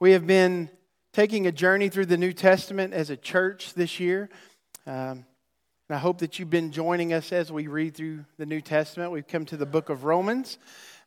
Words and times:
We 0.00 0.12
have 0.12 0.28
been 0.28 0.70
taking 1.12 1.48
a 1.48 1.52
journey 1.52 1.88
through 1.88 2.06
the 2.06 2.16
New 2.16 2.32
Testament 2.32 2.94
as 2.94 3.10
a 3.10 3.16
church 3.16 3.74
this 3.74 3.98
year. 3.98 4.30
Um, 4.86 5.24
and 5.88 5.96
I 5.96 5.98
hope 5.98 6.18
that 6.18 6.38
you've 6.38 6.50
been 6.50 6.70
joining 6.70 7.12
us 7.12 7.32
as 7.32 7.50
we 7.50 7.66
read 7.66 7.96
through 7.96 8.24
the 8.36 8.46
New 8.46 8.60
Testament. 8.60 9.10
We've 9.10 9.26
come 9.26 9.44
to 9.46 9.56
the 9.56 9.66
book 9.66 9.88
of 9.88 10.04
Romans. 10.04 10.58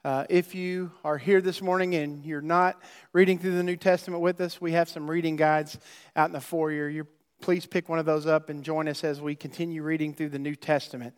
Uh, 0.03 0.25
if 0.29 0.53
you 0.53 0.91
are 1.05 1.17
here 1.17 1.39
this 1.39 1.61
morning 1.61 1.95
and 1.95 2.25
you're 2.25 2.41
not 2.41 2.81
reading 3.13 3.39
through 3.39 3.55
the 3.55 3.63
New 3.63 3.77
Testament 3.77 4.21
with 4.21 4.41
us, 4.41 4.59
we 4.59 4.73
have 4.73 4.89
some 4.89 5.09
reading 5.09 5.37
guides 5.37 5.79
out 6.17 6.25
in 6.25 6.33
the 6.33 6.41
foyer. 6.41 6.89
You're, 6.89 7.07
please 7.39 7.65
pick 7.65 7.87
one 7.87 7.97
of 7.97 8.05
those 8.05 8.25
up 8.25 8.49
and 8.49 8.61
join 8.61 8.89
us 8.89 9.05
as 9.05 9.21
we 9.21 9.35
continue 9.35 9.83
reading 9.83 10.13
through 10.13 10.31
the 10.31 10.39
New 10.39 10.55
Testament. 10.55 11.17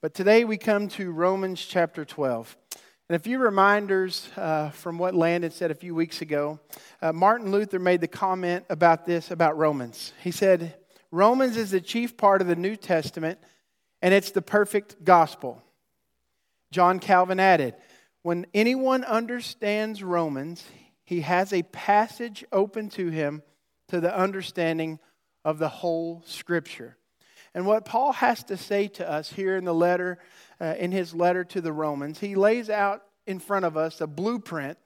But 0.00 0.14
today 0.14 0.44
we 0.44 0.56
come 0.56 0.86
to 0.90 1.10
Romans 1.10 1.60
chapter 1.60 2.04
12. 2.04 2.56
And 3.08 3.16
a 3.16 3.18
few 3.18 3.38
reminders 3.38 4.28
uh, 4.36 4.68
from 4.68 4.98
what 4.98 5.14
Landon 5.14 5.50
said 5.50 5.70
a 5.70 5.74
few 5.74 5.94
weeks 5.94 6.20
ago. 6.20 6.60
Uh, 7.00 7.10
Martin 7.10 7.50
Luther 7.50 7.78
made 7.78 8.02
the 8.02 8.08
comment 8.08 8.66
about 8.68 9.06
this 9.06 9.30
about 9.30 9.56
Romans. 9.56 10.12
He 10.22 10.30
said, 10.30 10.74
Romans 11.10 11.56
is 11.56 11.70
the 11.70 11.80
chief 11.80 12.18
part 12.18 12.42
of 12.42 12.48
the 12.48 12.56
New 12.56 12.76
Testament, 12.76 13.38
and 14.02 14.12
it's 14.12 14.32
the 14.32 14.42
perfect 14.42 15.04
gospel. 15.04 15.62
John 16.70 16.98
Calvin 16.98 17.40
added, 17.40 17.76
When 18.20 18.44
anyone 18.52 19.04
understands 19.04 20.02
Romans, 20.02 20.62
he 21.02 21.22
has 21.22 21.54
a 21.54 21.62
passage 21.62 22.44
open 22.52 22.90
to 22.90 23.08
him 23.08 23.42
to 23.88 24.02
the 24.02 24.14
understanding 24.14 24.98
of 25.46 25.58
the 25.58 25.70
whole 25.70 26.22
Scripture. 26.26 26.98
And 27.54 27.66
what 27.66 27.86
Paul 27.86 28.12
has 28.12 28.44
to 28.44 28.58
say 28.58 28.88
to 28.88 29.10
us 29.10 29.32
here 29.32 29.56
in 29.56 29.64
the 29.64 29.72
letter 29.72 30.18
uh, 30.60 30.74
in 30.78 30.92
his 30.92 31.14
letter 31.14 31.44
to 31.44 31.60
the 31.60 31.72
Romans, 31.72 32.20
he 32.20 32.34
lays 32.34 32.70
out 32.70 33.04
in 33.26 33.38
front 33.38 33.64
of 33.64 33.76
us 33.76 34.00
a 34.00 34.06
blueprint 34.06 34.78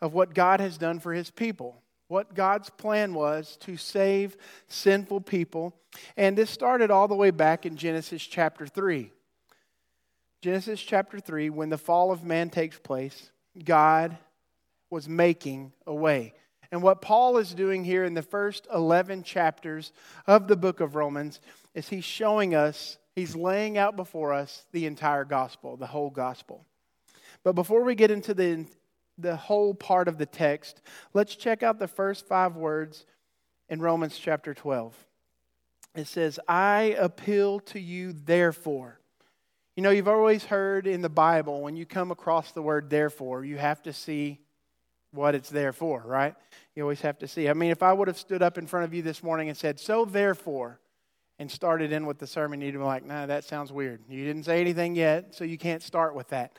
of 0.00 0.12
what 0.12 0.34
God 0.34 0.60
has 0.60 0.78
done 0.78 1.00
for 1.00 1.12
his 1.12 1.30
people, 1.30 1.82
what 2.08 2.34
God's 2.34 2.70
plan 2.70 3.14
was 3.14 3.56
to 3.58 3.76
save 3.76 4.36
sinful 4.68 5.22
people. 5.22 5.74
And 6.16 6.36
this 6.36 6.50
started 6.50 6.90
all 6.90 7.08
the 7.08 7.14
way 7.14 7.30
back 7.30 7.66
in 7.66 7.76
Genesis 7.76 8.22
chapter 8.22 8.66
3. 8.66 9.10
Genesis 10.42 10.80
chapter 10.80 11.18
3, 11.18 11.50
when 11.50 11.70
the 11.70 11.78
fall 11.78 12.12
of 12.12 12.22
man 12.22 12.50
takes 12.50 12.78
place, 12.78 13.30
God 13.64 14.16
was 14.90 15.08
making 15.08 15.72
a 15.86 15.94
way. 15.94 16.34
And 16.70 16.82
what 16.82 17.00
Paul 17.00 17.38
is 17.38 17.54
doing 17.54 17.84
here 17.84 18.04
in 18.04 18.14
the 18.14 18.22
first 18.22 18.66
11 18.72 19.22
chapters 19.22 19.92
of 20.26 20.48
the 20.48 20.56
book 20.56 20.80
of 20.80 20.94
Romans 20.94 21.40
is 21.74 21.88
he's 21.88 22.04
showing 22.04 22.54
us 22.54 22.98
He's 23.16 23.34
laying 23.34 23.78
out 23.78 23.96
before 23.96 24.34
us 24.34 24.66
the 24.72 24.84
entire 24.84 25.24
gospel, 25.24 25.78
the 25.78 25.86
whole 25.86 26.10
gospel. 26.10 26.66
But 27.42 27.54
before 27.54 27.82
we 27.82 27.94
get 27.94 28.10
into 28.10 28.34
the, 28.34 28.66
the 29.16 29.36
whole 29.36 29.72
part 29.72 30.06
of 30.06 30.18
the 30.18 30.26
text, 30.26 30.82
let's 31.14 31.34
check 31.34 31.62
out 31.62 31.78
the 31.78 31.88
first 31.88 32.26
five 32.26 32.56
words 32.56 33.06
in 33.70 33.80
Romans 33.80 34.18
chapter 34.18 34.52
12. 34.52 34.94
It 35.94 36.06
says, 36.06 36.38
I 36.46 36.94
appeal 36.98 37.60
to 37.60 37.80
you, 37.80 38.12
therefore. 38.12 39.00
You 39.76 39.82
know, 39.82 39.90
you've 39.90 40.08
always 40.08 40.44
heard 40.44 40.86
in 40.86 41.00
the 41.00 41.08
Bible, 41.08 41.62
when 41.62 41.74
you 41.74 41.86
come 41.86 42.10
across 42.10 42.52
the 42.52 42.60
word 42.60 42.90
therefore, 42.90 43.46
you 43.46 43.56
have 43.56 43.82
to 43.84 43.94
see 43.94 44.40
what 45.16 45.34
it's 45.34 45.50
there 45.50 45.72
for, 45.72 46.02
right? 46.04 46.34
You 46.74 46.82
always 46.82 47.00
have 47.00 47.18
to 47.18 47.28
see. 47.28 47.48
I 47.48 47.54
mean, 47.54 47.70
if 47.70 47.82
I 47.82 47.92
would 47.92 48.08
have 48.08 48.18
stood 48.18 48.42
up 48.42 48.58
in 48.58 48.66
front 48.66 48.84
of 48.84 48.94
you 48.94 49.02
this 49.02 49.22
morning 49.22 49.48
and 49.48 49.56
said, 49.56 49.80
So 49.80 50.04
therefore, 50.04 50.78
and 51.38 51.50
started 51.50 51.92
in 51.92 52.06
with 52.06 52.18
the 52.18 52.26
sermon, 52.26 52.60
you'd 52.60 52.72
be 52.72 52.78
like, 52.78 53.04
nah, 53.04 53.26
that 53.26 53.44
sounds 53.44 53.72
weird. 53.72 54.00
You 54.08 54.24
didn't 54.24 54.44
say 54.44 54.60
anything 54.60 54.94
yet, 54.94 55.34
so 55.34 55.44
you 55.44 55.58
can't 55.58 55.82
start 55.82 56.14
with 56.14 56.28
that. 56.28 56.56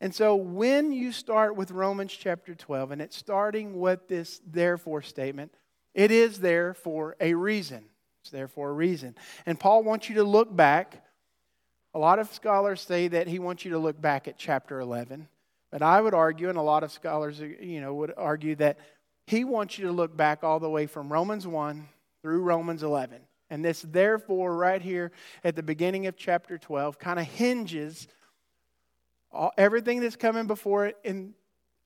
And 0.00 0.14
so 0.14 0.36
when 0.36 0.92
you 0.92 1.10
start 1.10 1.56
with 1.56 1.70
Romans 1.70 2.12
chapter 2.12 2.54
12, 2.54 2.92
and 2.92 3.02
it's 3.02 3.16
starting 3.16 3.80
with 3.80 4.08
this 4.08 4.40
therefore 4.46 5.02
statement, 5.02 5.52
it 5.94 6.10
is 6.10 6.38
there 6.38 6.74
for 6.74 7.16
a 7.20 7.34
reason. 7.34 7.86
It's 8.20 8.30
there 8.30 8.48
for 8.48 8.68
a 8.68 8.72
reason. 8.72 9.16
And 9.46 9.58
Paul 9.58 9.82
wants 9.82 10.08
you 10.08 10.16
to 10.16 10.24
look 10.24 10.54
back. 10.54 11.02
A 11.94 11.98
lot 11.98 12.18
of 12.18 12.32
scholars 12.32 12.82
say 12.82 13.08
that 13.08 13.26
he 13.26 13.38
wants 13.38 13.64
you 13.64 13.70
to 13.72 13.78
look 13.78 14.00
back 14.00 14.28
at 14.28 14.36
chapter 14.36 14.78
11. 14.80 15.28
But 15.76 15.82
I 15.82 16.00
would 16.00 16.14
argue, 16.14 16.48
and 16.48 16.56
a 16.56 16.62
lot 16.62 16.84
of 16.84 16.90
scholars 16.90 17.38
you 17.38 17.82
know, 17.82 17.92
would 17.92 18.14
argue 18.16 18.54
that 18.54 18.78
he 19.26 19.44
wants 19.44 19.76
you 19.76 19.84
to 19.88 19.92
look 19.92 20.16
back 20.16 20.42
all 20.42 20.58
the 20.58 20.70
way 20.70 20.86
from 20.86 21.12
Romans 21.12 21.46
1 21.46 21.86
through 22.22 22.40
Romans 22.40 22.82
11. 22.82 23.20
And 23.50 23.62
this, 23.62 23.82
therefore, 23.82 24.56
right 24.56 24.80
here 24.80 25.12
at 25.44 25.54
the 25.54 25.62
beginning 25.62 26.06
of 26.06 26.16
chapter 26.16 26.56
12, 26.56 26.98
kind 26.98 27.18
of 27.18 27.26
hinges 27.26 28.08
all, 29.30 29.52
everything 29.58 30.00
that's 30.00 30.16
coming 30.16 30.46
before 30.46 30.86
it 30.86 30.96
in, 31.04 31.34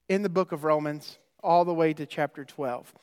in 0.09 0.23
the 0.23 0.29
book 0.29 0.53
of 0.53 0.63
Romans 0.63 1.19
all 1.43 1.65
the 1.65 1.75
way 1.75 1.93
to 1.93 2.07
chapter 2.07 2.45
12. 2.45 2.95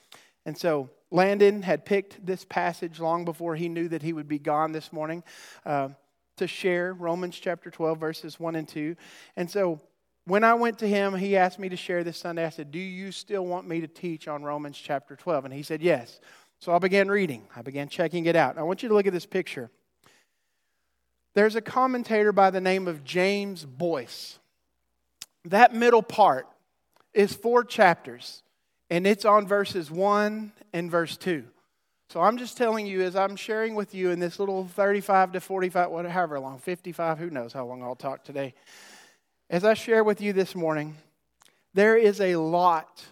And 0.45 0.57
so 0.57 0.89
Landon 1.11 1.63
had 1.63 1.83
picked 1.83 2.25
this 2.25 2.45
passage 2.45 3.01
long 3.01 3.25
before 3.25 3.57
he 3.57 3.67
knew 3.67 3.89
that 3.89 4.03
he 4.03 4.13
would 4.13 4.29
be 4.29 4.39
gone 4.39 4.71
this 4.71 4.93
morning 4.93 5.25
uh, 5.65 5.89
to 6.37 6.47
share 6.47 6.93
Romans 6.93 7.37
chapter 7.37 7.69
12, 7.69 7.99
verses 7.99 8.39
1 8.39 8.55
and 8.55 8.69
2. 8.69 8.95
And 9.35 9.51
so 9.51 9.81
when 10.27 10.43
I 10.43 10.55
went 10.55 10.79
to 10.79 10.87
him, 10.87 11.15
he 11.15 11.37
asked 11.37 11.57
me 11.57 11.69
to 11.69 11.77
share 11.77 12.03
this 12.03 12.17
Sunday. 12.17 12.45
I 12.45 12.49
said, 12.49 12.69
Do 12.69 12.79
you 12.79 13.13
still 13.13 13.45
want 13.45 13.65
me 13.65 13.79
to 13.79 13.87
teach 13.87 14.27
on 14.27 14.43
Romans 14.43 14.77
chapter 14.77 15.15
12? 15.15 15.45
And 15.45 15.53
he 15.53 15.63
said, 15.63 15.81
Yes. 15.81 16.19
So 16.59 16.73
I 16.73 16.79
began 16.79 17.07
reading, 17.07 17.43
I 17.55 17.61
began 17.61 17.87
checking 17.87 18.25
it 18.25 18.35
out. 18.35 18.57
I 18.57 18.63
want 18.63 18.83
you 18.83 18.89
to 18.89 18.95
look 18.95 19.07
at 19.07 19.13
this 19.13 19.25
picture. 19.25 19.69
There's 21.33 21.55
a 21.55 21.61
commentator 21.61 22.31
by 22.33 22.49
the 22.49 22.59
name 22.59 22.87
of 22.87 23.03
James 23.03 23.63
Boice. 23.63 24.39
That 25.45 25.73
middle 25.73 26.01
part 26.01 26.47
is 27.13 27.33
four 27.33 27.63
chapters, 27.63 28.43
and 28.89 29.07
it's 29.07 29.23
on 29.23 29.47
verses 29.47 29.89
1 29.89 30.51
and 30.73 30.91
verse 30.91 31.15
2. 31.15 31.45
So 32.09 32.21
I'm 32.21 32.37
just 32.37 32.57
telling 32.57 32.85
you, 32.85 33.01
as 33.03 33.15
I'm 33.15 33.35
sharing 33.35 33.75
with 33.75 33.93
you 33.93 34.11
in 34.11 34.19
this 34.19 34.39
little 34.39 34.65
35 34.65 35.33
to 35.33 35.39
45, 35.39 35.89
whatever 35.89 36.39
long, 36.39 36.57
55, 36.57 37.19
who 37.19 37.29
knows 37.29 37.53
how 37.53 37.65
long 37.65 37.83
I'll 37.83 37.95
talk 37.95 38.23
today. 38.23 38.55
As 39.49 39.63
I 39.63 39.75
share 39.75 40.03
with 40.03 40.19
you 40.19 40.33
this 40.33 40.55
morning, 40.55 40.97
there 41.73 41.95
is 41.95 42.19
a 42.19 42.35
lot 42.35 43.05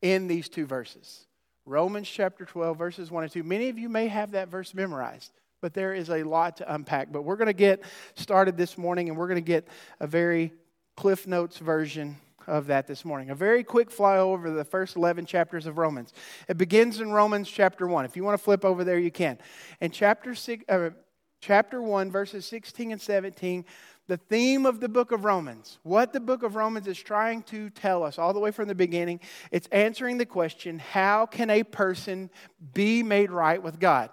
in 0.00 0.26
these 0.26 0.48
two 0.48 0.64
verses. 0.64 1.26
Romans 1.66 2.08
chapter 2.08 2.46
12, 2.46 2.78
verses 2.78 3.10
1 3.10 3.24
and 3.24 3.32
2. 3.32 3.42
Many 3.42 3.68
of 3.68 3.78
you 3.78 3.90
may 3.90 4.08
have 4.08 4.30
that 4.30 4.48
verse 4.48 4.72
memorized, 4.72 5.32
but 5.60 5.74
there 5.74 5.92
is 5.92 6.08
a 6.08 6.22
lot 6.22 6.56
to 6.58 6.74
unpack. 6.74 7.12
But 7.12 7.22
we're 7.22 7.36
going 7.36 7.48
to 7.48 7.52
get 7.52 7.82
started 8.14 8.56
this 8.56 8.78
morning, 8.78 9.10
and 9.10 9.18
we're 9.18 9.28
going 9.28 9.42
to 9.42 9.46
get 9.46 9.68
a 10.00 10.06
very 10.06 10.50
Cliff 10.96 11.26
Notes 11.26 11.58
version 11.58 12.16
of 12.46 12.68
that 12.68 12.86
this 12.86 13.04
morning. 13.04 13.28
A 13.28 13.34
very 13.34 13.62
quick 13.62 13.90
flyover 13.90 14.32
over 14.32 14.50
the 14.50 14.64
first 14.64 14.96
11 14.96 15.26
chapters 15.26 15.66
of 15.66 15.76
Romans. 15.76 16.14
It 16.48 16.56
begins 16.56 17.00
in 17.00 17.12
Romans 17.12 17.50
chapter 17.50 17.86
1. 17.86 18.06
If 18.06 18.16
you 18.16 18.24
want 18.24 18.38
to 18.38 18.42
flip 18.42 18.64
over 18.64 18.82
there, 18.82 18.98
you 18.98 19.10
can. 19.10 19.36
And 19.82 19.92
chapter, 19.92 20.34
six, 20.34 20.64
uh, 20.70 20.90
chapter 21.42 21.82
1, 21.82 22.10
verses 22.10 22.46
16 22.46 22.92
and 22.92 23.00
17 23.00 23.66
the 24.08 24.16
theme 24.16 24.66
of 24.66 24.80
the 24.80 24.88
book 24.88 25.12
of 25.12 25.24
Romans, 25.24 25.78
what 25.82 26.12
the 26.12 26.20
book 26.20 26.42
of 26.42 26.54
Romans 26.54 26.86
is 26.86 26.98
trying 26.98 27.42
to 27.44 27.70
tell 27.70 28.02
us 28.02 28.18
all 28.18 28.32
the 28.32 28.40
way 28.40 28.50
from 28.50 28.68
the 28.68 28.74
beginning, 28.74 29.20
it's 29.50 29.66
answering 29.68 30.18
the 30.18 30.26
question 30.26 30.78
how 30.78 31.26
can 31.26 31.50
a 31.50 31.62
person 31.62 32.30
be 32.74 33.02
made 33.02 33.30
right 33.30 33.62
with 33.62 33.80
God? 33.80 34.10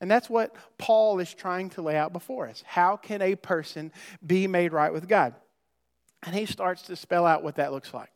And 0.00 0.10
that's 0.10 0.30
what 0.30 0.54
Paul 0.78 1.20
is 1.20 1.32
trying 1.32 1.70
to 1.70 1.82
lay 1.82 1.96
out 1.96 2.12
before 2.12 2.48
us. 2.48 2.64
How 2.66 2.96
can 2.96 3.20
a 3.20 3.36
person 3.36 3.92
be 4.26 4.46
made 4.46 4.72
right 4.72 4.92
with 4.92 5.08
God? 5.08 5.34
And 6.22 6.34
he 6.34 6.46
starts 6.46 6.82
to 6.82 6.96
spell 6.96 7.26
out 7.26 7.44
what 7.44 7.56
that 7.56 7.72
looks 7.72 7.92
like. 7.92 8.10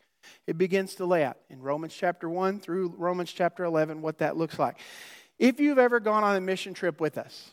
It 0.46 0.58
begins 0.58 0.94
to 0.96 1.06
lay 1.06 1.24
out 1.24 1.36
in 1.50 1.60
Romans 1.60 1.94
chapter 1.94 2.28
1 2.28 2.60
through 2.60 2.94
Romans 2.96 3.30
chapter 3.30 3.64
11 3.64 4.00
what 4.00 4.18
that 4.18 4.36
looks 4.36 4.58
like. 4.58 4.78
If 5.38 5.60
you've 5.60 5.78
ever 5.78 6.00
gone 6.00 6.24
on 6.24 6.36
a 6.36 6.40
mission 6.40 6.74
trip 6.74 7.00
with 7.00 7.18
us, 7.18 7.50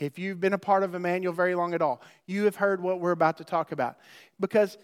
if 0.00 0.18
you've 0.18 0.40
been 0.40 0.54
a 0.54 0.58
part 0.58 0.82
of 0.82 0.94
Emmanuel 0.94 1.32
very 1.32 1.54
long 1.54 1.74
at 1.74 1.82
all, 1.82 2.02
you 2.26 2.44
have 2.44 2.56
heard 2.56 2.82
what 2.82 3.00
we're 3.00 3.10
about 3.12 3.36
to 3.36 3.44
talk 3.44 3.70
about. 3.70 3.98
Because 4.40 4.78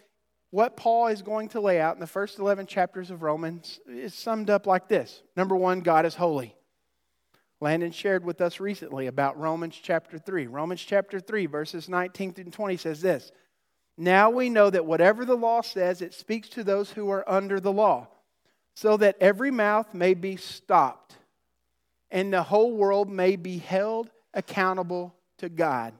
what 0.50 0.77
Paul 0.77 1.09
is 1.09 1.22
going 1.22 1.49
to 1.50 1.60
lay 1.60 1.81
out 1.81 1.97
in 1.97 2.00
the 2.00 2.06
first 2.06 2.38
11 2.38 2.66
chapters 2.66 3.10
of 3.10 3.22
Romans 3.22 3.81
is 3.88 4.15
summed 4.15 4.50
up 4.50 4.66
like 4.66 4.88
this 4.88 5.22
Number 5.37 5.56
one, 5.56 5.81
God 5.81 6.06
is 6.06 6.14
holy. 6.14 6.55
Landon 7.58 7.90
shared 7.90 8.23
with 8.23 8.43
us 8.43 8.61
recently 8.61 9.06
about 9.06 9.38
Romans 9.38 9.79
chapter 9.82 10.19
3. 10.19 10.46
Romans 10.46 10.82
chapter 10.82 11.19
3, 11.19 11.46
verses 11.46 11.88
19 11.88 12.35
through 12.35 12.44
20 12.44 12.76
says 12.76 13.00
this 13.00 13.32
Now 13.96 14.29
we 14.29 14.50
know 14.50 14.69
that 14.69 14.85
whatever 14.85 15.25
the 15.25 15.37
law 15.37 15.62
says, 15.62 16.02
it 16.02 16.12
speaks 16.12 16.50
to 16.50 16.62
those 16.62 16.90
who 16.90 17.08
are 17.11 17.29
under 17.29 17.58
the 17.58 17.73
law, 17.73 18.08
so 18.75 18.99
that 18.99 19.17
every 19.20 19.50
mouth 19.50 19.94
may 19.94 20.12
be 20.12 20.37
stopped, 20.37 21.17
and 22.11 22.31
the 22.31 22.43
whole 22.43 22.76
world 22.76 23.08
may 23.08 23.37
be 23.37 23.56
held 23.56 24.11
accountable 24.37 25.12
to 25.38 25.49
God. 25.49 25.94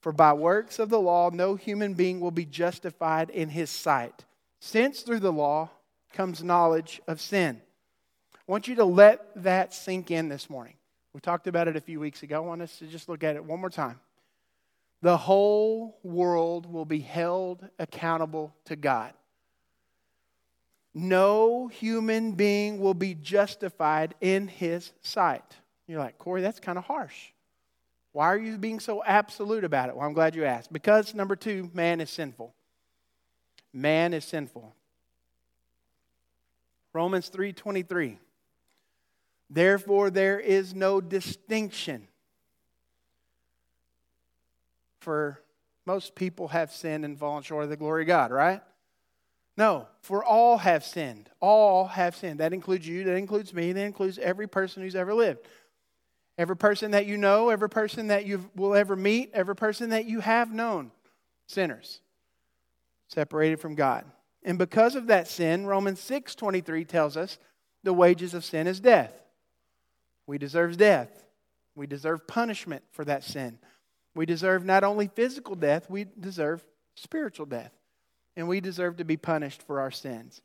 For 0.00 0.10
by 0.10 0.32
works 0.32 0.80
of 0.80 0.90
the 0.90 1.00
law, 1.00 1.30
no 1.30 1.54
human 1.54 1.94
being 1.94 2.20
will 2.20 2.32
be 2.32 2.44
justified 2.44 3.30
in 3.30 3.48
his 3.50 3.70
sight, 3.70 4.24
since 4.58 5.02
through 5.02 5.20
the 5.20 5.32
law 5.32 5.70
comes 6.12 6.42
knowledge 6.42 7.00
of 7.06 7.20
sin. 7.20 7.60
I 8.34 8.52
want 8.52 8.68
you 8.68 8.74
to 8.74 8.84
let 8.84 9.42
that 9.42 9.72
sink 9.72 10.10
in 10.10 10.28
this 10.28 10.50
morning. 10.50 10.74
We 11.12 11.20
talked 11.20 11.46
about 11.46 11.68
it 11.68 11.76
a 11.76 11.80
few 11.80 12.00
weeks 12.00 12.22
ago. 12.22 12.36
I 12.36 12.46
want 12.46 12.62
us 12.62 12.78
to 12.80 12.86
just 12.86 13.08
look 13.08 13.22
at 13.22 13.36
it 13.36 13.44
one 13.44 13.60
more 13.60 13.70
time. 13.70 14.00
The 15.00 15.16
whole 15.16 15.98
world 16.02 16.70
will 16.70 16.84
be 16.84 17.00
held 17.00 17.66
accountable 17.78 18.54
to 18.64 18.76
God. 18.76 19.12
no 20.94 21.66
human 21.66 22.32
being 22.32 22.78
will 22.78 22.94
be 22.94 23.14
justified 23.14 24.14
in 24.20 24.46
his 24.46 24.92
sight. 25.02 25.56
You're 25.86 26.00
like, 26.00 26.18
Corey, 26.18 26.40
that's 26.40 26.60
kind 26.60 26.78
of 26.78 26.84
harsh. 26.84 27.32
Why 28.12 28.26
are 28.26 28.38
you 28.38 28.56
being 28.58 28.80
so 28.80 29.02
absolute 29.02 29.64
about 29.64 29.88
it? 29.88 29.96
Well, 29.96 30.06
I'm 30.06 30.12
glad 30.12 30.34
you 30.34 30.44
asked. 30.44 30.72
Because, 30.72 31.14
number 31.14 31.36
two, 31.36 31.70
man 31.74 32.00
is 32.00 32.10
sinful. 32.10 32.54
Man 33.72 34.14
is 34.14 34.24
sinful. 34.24 34.72
Romans 36.92 37.28
3:23. 37.28 38.18
Therefore 39.50 40.10
there 40.10 40.38
is 40.38 40.74
no 40.74 41.00
distinction. 41.00 42.08
For 45.00 45.42
most 45.84 46.14
people 46.14 46.48
have 46.48 46.72
sinned 46.72 47.04
and 47.04 47.18
fallen 47.18 47.42
short 47.42 47.64
of 47.64 47.70
the 47.70 47.76
glory 47.76 48.04
of 48.04 48.06
God, 48.06 48.30
right? 48.30 48.62
No, 49.56 49.86
for 50.00 50.24
all 50.24 50.58
have 50.58 50.84
sinned. 50.84 51.28
All 51.40 51.86
have 51.86 52.16
sinned. 52.16 52.40
That 52.40 52.52
includes 52.52 52.86
you, 52.88 53.04
that 53.04 53.16
includes 53.16 53.52
me, 53.52 53.72
that 53.72 53.84
includes 53.84 54.18
every 54.18 54.46
person 54.46 54.82
who's 54.82 54.96
ever 54.96 55.14
lived. 55.14 55.46
Every 56.36 56.56
person 56.56 56.90
that 56.92 57.06
you 57.06 57.16
know, 57.16 57.50
every 57.50 57.70
person 57.70 58.08
that 58.08 58.26
you 58.26 58.50
will 58.56 58.74
ever 58.74 58.96
meet, 58.96 59.30
every 59.32 59.54
person 59.54 59.90
that 59.90 60.06
you 60.06 60.20
have 60.20 60.52
known, 60.52 60.90
sinners, 61.46 62.00
separated 63.08 63.60
from 63.60 63.74
God. 63.74 64.04
And 64.42 64.58
because 64.58 64.94
of 64.96 65.06
that 65.06 65.28
sin, 65.28 65.66
Romans 65.66 66.00
6:23 66.00 66.84
tells 66.84 67.16
us 67.16 67.38
the 67.82 67.92
wages 67.92 68.34
of 68.34 68.44
sin 68.44 68.66
is 68.66 68.80
death. 68.80 69.12
We 70.26 70.38
deserve 70.38 70.76
death. 70.76 71.24
We 71.74 71.86
deserve 71.86 72.26
punishment 72.26 72.82
for 72.90 73.04
that 73.04 73.24
sin. 73.24 73.58
We 74.14 74.26
deserve 74.26 74.64
not 74.64 74.84
only 74.84 75.08
physical 75.08 75.54
death, 75.54 75.90
we 75.90 76.06
deserve 76.18 76.64
spiritual 76.94 77.46
death. 77.46 77.72
And 78.36 78.48
we 78.48 78.60
deserve 78.60 78.96
to 78.96 79.04
be 79.04 79.16
punished 79.16 79.62
for 79.62 79.80
our 79.80 79.90
sins. 79.90 80.40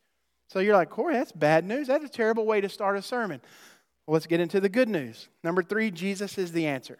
So 0.47 0.59
you're 0.59 0.75
like, 0.75 0.89
Corey, 0.89 1.13
that's 1.13 1.31
bad 1.31 1.65
news. 1.65 1.87
That's 1.87 2.03
a 2.03 2.09
terrible 2.09 2.45
way 2.45 2.61
to 2.61 2.69
start 2.69 2.97
a 2.97 3.01
sermon. 3.01 3.41
Well, 4.09 4.15
let's 4.15 4.25
get 4.25 4.39
into 4.39 4.59
the 4.59 4.69
good 4.69 4.89
news. 4.89 5.27
Number 5.43 5.61
three, 5.61 5.91
Jesus 5.91 6.39
is 6.39 6.51
the 6.51 6.65
answer. 6.65 6.97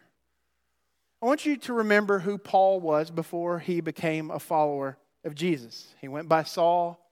I 1.24 1.26
want 1.26 1.44
you 1.44 1.58
to 1.58 1.74
remember 1.74 2.20
who 2.20 2.38
Paul 2.38 2.80
was 2.80 3.10
before 3.10 3.58
he 3.58 3.82
became 3.82 4.30
a 4.30 4.38
follower 4.38 4.96
of 5.24 5.34
Jesus. 5.34 5.88
He 6.02 6.08
went 6.08 6.30
by 6.30 6.44
Saul, 6.44 7.04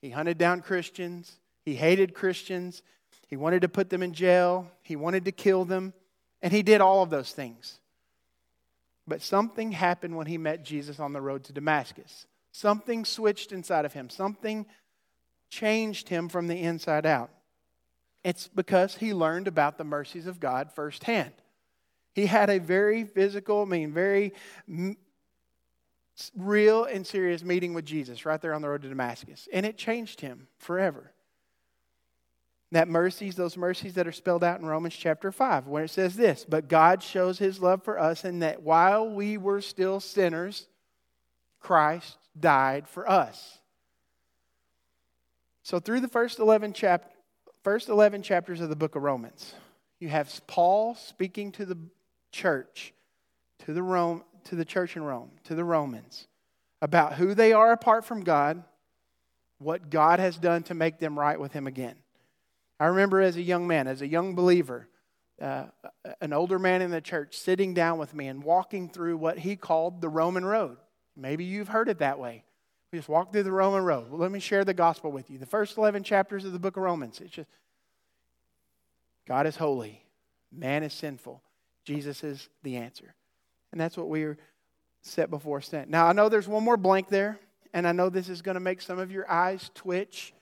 he 0.00 0.08
hunted 0.08 0.38
down 0.38 0.62
Christians, 0.62 1.30
he 1.62 1.74
hated 1.74 2.14
Christians, 2.14 2.80
he 3.28 3.36
wanted 3.36 3.60
to 3.60 3.68
put 3.68 3.90
them 3.90 4.02
in 4.02 4.14
jail, 4.14 4.70
he 4.80 4.96
wanted 4.96 5.26
to 5.26 5.32
kill 5.32 5.66
them, 5.66 5.92
and 6.40 6.50
he 6.50 6.62
did 6.62 6.80
all 6.80 7.02
of 7.02 7.10
those 7.10 7.32
things. 7.32 7.80
But 9.06 9.20
something 9.20 9.72
happened 9.72 10.16
when 10.16 10.26
he 10.26 10.38
met 10.38 10.64
Jesus 10.64 10.98
on 10.98 11.12
the 11.12 11.20
road 11.20 11.44
to 11.44 11.52
Damascus. 11.52 12.26
Something 12.50 13.04
switched 13.04 13.52
inside 13.52 13.84
of 13.84 13.92
him, 13.92 14.08
something 14.08 14.64
changed 15.50 16.08
him 16.08 16.30
from 16.30 16.46
the 16.46 16.62
inside 16.62 17.04
out. 17.04 17.28
It's 18.24 18.48
because 18.48 18.96
he 18.96 19.12
learned 19.12 19.46
about 19.46 19.76
the 19.76 19.84
mercies 19.84 20.26
of 20.26 20.40
God 20.40 20.72
firsthand. 20.72 21.34
He 22.14 22.26
had 22.26 22.48
a 22.48 22.58
very 22.58 23.04
physical, 23.04 23.62
I 23.62 23.64
mean, 23.66 23.92
very 23.92 24.32
real 26.36 26.84
and 26.84 27.06
serious 27.06 27.42
meeting 27.42 27.74
with 27.74 27.84
Jesus 27.84 28.24
right 28.24 28.40
there 28.40 28.54
on 28.54 28.62
the 28.62 28.68
road 28.68 28.82
to 28.82 28.88
Damascus. 28.88 29.48
And 29.52 29.66
it 29.66 29.76
changed 29.76 30.20
him 30.20 30.48
forever. 30.58 31.12
That 32.72 32.88
mercies, 32.88 33.36
those 33.36 33.56
mercies 33.56 33.94
that 33.94 34.06
are 34.06 34.12
spelled 34.12 34.42
out 34.42 34.58
in 34.58 34.66
Romans 34.66 34.96
chapter 34.96 35.30
5, 35.30 35.66
where 35.66 35.84
it 35.84 35.90
says 35.90 36.16
this 36.16 36.46
But 36.48 36.68
God 36.68 37.02
shows 37.02 37.38
his 37.38 37.60
love 37.60 37.82
for 37.82 37.98
us 37.98 38.24
in 38.24 38.38
that 38.40 38.62
while 38.62 39.08
we 39.08 39.36
were 39.36 39.60
still 39.60 40.00
sinners, 40.00 40.66
Christ 41.60 42.16
died 42.38 42.88
for 42.88 43.08
us. 43.08 43.58
So, 45.62 45.78
through 45.78 46.00
the 46.00 46.08
first 46.08 46.38
11 46.38 46.72
chapters, 46.72 47.13
first 47.64 47.88
11 47.88 48.22
chapters 48.22 48.60
of 48.60 48.68
the 48.68 48.76
book 48.76 48.94
of 48.94 49.02
Romans, 49.02 49.54
you 49.98 50.08
have 50.10 50.30
Paul 50.46 50.94
speaking 50.94 51.50
to 51.52 51.64
the 51.64 51.78
church, 52.30 52.92
to 53.60 53.72
the, 53.72 53.82
Rome, 53.82 54.22
to 54.44 54.54
the 54.54 54.66
church 54.66 54.96
in 54.96 55.02
Rome, 55.02 55.30
to 55.44 55.54
the 55.54 55.64
Romans, 55.64 56.28
about 56.82 57.14
who 57.14 57.34
they 57.34 57.54
are 57.54 57.72
apart 57.72 58.04
from 58.04 58.22
God, 58.22 58.62
what 59.58 59.88
God 59.88 60.20
has 60.20 60.36
done 60.36 60.62
to 60.64 60.74
make 60.74 60.98
them 60.98 61.18
right 61.18 61.40
with 61.40 61.52
Him 61.52 61.66
again. 61.66 61.96
I 62.78 62.86
remember 62.86 63.22
as 63.22 63.36
a 63.36 63.42
young 63.42 63.66
man, 63.66 63.86
as 63.86 64.02
a 64.02 64.06
young 64.06 64.34
believer, 64.34 64.88
uh, 65.40 65.64
an 66.20 66.32
older 66.32 66.58
man 66.58 66.82
in 66.82 66.90
the 66.90 67.00
church 67.00 67.36
sitting 67.36 67.72
down 67.72 67.98
with 67.98 68.14
me 68.14 68.28
and 68.28 68.44
walking 68.44 68.88
through 68.88 69.16
what 69.16 69.38
he 69.38 69.56
called 69.56 70.00
the 70.00 70.08
Roman 70.08 70.44
road. 70.44 70.76
Maybe 71.16 71.44
you've 71.44 71.68
heard 71.68 71.88
it 71.88 71.98
that 71.98 72.18
way. 72.18 72.43
We 72.94 72.98
just 72.98 73.08
walk 73.08 73.32
through 73.32 73.42
the 73.42 73.50
Roman 73.50 73.82
road. 73.82 74.08
Well, 74.08 74.20
let 74.20 74.30
me 74.30 74.38
share 74.38 74.64
the 74.64 74.72
gospel 74.72 75.10
with 75.10 75.28
you. 75.28 75.36
The 75.36 75.46
first 75.46 75.76
11 75.76 76.04
chapters 76.04 76.44
of 76.44 76.52
the 76.52 76.60
book 76.60 76.76
of 76.76 76.84
Romans, 76.84 77.20
it's 77.20 77.32
just 77.32 77.48
God 79.26 79.48
is 79.48 79.56
holy, 79.56 80.00
man 80.52 80.84
is 80.84 80.92
sinful, 80.92 81.42
Jesus 81.84 82.22
is 82.22 82.48
the 82.62 82.76
answer. 82.76 83.16
And 83.72 83.80
that's 83.80 83.96
what 83.96 84.08
we're 84.08 84.38
set 85.02 85.28
before 85.28 85.58
us. 85.58 85.74
Now, 85.88 86.06
I 86.06 86.12
know 86.12 86.28
there's 86.28 86.46
one 86.46 86.62
more 86.62 86.76
blank 86.76 87.08
there, 87.08 87.40
and 87.72 87.84
I 87.84 87.90
know 87.90 88.10
this 88.10 88.28
is 88.28 88.42
going 88.42 88.54
to 88.54 88.60
make 88.60 88.80
some 88.80 89.00
of 89.00 89.10
your 89.10 89.28
eyes 89.28 89.72
twitch. 89.74 90.32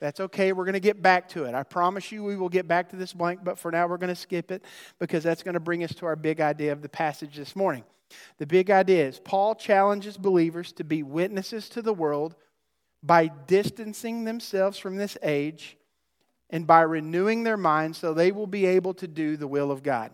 That's 0.00 0.18
okay. 0.18 0.54
We're 0.54 0.64
going 0.64 0.72
to 0.72 0.80
get 0.80 1.02
back 1.02 1.28
to 1.30 1.44
it. 1.44 1.54
I 1.54 1.62
promise 1.62 2.10
you 2.10 2.24
we 2.24 2.36
will 2.36 2.48
get 2.48 2.66
back 2.66 2.88
to 2.88 2.96
this 2.96 3.12
blank, 3.12 3.40
but 3.44 3.58
for 3.58 3.70
now 3.70 3.86
we're 3.86 3.98
going 3.98 4.08
to 4.08 4.16
skip 4.16 4.50
it 4.50 4.64
because 4.98 5.22
that's 5.22 5.42
going 5.42 5.52
to 5.52 5.60
bring 5.60 5.84
us 5.84 5.94
to 5.96 6.06
our 6.06 6.16
big 6.16 6.40
idea 6.40 6.72
of 6.72 6.80
the 6.80 6.88
passage 6.88 7.36
this 7.36 7.54
morning. 7.54 7.84
The 8.38 8.46
big 8.46 8.70
idea 8.70 9.06
is 9.06 9.18
Paul 9.18 9.54
challenges 9.54 10.16
believers 10.16 10.72
to 10.72 10.84
be 10.84 11.02
witnesses 11.02 11.68
to 11.70 11.82
the 11.82 11.92
world 11.92 12.34
by 13.02 13.28
distancing 13.28 14.24
themselves 14.24 14.78
from 14.78 14.96
this 14.96 15.16
age 15.22 15.76
and 16.50 16.66
by 16.66 16.82
renewing 16.82 17.42
their 17.42 17.56
minds 17.56 17.98
so 17.98 18.14
they 18.14 18.32
will 18.32 18.46
be 18.46 18.66
able 18.66 18.94
to 18.94 19.06
do 19.06 19.36
the 19.36 19.46
will 19.46 19.70
of 19.70 19.82
God. 19.82 20.10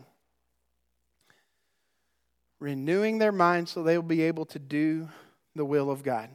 Renewing 2.59 3.19
their 3.19 3.33
minds 3.33 3.71
so 3.71 3.83
they 3.83 3.97
will 3.97 4.03
be 4.03 4.23
able 4.23 4.47
to 4.47 4.59
do 4.59 5.09
the 5.55 5.65
will 5.65 5.91
of 5.91 6.03
God. 6.03 6.31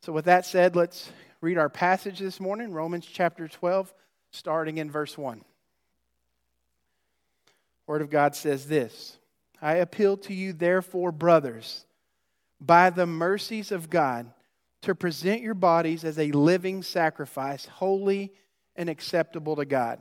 So, 0.00 0.12
with 0.12 0.26
that 0.26 0.46
said, 0.46 0.76
let's 0.76 1.10
read 1.40 1.58
our 1.58 1.68
passage 1.68 2.18
this 2.18 2.38
morning, 2.38 2.72
Romans 2.72 3.06
chapter 3.06 3.48
12, 3.48 3.92
starting 4.30 4.78
in 4.78 4.90
verse 4.90 5.18
1. 5.18 5.42
Word 7.86 8.02
of 8.02 8.10
God 8.10 8.34
says 8.34 8.66
this 8.66 9.18
I 9.60 9.76
appeal 9.76 10.16
to 10.18 10.34
you, 10.34 10.52
therefore, 10.52 11.12
brothers, 11.12 11.86
by 12.60 12.90
the 12.90 13.06
mercies 13.06 13.72
of 13.72 13.90
God, 13.90 14.32
to 14.82 14.94
present 14.94 15.42
your 15.42 15.54
bodies 15.54 16.04
as 16.04 16.18
a 16.18 16.30
living 16.32 16.82
sacrifice, 16.82 17.66
holy 17.66 18.32
and 18.76 18.88
acceptable 18.88 19.56
to 19.56 19.64
God, 19.64 19.98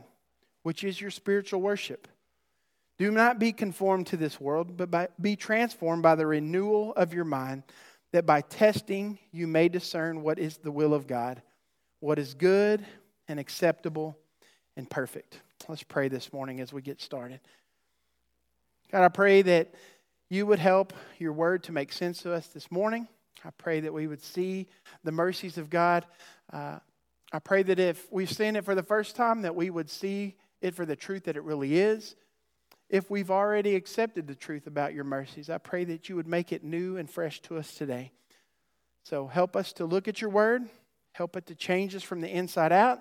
which 0.63 0.83
is 0.83 0.99
your 0.99 1.11
spiritual 1.11 1.61
worship. 1.61 2.07
Do 2.97 3.11
not 3.11 3.39
be 3.39 3.51
conformed 3.51 4.07
to 4.07 4.17
this 4.17 4.39
world, 4.39 4.77
but 4.77 4.91
by, 4.91 5.07
be 5.19 5.35
transformed 5.35 6.03
by 6.03 6.15
the 6.15 6.27
renewal 6.27 6.93
of 6.93 7.13
your 7.13 7.25
mind, 7.25 7.63
that 8.11 8.25
by 8.25 8.41
testing 8.41 9.19
you 9.31 9.47
may 9.47 9.67
discern 9.67 10.21
what 10.21 10.39
is 10.39 10.57
the 10.57 10.71
will 10.71 10.93
of 10.93 11.07
God, 11.07 11.41
what 11.99 12.19
is 12.19 12.33
good 12.33 12.85
and 13.27 13.39
acceptable 13.39 14.17
and 14.77 14.89
perfect. 14.89 15.41
Let's 15.67 15.83
pray 15.83 16.07
this 16.07 16.31
morning 16.31 16.61
as 16.61 16.71
we 16.71 16.81
get 16.81 17.01
started. 17.01 17.39
God, 18.91 19.03
I 19.03 19.09
pray 19.09 19.41
that 19.41 19.73
you 20.29 20.45
would 20.45 20.59
help 20.59 20.93
your 21.17 21.33
word 21.33 21.63
to 21.63 21.71
make 21.71 21.91
sense 21.91 22.21
to 22.21 22.33
us 22.33 22.47
this 22.47 22.71
morning. 22.71 23.07
I 23.43 23.49
pray 23.57 23.79
that 23.81 23.93
we 23.93 24.07
would 24.07 24.23
see 24.23 24.67
the 25.03 25.11
mercies 25.11 25.57
of 25.57 25.69
God. 25.69 26.05
Uh, 26.51 26.79
I 27.31 27.39
pray 27.39 27.63
that 27.63 27.79
if 27.79 28.07
we've 28.11 28.31
seen 28.31 28.55
it 28.55 28.65
for 28.65 28.75
the 28.75 28.83
first 28.83 29.15
time, 29.15 29.41
that 29.41 29.55
we 29.55 29.69
would 29.69 29.89
see 29.89 30.35
it 30.61 30.75
for 30.75 30.85
the 30.85 30.95
truth 30.95 31.25
that 31.25 31.35
it 31.35 31.43
really 31.43 31.77
is. 31.77 32.15
If 32.89 33.09
we've 33.09 33.31
already 33.31 33.75
accepted 33.75 34.27
the 34.27 34.35
truth 34.35 34.67
about 34.67 34.93
your 34.93 35.03
mercies, 35.03 35.49
I 35.49 35.57
pray 35.57 35.83
that 35.85 36.07
you 36.07 36.15
would 36.15 36.27
make 36.27 36.51
it 36.51 36.63
new 36.63 36.97
and 36.97 37.09
fresh 37.09 37.41
to 37.41 37.57
us 37.57 37.73
today. 37.73 38.11
So 39.03 39.27
help 39.27 39.55
us 39.55 39.73
to 39.73 39.85
look 39.85 40.07
at 40.07 40.21
your 40.21 40.29
word, 40.29 40.63
help 41.13 41.35
it 41.35 41.47
to 41.47 41.55
change 41.55 41.95
us 41.95 42.03
from 42.03 42.21
the 42.21 42.29
inside 42.29 42.71
out, 42.71 42.99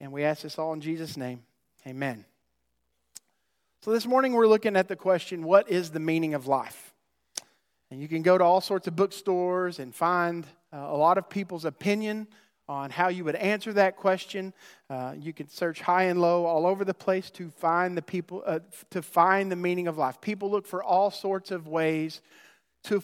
and 0.00 0.12
we 0.12 0.24
ask 0.24 0.42
this 0.42 0.58
all 0.58 0.72
in 0.72 0.80
Jesus' 0.80 1.16
name. 1.16 1.42
Amen. 1.86 2.24
So, 3.84 3.90
this 3.90 4.06
morning 4.06 4.32
we're 4.32 4.46
looking 4.46 4.76
at 4.76 4.88
the 4.88 4.96
question 4.96 5.42
what 5.44 5.68
is 5.68 5.90
the 5.90 6.00
meaning 6.00 6.32
of 6.32 6.46
life? 6.46 6.94
And 7.90 8.00
you 8.00 8.08
can 8.08 8.22
go 8.22 8.38
to 8.38 8.42
all 8.42 8.62
sorts 8.62 8.86
of 8.86 8.96
bookstores 8.96 9.78
and 9.78 9.94
find 9.94 10.46
uh, 10.72 10.78
a 10.78 10.96
lot 10.96 11.18
of 11.18 11.28
people's 11.28 11.66
opinion 11.66 12.26
on 12.66 12.88
how 12.88 13.08
you 13.08 13.24
would 13.24 13.34
answer 13.34 13.74
that 13.74 13.98
question. 13.98 14.54
Uh, 14.88 15.12
you 15.18 15.34
can 15.34 15.50
search 15.50 15.82
high 15.82 16.04
and 16.04 16.18
low 16.18 16.46
all 16.46 16.66
over 16.66 16.82
the 16.82 16.94
place 16.94 17.30
to 17.32 17.50
find 17.50 17.94
the 17.94 18.00
people 18.00 18.42
uh, 18.46 18.60
to 18.88 19.02
find 19.02 19.52
the 19.52 19.56
meaning 19.56 19.86
of 19.86 19.98
life. 19.98 20.18
People 20.18 20.50
look 20.50 20.66
for 20.66 20.82
all 20.82 21.10
sorts 21.10 21.50
of 21.50 21.68
ways 21.68 22.22
to 22.84 23.02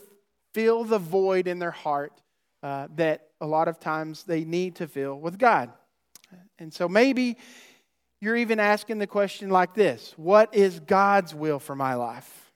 fill 0.55 0.85
the 0.85 0.99
void 0.99 1.47
in 1.47 1.59
their 1.59 1.73
heart 1.73 2.23
uh, 2.63 2.89
that 2.97 3.27
a 3.43 3.47
lot 3.47 3.69
of 3.69 3.81
times 3.81 4.23
they 4.23 4.45
need 4.45 4.77
to 4.77 4.89
fill 4.89 5.21
with 5.21 5.39
God. 5.39 5.71
And 6.59 6.73
so 6.73 6.89
maybe 6.89 7.37
you're 8.21 8.37
even 8.37 8.61
asking 8.61 8.99
the 8.99 9.07
question 9.07 9.50
like 9.50 9.75
this 9.75 10.15
What 10.17 10.55
is 10.55 10.81
God's 10.81 11.35
will 11.35 11.59
for 11.59 11.75
my 11.75 11.95
life? 11.95 12.53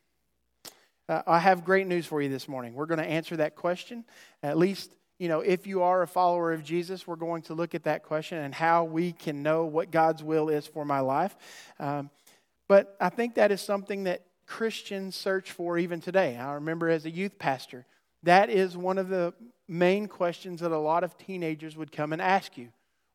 Uh, 1.09 1.23
I 1.27 1.39
have 1.39 1.65
great 1.65 1.87
news 1.87 2.07
for 2.07 2.23
you 2.23 2.29
this 2.29 2.49
morning. 2.49 2.75
We're 2.75 2.87
going 2.87 2.99
to 2.99 3.07
answer 3.07 3.37
that 3.37 3.57
question, 3.57 4.05
at 4.43 4.57
least 4.57 4.91
you 5.19 5.29
know, 5.29 5.41
if 5.41 5.67
you 5.67 5.83
are 5.83 6.03
a 6.03 6.09
follower 6.09 6.53
of 6.53 6.65
Jesus, 6.65 7.07
we're 7.07 7.17
going 7.17 7.43
to 7.43 7.55
look 7.55 7.75
at 7.75 7.85
that 7.85 8.03
question 8.03 8.39
and 8.39 8.53
how 8.53 8.85
we 8.85 9.13
can 9.13 9.43
know 9.43 9.65
what 9.65 9.91
God's 9.91 10.25
will 10.25 10.49
is 10.49 10.67
for 10.67 10.85
my 10.85 11.01
life. 11.01 11.37
Um, 11.79 12.11
but 12.67 12.97
I 13.01 13.11
think 13.11 13.37
that 13.37 13.53
is 13.53 13.61
something 13.61 14.05
that 14.05 14.23
Christians 14.47 15.15
search 15.15 15.53
for 15.53 15.79
even 15.79 16.01
today. 16.01 16.37
I 16.37 16.55
remember 16.55 16.89
as 16.89 17.07
a 17.07 17.11
youth 17.11 17.39
pastor, 17.39 17.87
that 18.25 18.51
is 18.51 18.77
one 18.77 18.99
of 18.99 19.09
the 19.09 19.35
main 19.69 20.09
questions 20.09 20.61
that 20.61 20.73
a 20.73 20.79
lot 20.79 21.05
of 21.05 21.17
teenagers 21.17 21.77
would 21.77 21.93
come 21.93 22.13
and 22.13 22.21
ask 22.21 22.59
you. 22.59 22.71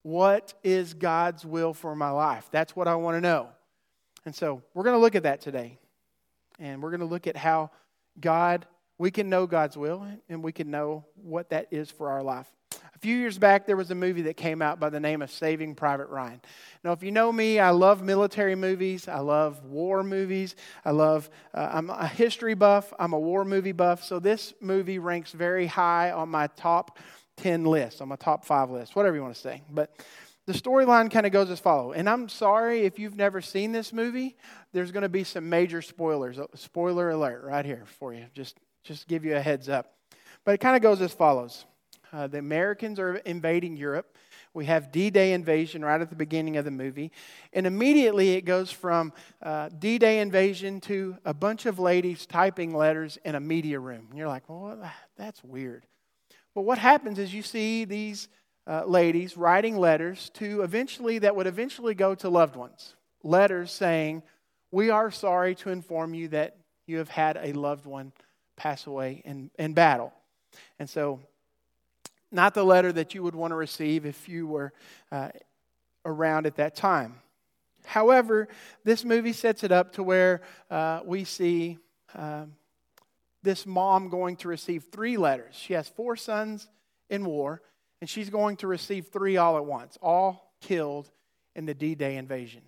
What 0.09 0.55
is 0.63 0.95
God's 0.95 1.45
will 1.45 1.71
for 1.71 1.95
my 1.95 2.09
life? 2.09 2.49
That's 2.49 2.75
what 2.75 2.87
I 2.87 2.95
want 2.95 3.17
to 3.17 3.21
know. 3.21 3.49
And 4.25 4.33
so 4.33 4.63
we're 4.73 4.81
going 4.81 4.95
to 4.95 4.99
look 4.99 5.13
at 5.13 5.21
that 5.21 5.39
today. 5.39 5.77
And 6.57 6.81
we're 6.81 6.89
going 6.89 7.01
to 7.01 7.05
look 7.05 7.27
at 7.27 7.37
how 7.37 7.69
God, 8.19 8.65
we 8.97 9.11
can 9.11 9.29
know 9.29 9.45
God's 9.45 9.77
will 9.77 10.03
and 10.27 10.43
we 10.43 10.51
can 10.51 10.71
know 10.71 11.05
what 11.13 11.51
that 11.51 11.67
is 11.69 11.91
for 11.91 12.09
our 12.09 12.23
life. 12.23 12.47
A 12.71 12.97
few 12.97 13.15
years 13.15 13.37
back, 13.37 13.67
there 13.67 13.77
was 13.77 13.91
a 13.91 13.95
movie 13.95 14.23
that 14.23 14.35
came 14.35 14.63
out 14.63 14.79
by 14.79 14.89
the 14.89 14.99
name 14.99 15.21
of 15.21 15.29
Saving 15.29 15.75
Private 15.75 16.09
Ryan. 16.09 16.41
Now, 16.83 16.91
if 16.93 17.03
you 17.03 17.11
know 17.11 17.31
me, 17.31 17.59
I 17.59 17.69
love 17.69 18.01
military 18.01 18.55
movies. 18.55 19.07
I 19.07 19.19
love 19.19 19.63
war 19.63 20.01
movies. 20.01 20.55
I 20.83 20.89
love, 20.89 21.29
uh, 21.53 21.69
I'm 21.71 21.91
a 21.91 22.07
history 22.07 22.55
buff. 22.55 22.91
I'm 22.97 23.13
a 23.13 23.19
war 23.19 23.45
movie 23.45 23.73
buff. 23.73 24.03
So 24.03 24.17
this 24.17 24.55
movie 24.59 24.97
ranks 24.97 25.33
very 25.33 25.67
high 25.67 26.11
on 26.11 26.29
my 26.29 26.47
top 26.47 26.97
10 27.39 27.63
list, 27.65 28.01
on 28.01 28.07
my 28.07 28.15
top 28.15 28.45
five 28.45 28.69
list, 28.69 28.95
whatever 28.95 29.15
you 29.15 29.21
want 29.21 29.33
to 29.33 29.41
say. 29.41 29.61
But 29.69 29.95
the 30.45 30.53
storyline 30.53 31.11
kind 31.11 31.25
of 31.25 31.31
goes 31.31 31.49
as 31.49 31.59
follows. 31.59 31.93
And 31.95 32.09
I'm 32.09 32.27
sorry 32.27 32.81
if 32.81 32.97
you've 32.97 33.15
never 33.15 33.41
seen 33.41 33.71
this 33.71 33.93
movie, 33.93 34.35
there's 34.73 34.91
going 34.91 35.03
to 35.03 35.09
be 35.09 35.23
some 35.23 35.47
major 35.47 35.81
spoilers. 35.81 36.39
Spoiler 36.55 37.11
alert 37.11 37.43
right 37.43 37.65
here 37.65 37.83
for 37.99 38.13
you. 38.13 38.25
Just, 38.33 38.57
just 38.83 39.07
give 39.07 39.25
you 39.25 39.35
a 39.35 39.41
heads 39.41 39.69
up. 39.69 39.93
But 40.45 40.55
it 40.55 40.57
kind 40.59 40.75
of 40.75 40.81
goes 40.81 41.01
as 41.01 41.13
follows. 41.13 41.65
Uh, 42.11 42.27
the 42.27 42.39
Americans 42.39 42.99
are 42.99 43.17
invading 43.17 43.77
Europe. 43.77 44.17
We 44.53 44.65
have 44.65 44.91
D 44.91 45.11
Day 45.11 45.33
invasion 45.33 45.85
right 45.85 46.01
at 46.01 46.09
the 46.09 46.15
beginning 46.15 46.57
of 46.57 46.65
the 46.65 46.71
movie. 46.71 47.11
And 47.53 47.67
immediately 47.67 48.31
it 48.31 48.45
goes 48.45 48.71
from 48.71 49.13
uh, 49.43 49.69
D 49.77 49.99
Day 49.99 50.19
invasion 50.19 50.81
to 50.81 51.17
a 51.23 51.33
bunch 51.33 51.67
of 51.67 51.77
ladies 51.77 52.25
typing 52.25 52.73
letters 52.73 53.19
in 53.23 53.35
a 53.35 53.39
media 53.39 53.79
room. 53.79 54.07
And 54.09 54.17
you're 54.17 54.27
like, 54.27 54.49
well, 54.49 54.91
that's 55.15 55.43
weird. 55.43 55.85
But 56.59 56.65
what 56.65 56.77
happens 56.77 57.19
is 57.19 57.33
you 57.33 57.41
see 57.41 57.85
these 57.85 58.27
uh, 58.67 58.83
ladies 58.83 59.37
writing 59.37 59.77
letters 59.77 60.29
to 60.33 60.61
eventually, 60.61 61.17
that 61.19 61.33
would 61.33 61.47
eventually 61.47 61.93
go 61.93 62.15
to 62.15 62.27
loved 62.27 62.57
ones. 62.57 62.95
Letters 63.23 63.71
saying, 63.71 64.23
We 64.69 64.89
are 64.89 65.09
sorry 65.09 65.55
to 65.55 65.69
inform 65.69 66.13
you 66.13 66.27
that 66.27 66.57
you 66.85 66.97
have 66.97 67.07
had 67.07 67.39
a 67.41 67.53
loved 67.53 67.85
one 67.85 68.11
pass 68.57 68.87
away 68.87 69.21
in, 69.23 69.51
in 69.57 69.73
battle. 69.73 70.11
And 70.79 70.89
so 70.89 71.21
not 72.29 72.53
the 72.53 72.65
letter 72.65 72.91
that 72.91 73.15
you 73.15 73.23
would 73.23 73.35
want 73.35 73.51
to 73.51 73.55
receive 73.55 74.05
if 74.05 74.27
you 74.27 74.45
were 74.45 74.73
uh, 75.13 75.29
around 76.03 76.45
at 76.45 76.57
that 76.57 76.75
time. 76.75 77.15
However, 77.85 78.49
this 78.83 79.05
movie 79.05 79.31
sets 79.31 79.63
it 79.63 79.71
up 79.71 79.93
to 79.93 80.03
where 80.03 80.41
uh, 80.69 80.99
we 81.05 81.23
see 81.23 81.77
um, 82.15 82.51
this 83.43 83.65
mom 83.65 84.09
going 84.09 84.35
to 84.37 84.47
receive 84.47 84.85
three 84.91 85.17
letters. 85.17 85.55
She 85.55 85.73
has 85.73 85.87
four 85.87 86.15
sons 86.15 86.67
in 87.09 87.25
war, 87.25 87.61
and 88.01 88.09
she's 88.09 88.29
going 88.29 88.57
to 88.57 88.67
receive 88.67 89.07
three 89.07 89.37
all 89.37 89.57
at 89.57 89.65
once, 89.65 89.97
all 90.01 90.53
killed 90.61 91.09
in 91.55 91.65
the 91.65 91.73
D 91.73 91.95
Day 91.95 92.17
invasion. 92.17 92.61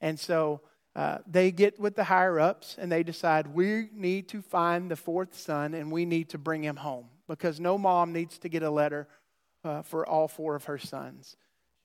And 0.00 0.18
so 0.18 0.60
uh, 0.94 1.18
they 1.26 1.50
get 1.50 1.78
with 1.78 1.94
the 1.94 2.04
higher 2.04 2.40
ups 2.40 2.76
and 2.78 2.90
they 2.90 3.02
decide 3.02 3.46
we 3.48 3.88
need 3.92 4.28
to 4.28 4.40
find 4.40 4.90
the 4.90 4.96
fourth 4.96 5.36
son 5.36 5.74
and 5.74 5.92
we 5.92 6.06
need 6.06 6.30
to 6.30 6.38
bring 6.38 6.62
him 6.62 6.76
home 6.76 7.06
because 7.28 7.60
no 7.60 7.76
mom 7.76 8.12
needs 8.12 8.38
to 8.38 8.48
get 8.48 8.62
a 8.62 8.70
letter 8.70 9.06
uh, 9.62 9.82
for 9.82 10.06
all 10.06 10.26
four 10.26 10.54
of 10.54 10.64
her 10.64 10.78
sons. 10.78 11.36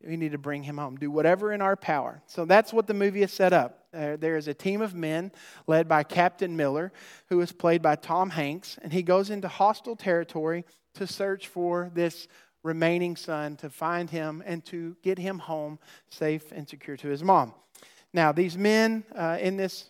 We 0.05 0.17
need 0.17 0.31
to 0.31 0.37
bring 0.37 0.63
him 0.63 0.77
home, 0.77 0.95
do 0.95 1.11
whatever 1.11 1.53
in 1.53 1.61
our 1.61 1.75
power. 1.75 2.21
So 2.25 2.45
that's 2.45 2.73
what 2.73 2.87
the 2.87 2.93
movie 2.93 3.21
is 3.21 3.31
set 3.31 3.53
up. 3.53 3.85
Uh, 3.93 4.15
there 4.17 4.37
is 4.37 4.47
a 4.47 4.53
team 4.53 4.81
of 4.81 4.95
men 4.95 5.31
led 5.67 5.87
by 5.87 6.03
Captain 6.03 6.55
Miller, 6.55 6.91
who 7.27 7.41
is 7.41 7.51
played 7.51 7.81
by 7.81 7.95
Tom 7.95 8.29
Hanks, 8.29 8.79
and 8.81 8.91
he 8.91 9.03
goes 9.03 9.29
into 9.29 9.47
hostile 9.47 9.95
territory 9.95 10.65
to 10.95 11.05
search 11.05 11.47
for 11.47 11.91
this 11.93 12.27
remaining 12.63 13.15
son, 13.15 13.55
to 13.57 13.69
find 13.69 14.09
him, 14.09 14.43
and 14.45 14.63
to 14.65 14.95
get 15.01 15.17
him 15.17 15.39
home 15.39 15.79
safe 16.09 16.51
and 16.51 16.67
secure 16.67 16.97
to 16.97 17.07
his 17.07 17.23
mom. 17.23 17.53
Now, 18.13 18.31
these 18.31 18.57
men 18.57 19.03
uh, 19.15 19.37
in 19.39 19.57
this 19.57 19.89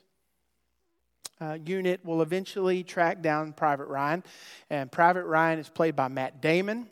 uh, 1.42 1.58
unit 1.66 2.06
will 2.06 2.22
eventually 2.22 2.84
track 2.84 3.22
down 3.22 3.54
Private 3.54 3.88
Ryan. 3.88 4.24
And 4.70 4.92
Private 4.92 5.26
Ryan 5.26 5.60
is 5.60 5.70
played 5.70 5.96
by 5.96 6.08
Matt 6.08 6.42
Damon. 6.42 6.88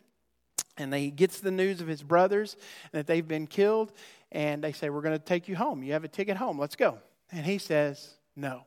And 0.76 0.94
he 0.94 1.10
gets 1.10 1.40
the 1.40 1.50
news 1.50 1.80
of 1.80 1.88
his 1.88 2.02
brothers 2.02 2.56
that 2.92 3.06
they've 3.06 3.26
been 3.26 3.46
killed. 3.46 3.92
And 4.32 4.62
they 4.62 4.72
say, 4.72 4.90
We're 4.90 5.02
going 5.02 5.18
to 5.18 5.24
take 5.24 5.48
you 5.48 5.56
home. 5.56 5.82
You 5.82 5.92
have 5.92 6.04
a 6.04 6.08
ticket 6.08 6.36
home. 6.36 6.58
Let's 6.58 6.76
go. 6.76 6.98
And 7.32 7.44
he 7.44 7.58
says, 7.58 8.14
No. 8.36 8.64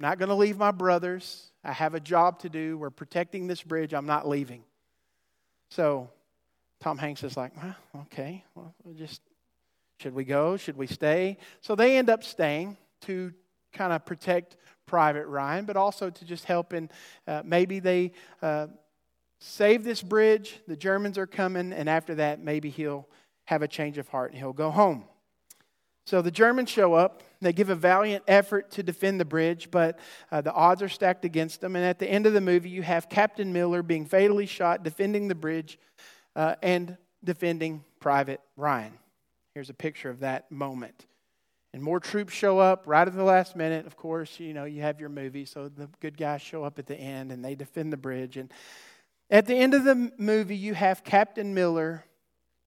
I'm 0.00 0.08
not 0.08 0.18
going 0.18 0.28
to 0.28 0.34
leave 0.34 0.56
my 0.56 0.70
brothers. 0.70 1.50
I 1.62 1.72
have 1.72 1.94
a 1.94 2.00
job 2.00 2.38
to 2.40 2.48
do. 2.48 2.78
We're 2.78 2.90
protecting 2.90 3.46
this 3.46 3.62
bridge. 3.62 3.92
I'm 3.92 4.06
not 4.06 4.26
leaving. 4.26 4.64
So 5.68 6.10
Tom 6.80 6.96
Hanks 6.96 7.22
is 7.22 7.36
like, 7.36 7.52
well, 7.62 7.76
okay, 8.02 8.44
well, 8.54 8.74
we'll 8.82 8.94
just 8.94 9.20
should 9.98 10.14
we 10.14 10.24
go? 10.24 10.56
Should 10.56 10.78
we 10.78 10.86
stay? 10.86 11.36
So 11.60 11.74
they 11.74 11.98
end 11.98 12.08
up 12.08 12.24
staying 12.24 12.78
to 13.02 13.34
kind 13.74 13.92
of 13.92 14.06
protect 14.06 14.56
Private 14.86 15.26
Ryan, 15.26 15.66
but 15.66 15.76
also 15.76 16.08
to 16.08 16.24
just 16.24 16.46
help 16.46 16.72
in 16.72 16.90
uh, 17.28 17.42
maybe 17.44 17.80
they 17.80 18.12
uh, 18.40 18.68
save 19.40 19.84
this 19.84 20.02
bridge. 20.02 20.60
The 20.68 20.76
Germans 20.76 21.18
are 21.18 21.26
coming, 21.26 21.72
and 21.72 21.88
after 21.88 22.14
that, 22.16 22.40
maybe 22.40 22.70
he'll 22.70 23.08
have 23.46 23.62
a 23.62 23.68
change 23.68 23.98
of 23.98 24.08
heart 24.08 24.30
and 24.30 24.38
he'll 24.38 24.52
go 24.52 24.70
home. 24.70 25.04
So 26.06 26.22
the 26.22 26.30
Germans 26.30 26.70
show 26.70 26.94
up. 26.94 27.22
They 27.40 27.52
give 27.52 27.70
a 27.70 27.74
valiant 27.74 28.24
effort 28.26 28.70
to 28.72 28.82
defend 28.82 29.20
the 29.20 29.24
bridge, 29.24 29.70
but 29.70 29.98
uh, 30.30 30.40
the 30.40 30.52
odds 30.52 30.82
are 30.82 30.88
stacked 30.88 31.24
against 31.24 31.60
them. 31.60 31.76
And 31.76 31.84
at 31.84 31.98
the 31.98 32.10
end 32.10 32.26
of 32.26 32.32
the 32.32 32.40
movie, 32.40 32.68
you 32.68 32.82
have 32.82 33.08
Captain 33.08 33.52
Miller 33.52 33.82
being 33.82 34.06
fatally 34.06 34.46
shot 34.46 34.82
defending 34.82 35.28
the 35.28 35.34
bridge 35.34 35.78
uh, 36.36 36.56
and 36.62 36.96
defending 37.24 37.84
Private 37.98 38.40
Ryan. 38.56 38.92
Here's 39.54 39.70
a 39.70 39.74
picture 39.74 40.10
of 40.10 40.20
that 40.20 40.50
moment. 40.50 41.06
And 41.72 41.82
more 41.82 42.00
troops 42.00 42.32
show 42.32 42.58
up 42.58 42.84
right 42.86 43.06
at 43.06 43.14
the 43.14 43.22
last 43.22 43.54
minute. 43.54 43.86
Of 43.86 43.96
course, 43.96 44.40
you 44.40 44.52
know, 44.52 44.64
you 44.64 44.82
have 44.82 44.98
your 44.98 45.08
movie, 45.08 45.44
so 45.44 45.68
the 45.68 45.88
good 46.00 46.16
guys 46.16 46.42
show 46.42 46.64
up 46.64 46.78
at 46.78 46.86
the 46.86 46.96
end 46.96 47.30
and 47.30 47.44
they 47.44 47.54
defend 47.54 47.92
the 47.92 47.96
bridge. 47.96 48.36
And 48.36 48.50
at 49.30 49.46
the 49.46 49.54
end 49.54 49.74
of 49.74 49.84
the 49.84 50.12
movie, 50.18 50.56
you 50.56 50.74
have 50.74 51.04
Captain 51.04 51.54
Miller 51.54 52.04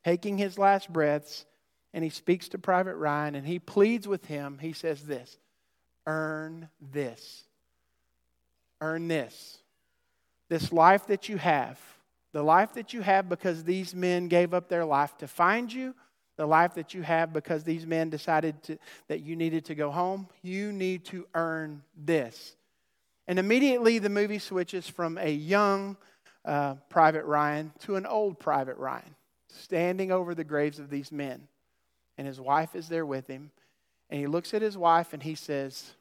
taking 0.03 0.38
his 0.38 0.58
last 0.58 0.91
breaths 0.91 1.46
and 1.93 2.03
he 2.03 2.10
speaks 2.10 2.50
to 2.50 2.58
Private 2.58 2.96
Ryan 2.96 3.36
and 3.36 3.46
he 3.46 3.60
pleads 3.60 4.08
with 4.08 4.25
him. 4.25 4.58
He 4.60 4.74
says 4.74 5.03
this 5.03 5.38
Earn 6.08 6.70
this. 6.82 7.43
Earn 8.82 9.08
this. 9.08 9.60
This 10.50 10.72
life 10.72 11.08
that 11.08 11.29
you 11.29 11.38
have. 11.38 11.79
The 12.34 12.43
life 12.43 12.74
that 12.74 12.93
you 12.93 13.01
have 13.01 13.29
because 13.29 13.63
these 13.63 13.93
men 13.93 14.27
gave 14.27 14.53
up 14.53 14.67
their 14.67 14.86
life 14.86 15.15
to 15.20 15.27
find 15.27 15.72
you 15.72 15.93
the 16.36 16.46
life 16.46 16.74
that 16.75 16.93
you 16.93 17.01
have 17.01 17.32
because 17.32 17.63
these 17.63 17.86
men 17.86 18.10
decided 18.10 18.62
to, 18.63 18.77
that 19.08 19.22
you 19.22 19.36
needed 19.36 19.65
to 19.65 19.75
go 19.75 19.91
home, 19.91 20.27
you 20.41 20.72
need 20.72 21.05
to 21.05 21.27
earn 21.36 21.84
this. 21.96 22.55
And 23.27 23.39
immediately 23.39 24.00
the 24.00 24.10
movie 24.10 24.39
switches 24.39 24.88
from 24.88 25.17
a 25.17 25.32
young 25.32 25.96
uh, 26.46 26.76
Private 26.90 27.26
Ryan 27.26 27.72
to 27.80 27.96
an 27.96 28.06
old 28.06 28.40
Private 28.40 28.78
Ryan, 28.78 29.16
standing 29.50 30.12
over 30.12 30.36
the 30.36 30.44
graves 30.44 30.80
of 30.80 30.90
these 30.90 31.12
men. 31.12 31.48
And 32.18 32.28
his 32.28 32.40
wife 32.40 32.76
is 32.76 32.90
there 32.90 33.06
with 33.06 33.28
him. 33.28 33.52
And 34.10 34.20
he 34.20 34.28
looks 34.28 34.54
at 34.54 34.62
his 34.62 34.78
wife 34.78 35.14
and 35.14 35.24
he 35.24 35.36
says, 35.36 35.94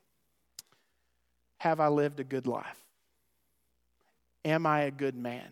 Have 1.58 1.80
I 1.80 1.88
lived 1.88 2.20
a 2.20 2.24
good 2.24 2.46
life? 2.46 2.78
Am 4.44 4.66
I 4.66 4.82
a 4.82 4.90
good 4.90 5.14
man? 5.14 5.46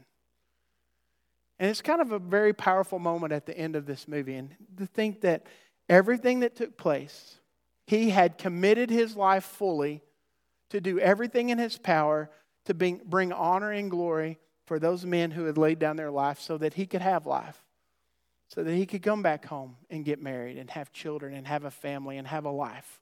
And 1.59 1.71
it's 1.71 1.83
kind 1.83 2.01
of 2.01 2.13
a 2.13 2.19
very 2.19 2.53
powerful 2.53 2.99
moment 2.99 3.33
at 3.33 3.47
the 3.47 3.57
end 3.57 3.77
of 3.77 3.87
this 3.87 4.09
movie. 4.09 4.35
And 4.35 4.51
to 4.79 4.87
think 4.87 5.21
that 5.21 5.47
everything 5.89 6.41
that 6.41 6.57
took 6.57 6.77
place, 6.77 7.37
he 7.87 8.11
had 8.11 8.39
committed 8.39 8.91
his 8.91 9.15
life 9.15 9.45
fully 9.45 10.03
to 10.71 10.81
do 10.81 10.99
everything 10.99 11.51
in 11.51 11.59
his 11.59 11.77
power 11.77 12.31
to 12.65 12.75
bring, 12.75 13.01
bring 13.05 13.33
honor 13.33 13.73
and 13.73 13.91
glory 13.91 14.39
for 14.71 14.79
those 14.79 15.05
men 15.05 15.33
who 15.33 15.47
had 15.47 15.59
laid 15.59 15.81
down 15.81 15.97
their 15.97 16.13
life 16.13 16.39
so 16.39 16.57
that 16.57 16.75
he 16.75 16.87
could 16.87 17.03
have 17.03 17.27
life, 17.27 17.61
so 18.47 18.63
that 18.63 18.73
he 18.73 18.87
could 18.87 19.03
come 19.03 19.21
back 19.21 19.45
home 19.45 19.75
and 19.91 20.05
get 20.05 20.23
married 20.23 20.57
and 20.57 20.71
have 20.71 20.93
children 20.93 21.35
and 21.35 21.45
have 21.49 21.65
a 21.65 21.73
family 21.73 22.19
and 22.19 22.29
have 22.29 22.45
a 22.45 22.51
life. 22.53 23.01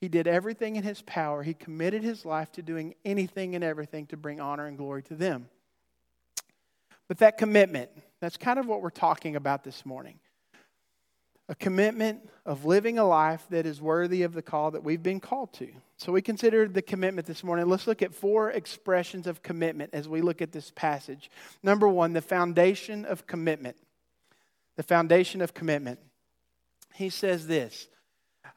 He 0.00 0.08
did 0.08 0.26
everything 0.26 0.76
in 0.76 0.82
his 0.82 1.02
power. 1.02 1.42
He 1.42 1.52
committed 1.52 2.02
his 2.02 2.24
life 2.24 2.50
to 2.52 2.62
doing 2.62 2.94
anything 3.04 3.54
and 3.54 3.62
everything 3.62 4.06
to 4.06 4.16
bring 4.16 4.40
honor 4.40 4.64
and 4.64 4.78
glory 4.78 5.02
to 5.02 5.14
them. 5.14 5.50
But 7.08 7.18
that 7.18 7.36
commitment, 7.36 7.90
that's 8.20 8.38
kind 8.38 8.58
of 8.58 8.66
what 8.66 8.80
we're 8.80 8.88
talking 8.88 9.36
about 9.36 9.64
this 9.64 9.84
morning. 9.84 10.18
A 11.48 11.54
commitment 11.54 12.28
of 12.46 12.64
living 12.64 12.98
a 12.98 13.04
life 13.04 13.46
that 13.50 13.66
is 13.66 13.80
worthy 13.80 14.22
of 14.22 14.32
the 14.32 14.42
call 14.42 14.70
that 14.70 14.82
we've 14.82 15.02
been 15.02 15.20
called 15.20 15.52
to. 15.54 15.68
So 15.96 16.12
we 16.12 16.22
considered 16.22 16.74
the 16.74 16.82
commitment 16.82 17.26
this 17.26 17.44
morning. 17.44 17.68
Let's 17.68 17.86
look 17.86 18.02
at 18.02 18.14
four 18.14 18.50
expressions 18.50 19.26
of 19.26 19.42
commitment 19.42 19.90
as 19.92 20.08
we 20.08 20.22
look 20.22 20.40
at 20.40 20.52
this 20.52 20.72
passage. 20.74 21.30
Number 21.62 21.88
one, 21.88 22.12
the 22.12 22.22
foundation 22.22 23.04
of 23.04 23.26
commitment. 23.26 23.76
The 24.76 24.82
foundation 24.82 25.40
of 25.40 25.54
commitment. 25.54 26.00
He 26.94 27.10
says 27.10 27.46
this 27.46 27.88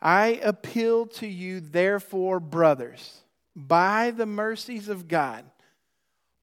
I 0.01 0.39
appeal 0.43 1.07
to 1.07 1.27
you, 1.27 1.59
therefore, 1.59 2.39
brothers, 2.39 3.21
by 3.55 4.11
the 4.11 4.25
mercies 4.25 4.89
of 4.89 5.07
God. 5.07 5.43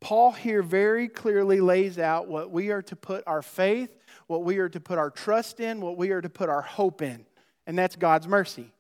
Paul 0.05 0.33
here 0.33 0.63
very 0.63 1.09
clearly 1.09 1.61
lays 1.61 1.99
out 1.99 2.29
what 2.29 2.51
we 2.51 2.71
are 2.71 2.83
to 2.83 2.95
put 2.95 3.25
our 3.27 3.43
faith 3.43 3.91
what 4.27 4.45
we 4.45 4.59
are 4.59 4.69
to 4.69 4.81
put 4.81 4.99
our 4.99 5.11
trust 5.11 5.61
in, 5.61 5.81
what 5.81 5.97
we 5.97 6.11
are 6.11 6.21
to 6.21 6.31
put 6.31 6.49
our 6.49 6.63
hope 6.63 7.03
in, 7.03 7.27
and 7.67 7.79
that's 7.79 7.97
God's 7.97 8.27
mercy. 8.27 8.73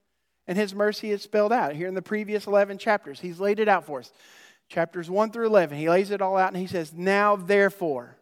And 0.47 0.59
His 0.59 0.75
mercy 0.75 1.11
is 1.11 1.23
spelled 1.23 1.53
out 1.53 1.75
here 1.75 1.89
in 1.89 1.95
the 1.95 2.03
previous 2.03 2.47
11 2.47 2.79
chapters. 2.79 3.21
He's 3.21 3.41
laid 3.41 3.61
it 3.61 3.69
out 3.69 3.85
for 3.85 4.01
us. 4.01 4.13
Chapters 4.69 5.11
1 5.11 5.31
through 5.31 5.47
11, 5.47 5.79
He 5.79 5.89
lays 5.89 6.11
it 6.11 6.23
all 6.23 6.37
out 6.37 6.49
and 6.53 6.57
He 6.57 6.67
says, 6.67 6.93
Now 6.93 7.37
therefore, 7.37 8.17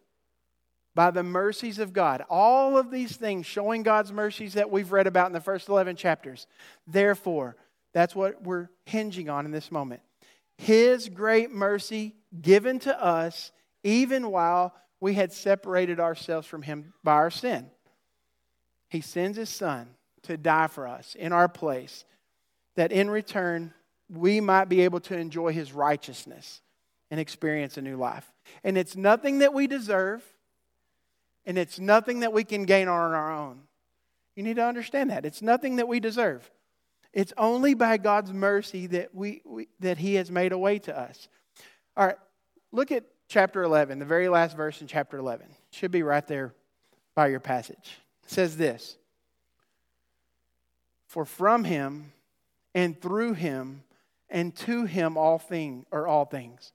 by 0.94 1.10
the 1.10 1.22
mercies 1.22 1.78
of 1.78 1.92
God, 1.92 2.24
all 2.28 2.76
of 2.76 2.90
these 2.90 3.16
things 3.16 3.46
showing 3.46 3.82
God's 3.82 4.12
mercies 4.12 4.54
that 4.54 4.70
we've 4.70 4.92
read 4.92 5.06
about 5.06 5.26
in 5.26 5.32
the 5.32 5.40
first 5.40 5.68
11 5.68 5.96
chapters. 5.96 6.46
Therefore, 6.86 7.56
that's 7.92 8.14
what 8.14 8.42
we're 8.42 8.68
hinging 8.84 9.28
on 9.28 9.46
in 9.46 9.52
this 9.52 9.72
moment. 9.72 10.02
His 10.58 11.08
great 11.08 11.50
mercy 11.50 12.14
given 12.40 12.78
to 12.80 13.02
us 13.02 13.52
even 13.82 14.30
while 14.30 14.74
we 15.00 15.14
had 15.14 15.32
separated 15.32 15.98
ourselves 16.00 16.46
from 16.46 16.62
him 16.62 16.92
by 17.02 17.14
our 17.14 17.30
sin. 17.30 17.70
He 18.88 19.00
sends 19.00 19.36
his 19.36 19.48
son 19.48 19.88
to 20.22 20.36
die 20.36 20.68
for 20.68 20.86
us 20.86 21.16
in 21.16 21.32
our 21.32 21.48
place, 21.48 22.04
that 22.76 22.92
in 22.92 23.10
return 23.10 23.74
we 24.08 24.40
might 24.40 24.68
be 24.68 24.82
able 24.82 25.00
to 25.00 25.16
enjoy 25.16 25.52
his 25.52 25.72
righteousness 25.72 26.60
and 27.10 27.18
experience 27.18 27.76
a 27.76 27.82
new 27.82 27.96
life. 27.96 28.30
And 28.62 28.78
it's 28.78 28.96
nothing 28.96 29.38
that 29.40 29.52
we 29.52 29.66
deserve, 29.66 30.22
and 31.44 31.58
it's 31.58 31.78
nothing 31.78 32.20
that 32.20 32.32
we 32.32 32.44
can 32.44 32.64
gain 32.64 32.88
on 32.88 33.12
our 33.12 33.32
own. 33.32 33.62
You 34.36 34.42
need 34.42 34.56
to 34.56 34.64
understand 34.64 35.10
that. 35.10 35.26
It's 35.26 35.42
nothing 35.42 35.76
that 35.76 35.88
we 35.88 36.00
deserve. 36.00 36.48
It's 37.12 37.32
only 37.36 37.74
by 37.74 37.98
God's 37.98 38.32
mercy 38.32 38.86
that, 38.88 39.14
we, 39.14 39.42
we 39.44 39.68
that 39.80 39.98
he 39.98 40.14
has 40.14 40.30
made 40.30 40.52
a 40.52 40.58
way 40.58 40.78
to 40.80 40.98
us. 40.98 41.28
All 41.96 42.06
right, 42.06 42.18
look 42.70 42.90
at 42.90 43.04
chapter 43.28 43.62
11, 43.62 43.98
the 43.98 44.04
very 44.04 44.28
last 44.28 44.56
verse 44.56 44.80
in 44.80 44.86
chapter 44.86 45.18
11. 45.18 45.46
Should 45.70 45.90
be 45.90 46.02
right 46.02 46.26
there 46.26 46.54
by 47.14 47.28
your 47.28 47.40
passage. 47.40 47.98
It 48.24 48.30
says 48.30 48.56
this 48.56 48.96
For 51.06 51.24
from 51.24 51.64
him 51.64 52.12
and 52.74 53.00
through 53.00 53.34
him 53.34 53.82
and 54.30 54.56
to 54.56 54.84
him 54.84 55.16
all 55.16 55.38
things 55.38 55.86
are 55.92 56.06
all 56.06 56.24
things. 56.24 56.72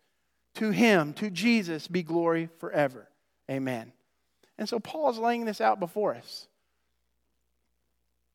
To 0.55 0.71
him, 0.71 1.13
to 1.13 1.29
Jesus 1.29 1.87
be 1.87 2.03
glory 2.03 2.49
forever. 2.59 3.07
Amen. 3.49 3.91
And 4.57 4.67
so 4.67 4.79
Paul 4.79 5.09
is 5.09 5.17
laying 5.17 5.45
this 5.45 5.61
out 5.61 5.79
before 5.79 6.15
us. 6.15 6.47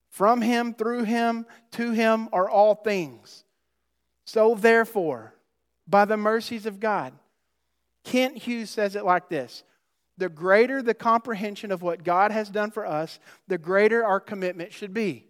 From 0.08 0.40
him, 0.40 0.74
through 0.74 1.04
him, 1.04 1.46
to 1.72 1.92
him 1.92 2.28
are 2.32 2.48
all 2.48 2.74
things. 2.74 3.44
So 4.24 4.54
therefore, 4.54 5.34
by 5.92 6.06
the 6.06 6.16
mercies 6.16 6.64
of 6.64 6.80
God, 6.80 7.12
Kent 8.02 8.38
Hughes 8.38 8.70
says 8.70 8.96
it 8.96 9.04
like 9.04 9.28
this 9.28 9.62
The 10.16 10.30
greater 10.30 10.82
the 10.82 10.94
comprehension 10.94 11.70
of 11.70 11.82
what 11.82 12.02
God 12.02 12.32
has 12.32 12.48
done 12.48 12.72
for 12.72 12.84
us, 12.84 13.20
the 13.46 13.58
greater 13.58 14.04
our 14.04 14.18
commitment 14.18 14.72
should 14.72 14.94
be. 14.94 15.26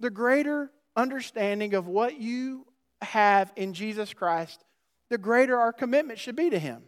The 0.00 0.10
greater 0.10 0.72
understanding 0.96 1.74
of 1.74 1.86
what 1.86 2.18
you 2.18 2.66
have 3.02 3.52
in 3.56 3.74
Jesus 3.74 4.14
Christ, 4.14 4.64
the 5.10 5.18
greater 5.18 5.56
our 5.56 5.72
commitment 5.72 6.18
should 6.18 6.34
be 6.34 6.50
to 6.50 6.58
Him. 6.58 6.82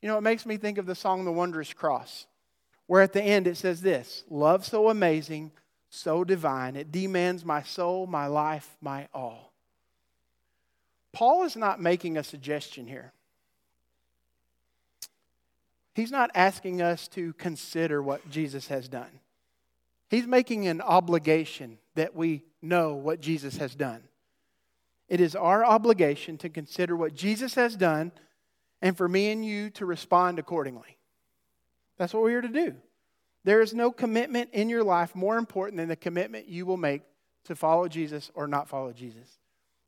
You 0.00 0.08
know, 0.08 0.16
it 0.16 0.22
makes 0.22 0.46
me 0.46 0.56
think 0.56 0.78
of 0.78 0.86
the 0.86 0.94
song 0.94 1.24
The 1.24 1.32
Wondrous 1.32 1.72
Cross, 1.72 2.26
where 2.86 3.02
at 3.02 3.12
the 3.14 3.22
end 3.22 3.48
it 3.48 3.56
says 3.56 3.82
this 3.82 4.22
Love 4.30 4.64
so 4.64 4.88
amazing, 4.88 5.50
so 5.90 6.22
divine, 6.22 6.76
it 6.76 6.92
demands 6.92 7.44
my 7.44 7.62
soul, 7.62 8.06
my 8.06 8.28
life, 8.28 8.76
my 8.80 9.08
all. 9.12 9.45
Paul 11.16 11.44
is 11.44 11.56
not 11.56 11.80
making 11.80 12.18
a 12.18 12.22
suggestion 12.22 12.86
here. 12.86 13.14
He's 15.94 16.10
not 16.10 16.30
asking 16.34 16.82
us 16.82 17.08
to 17.08 17.32
consider 17.32 18.02
what 18.02 18.28
Jesus 18.28 18.68
has 18.68 18.86
done. 18.86 19.20
He's 20.10 20.26
making 20.26 20.66
an 20.66 20.82
obligation 20.82 21.78
that 21.94 22.14
we 22.14 22.42
know 22.60 22.96
what 22.96 23.22
Jesus 23.22 23.56
has 23.56 23.74
done. 23.74 24.02
It 25.08 25.22
is 25.22 25.34
our 25.34 25.64
obligation 25.64 26.36
to 26.36 26.50
consider 26.50 26.94
what 26.94 27.14
Jesus 27.14 27.54
has 27.54 27.76
done 27.76 28.12
and 28.82 28.94
for 28.94 29.08
me 29.08 29.30
and 29.30 29.42
you 29.42 29.70
to 29.70 29.86
respond 29.86 30.38
accordingly. 30.38 30.98
That's 31.96 32.12
what 32.12 32.24
we 32.24 32.34
are 32.34 32.42
here 32.42 32.50
to 32.50 32.66
do. 32.66 32.74
There 33.42 33.62
is 33.62 33.72
no 33.72 33.90
commitment 33.90 34.50
in 34.52 34.68
your 34.68 34.84
life 34.84 35.14
more 35.14 35.38
important 35.38 35.78
than 35.78 35.88
the 35.88 35.96
commitment 35.96 36.46
you 36.46 36.66
will 36.66 36.76
make 36.76 37.00
to 37.44 37.56
follow 37.56 37.88
Jesus 37.88 38.30
or 38.34 38.46
not 38.46 38.68
follow 38.68 38.92
Jesus. 38.92 39.38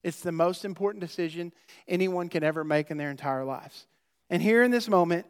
It's 0.02 0.20
the 0.20 0.32
most 0.32 0.64
important 0.64 1.00
decision 1.00 1.52
anyone 1.86 2.28
can 2.28 2.44
ever 2.44 2.64
make 2.64 2.90
in 2.90 2.96
their 2.96 3.10
entire 3.10 3.44
lives. 3.44 3.86
And 4.30 4.42
here 4.42 4.62
in 4.62 4.70
this 4.70 4.88
moment, 4.88 5.26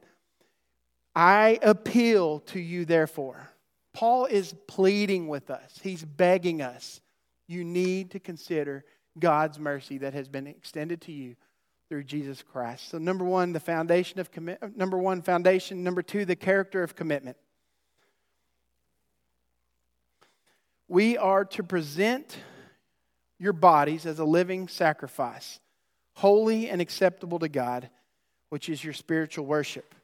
I 1.14 1.58
appeal 1.62 2.40
to 2.40 2.60
you, 2.60 2.84
therefore. 2.84 3.50
Paul 3.92 4.26
is 4.26 4.54
pleading 4.66 5.28
with 5.28 5.50
us, 5.50 5.80
he's 5.82 6.04
begging 6.04 6.62
us. 6.62 7.00
You 7.46 7.64
need 7.64 8.10
to 8.10 8.20
consider 8.20 8.84
God's 9.18 9.58
mercy 9.58 9.98
that 9.98 10.12
has 10.12 10.28
been 10.28 10.46
extended 10.46 11.00
to 11.02 11.12
you 11.12 11.34
through 11.88 12.04
Jesus 12.04 12.42
Christ. 12.42 12.90
So, 12.90 12.98
number 12.98 13.24
one, 13.24 13.52
the 13.52 13.60
foundation 13.60 14.20
of 14.20 14.30
commit. 14.30 14.58
Uh, 14.60 14.68
number 14.76 14.98
one, 14.98 15.22
foundation. 15.22 15.82
Number 15.82 16.02
two, 16.02 16.24
the 16.24 16.36
character 16.36 16.82
of 16.82 16.94
commitment. 16.94 17.36
We 20.86 21.16
are 21.16 21.44
to 21.46 21.62
present 21.62 22.36
your 23.38 23.52
bodies 23.52 24.06
as 24.06 24.18
a 24.18 24.24
living 24.24 24.68
sacrifice, 24.68 25.60
holy 26.14 26.68
and 26.68 26.80
acceptable 26.80 27.38
to 27.38 27.48
God, 27.48 27.88
which 28.48 28.68
is 28.68 28.82
your 28.82 28.92
spiritual 28.92 29.46
worship. 29.46 29.94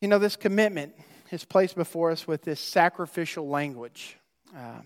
You 0.00 0.08
know, 0.08 0.18
this 0.18 0.36
commitment 0.36 0.94
is 1.30 1.44
placed 1.44 1.76
before 1.76 2.10
us 2.10 2.26
with 2.26 2.42
this 2.42 2.60
sacrificial 2.60 3.48
language 3.48 4.16
uh, 4.56 4.80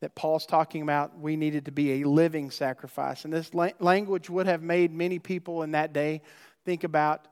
that 0.00 0.14
Paul's 0.14 0.46
talking 0.46 0.82
about. 0.82 1.18
We 1.18 1.36
needed 1.36 1.66
to 1.66 1.72
be 1.72 2.00
a 2.00 2.08
living 2.08 2.50
sacrifice. 2.50 3.24
And 3.24 3.32
this 3.32 3.52
la- 3.52 3.70
language 3.80 4.30
would 4.30 4.46
have 4.46 4.62
made 4.62 4.92
many 4.92 5.18
people 5.18 5.62
in 5.62 5.72
that 5.72 5.92
day 5.92 6.22
think 6.64 6.84
about 6.84 7.26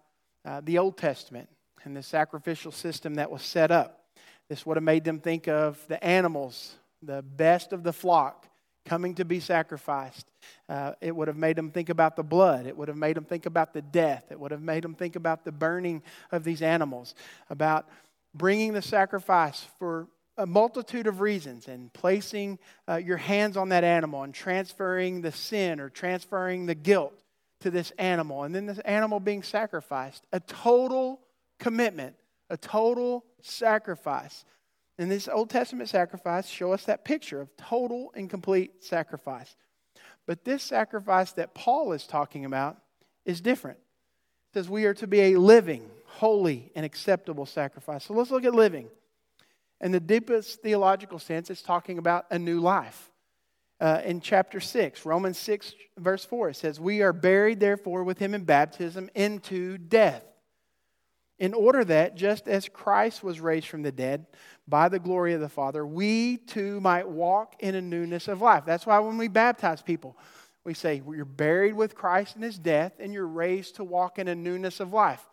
uh, 0.45 0.61
the 0.65 0.79
Old 0.79 0.97
Testament 0.97 1.49
and 1.85 1.97
the 1.97 2.03
sacrificial 2.03 2.73
system 2.73 3.15
that 3.15 3.31
was 3.31 3.43
set 3.43 3.71
up. 3.71 4.05
This 4.49 4.67
would 4.67 4.77
have 4.77 4.85
made 4.85 5.05
them 5.05 5.21
think 5.21 5.47
of 5.47 5.83
the 5.89 6.03
animals, 6.03 6.75
the 7.03 7.23
best 7.23 7.73
of 7.73 7.83
the 7.83 7.93
flock, 7.93 8.47
coming 8.89 9.15
to 9.17 9.25
be 9.25 9.39
sacrificed. 9.39 10.27
Uh, 10.69 10.93
it 11.03 11.15
would 11.15 11.29
have 11.29 11.37
made 11.37 11.57
them 11.57 11.71
think 11.71 11.91
about 11.91 12.17
the 12.17 12.23
blood. 12.23 12.67
It 12.67 12.75
would 12.77 12.89
have 12.89 12.97
made 12.97 13.17
them 13.17 13.25
think 13.25 13.45
about 13.45 13.75
the 13.75 13.83
death. 13.83 14.25
It 14.31 14.41
would 14.41 14.51
have 14.51 14.63
made 14.63 14.83
them 14.83 14.95
think 14.95 15.15
about 15.15 15.45
the 15.45 15.53
burning 15.53 16.03
of 16.33 16.43
these 16.43 16.63
animals, 16.63 17.15
about 17.51 17.87
bringing 18.35 18.73
the 18.73 18.81
sacrifice 18.81 19.67
for 19.79 20.09
a 20.39 20.47
multitude 20.47 21.07
of 21.07 21.21
reasons 21.21 21.69
and 21.69 21.93
placing 21.93 22.59
uh, 22.89 22.97
your 22.97 23.19
hands 23.19 23.57
on 23.57 23.69
that 23.69 23.85
animal 23.85 24.23
and 24.23 24.33
transferring 24.33 25.21
the 25.21 25.33
sin 25.33 25.81
or 25.81 25.91
transferring 25.91 26.65
the 26.65 26.75
guilt 26.75 27.23
to 27.61 27.71
this 27.71 27.91
animal 27.99 28.45
and 28.45 28.55
then 28.55 28.65
this 28.65 28.79
animal 28.81 29.21
being 29.21 29.43
sacrificed. 29.43 30.25
A 30.33 30.41
total 30.41 31.21
commitment, 31.59 32.15
a 32.49 32.57
total 32.57 33.25
sacrifice 33.43 34.45
and 34.99 35.11
this 35.11 35.29
Old 35.29 35.49
Testament 35.49 35.89
sacrifice 35.89 36.49
show 36.49 36.73
us 36.73 36.85
that 36.85 37.05
picture 37.05 37.41
of 37.41 37.57
total 37.57 38.13
and 38.15 38.29
complete 38.29 38.83
sacrifice. 38.85 39.55
But 40.27 40.45
this 40.45 40.63
sacrifice 40.63 41.33
that 41.33 41.55
Paul 41.55 41.93
is 41.93 42.07
talking 42.07 42.45
about 42.45 42.77
is 43.25 43.41
different. 43.41 43.79
It 43.79 44.55
says 44.55 44.69
we 44.69 44.85
are 44.87 44.95
to 44.95 45.07
be 45.07 45.21
a 45.21 45.37
living, 45.39 45.89
holy, 46.05 46.73
and 46.75 46.85
acceptable 46.85 47.47
sacrifice. 47.47 48.05
So 48.05 48.15
let's 48.15 48.31
look 48.31 48.45
at 48.45 48.55
living. 48.55 48.89
In 49.81 49.93
the 49.93 50.01
deepest 50.01 50.63
theological 50.63 51.21
sense, 51.21 51.49
it's 51.49 51.63
talking 51.63 51.99
about 51.99 52.27
a 52.31 52.39
new 52.39 52.59
life. 52.59 53.11
Uh, 53.81 54.01
in 54.05 54.21
chapter 54.21 54.59
6, 54.59 55.07
Romans 55.07 55.39
6, 55.39 55.73
verse 55.97 56.25
4, 56.25 56.49
it 56.49 56.57
says, 56.57 56.81
We 56.81 57.01
are 57.03 57.13
buried, 57.13 57.61
therefore, 57.61 58.03
with 58.03 58.19
him 58.19 58.35
in 58.35 58.43
baptism 58.43 59.09
into 59.15 59.79
death 59.79 60.25
in 61.39 61.55
order 61.55 61.85
that, 61.85 62.17
just 62.17 62.49
as 62.49 62.69
Christ 62.69 63.23
was 63.23 63.41
raised 63.41 63.69
from 63.69 63.83
the 63.83 63.93
dead 63.93 64.27
by 64.67 64.89
the 64.89 64.99
glory 64.99 65.35
of 65.35 65.41
the 65.41 65.49
Father, 65.49 65.87
we 65.87 66.39
too 66.39 66.81
might 66.81 67.09
walk 67.09 67.55
in 67.61 67.77
a 67.77 67.81
newness 67.81 68.27
of 68.27 68.43
life. 68.43 68.65
That's 68.67 68.87
why 68.87 68.99
when 68.99 69.19
we 69.19 69.29
baptize 69.29 69.81
people, 69.81 70.17
we 70.65 70.75
say, 70.75 71.01
You're 71.07 71.25
buried 71.25 71.75
with 71.75 71.95
Christ 71.95 72.35
in 72.35 72.43
his 72.43 72.59
death, 72.59 72.95
and 72.99 73.13
you're 73.13 73.27
raised 73.27 73.77
to 73.77 73.85
walk 73.85 74.19
in 74.19 74.27
a 74.27 74.35
newness 74.35 74.81
of 74.81 74.93
life. 74.93 75.25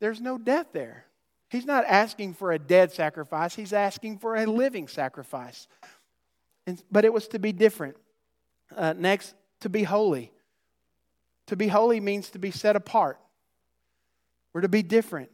There's 0.00 0.20
no 0.20 0.36
death 0.36 0.66
there. 0.72 1.06
He's 1.48 1.66
not 1.66 1.84
asking 1.86 2.34
for 2.34 2.52
a 2.52 2.58
dead 2.58 2.92
sacrifice, 2.92 3.54
he's 3.54 3.72
asking 3.72 4.18
for 4.18 4.36
a 4.36 4.46
living 4.46 4.88
sacrifice. 4.88 5.68
And, 6.66 6.82
but 6.90 7.04
it 7.04 7.12
was 7.12 7.28
to 7.28 7.38
be 7.38 7.52
different. 7.52 7.96
Uh, 8.76 8.94
next, 8.96 9.34
to 9.60 9.68
be 9.68 9.82
holy. 9.82 10.32
To 11.46 11.56
be 11.56 11.68
holy 11.68 12.00
means 12.00 12.30
to 12.30 12.38
be 12.38 12.50
set 12.50 12.76
apart. 12.76 13.18
We're 14.52 14.62
to 14.62 14.68
be 14.68 14.82
different. 14.82 15.30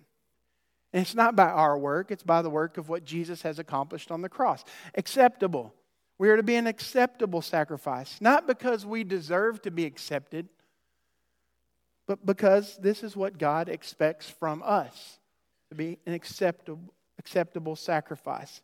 And 0.93 1.03
it's 1.03 1.15
not 1.15 1.37
by 1.37 1.49
our 1.49 1.77
work, 1.77 2.11
it's 2.11 2.23
by 2.23 2.43
the 2.43 2.51
work 2.51 2.79
of 2.79 2.89
what 2.89 3.05
Jesus 3.05 3.43
has 3.43 3.59
accomplished 3.59 4.11
on 4.11 4.23
the 4.23 4.29
cross. 4.29 4.65
Acceptable. 4.95 5.75
We 6.19 6.31
are 6.31 6.37
to 6.37 6.43
be 6.43 6.57
an 6.57 6.67
acceptable 6.67 7.43
sacrifice, 7.43 8.17
not 8.21 8.47
because 8.47 8.87
we 8.87 9.05
deserve 9.05 9.61
to 9.63 9.71
be 9.71 9.85
accepted, 9.85 10.49
but 12.07 12.25
because 12.25 12.79
this 12.79 13.03
is 13.03 13.15
what 13.15 13.37
God 13.37 13.69
expects 13.69 14.31
from 14.31 14.63
us 14.65 15.19
to 15.69 15.75
be 15.75 15.99
an 16.07 16.15
acceptable, 16.15 16.95
acceptable 17.19 17.77
sacrifice. 17.77 18.63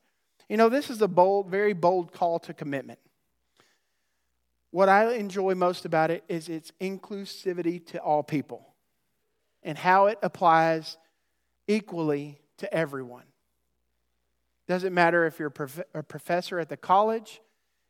You 0.48 0.56
know, 0.56 0.68
this 0.68 0.88
is 0.88 1.02
a 1.02 1.08
bold, 1.08 1.48
very 1.48 1.74
bold 1.74 2.12
call 2.12 2.38
to 2.40 2.54
commitment. 2.54 2.98
What 4.70 4.88
I 4.88 5.12
enjoy 5.12 5.54
most 5.54 5.84
about 5.84 6.10
it 6.10 6.24
is 6.28 6.48
its 6.48 6.72
inclusivity 6.80 7.84
to 7.88 7.98
all 7.98 8.22
people 8.22 8.71
and 9.62 9.78
how 9.78 10.06
it 10.06 10.18
applies 10.22 10.96
equally 11.66 12.38
to 12.58 12.72
everyone. 12.72 13.24
Doesn't 14.68 14.94
matter 14.94 15.26
if 15.26 15.38
you're 15.38 15.48
a, 15.48 15.50
prof- 15.50 15.80
at 15.94 16.68
the 16.68 16.76
college, 16.76 17.40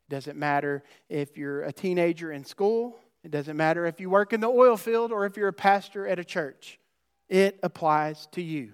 doesn't 0.09 0.39
matter 0.39 0.83
if 1.09 1.37
you're 1.37 1.63
a 1.63 1.73
teenager 1.73 2.33
in 2.33 2.45
school, 2.45 2.99
it 3.25 3.31
doesn't 3.31 3.57
matter 3.57 3.87
if 3.87 4.01
you 4.01 4.11
work 4.11 4.33
in 4.33 4.41
the 4.41 4.49
oil 4.49 4.77
field 4.77 5.13
or 5.13 5.27
if 5.27 5.37
you're 5.37 5.49
a 5.49 5.53
pastor 5.53 6.07
at 6.07 6.19
a 6.19 6.25
church. 6.25 6.79
It 7.29 7.59
applies 7.63 8.27
to 8.33 8.43
you. 8.43 8.73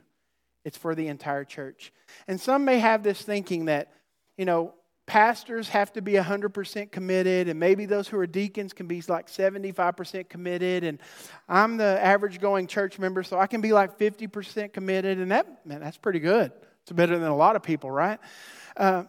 It's 0.65 0.77
for 0.77 0.95
the 0.95 1.09
entire 1.09 1.45
church. 1.45 1.93
And 2.27 2.41
some 2.41 2.65
may 2.65 2.79
have 2.79 3.03
this 3.03 3.23
thinking 3.23 3.67
that, 3.67 3.93
you 4.37 4.45
know, 4.45 4.75
pastors 5.09 5.71
have 5.71 5.93
to 5.95 6.03
be 6.03 6.13
100% 6.13 6.93
committed, 6.93 7.49
and 7.49 7.59
maybe 7.59 7.87
those 7.87 8.07
who 8.07 8.19
are 8.19 8.27
deacons 8.27 8.75
can 8.75 8.87
be 8.87 9.03
like 9.09 9.27
75% 9.27 10.29
committed. 10.29 10.85
And 10.85 11.01
I'm 11.49 11.79
the 11.79 11.99
average 12.01 12.41
going 12.41 12.67
church 12.67 12.99
member, 12.99 13.23
so 13.23 13.39
I 13.39 13.47
can 13.47 13.63
be 13.63 13.73
like 13.73 13.99
50% 13.99 14.73
committed. 14.73 15.19
And 15.19 15.33
that, 15.33 15.67
man, 15.67 15.81
that's 15.81 15.97
pretty 15.97 16.21
good. 16.21 16.53
It's 16.83 16.93
better 16.93 17.19
than 17.19 17.29
a 17.29 17.37
lot 17.37 17.57
of 17.57 17.63
people, 17.63 17.91
right? 17.91 18.21
Uh, 18.77 19.05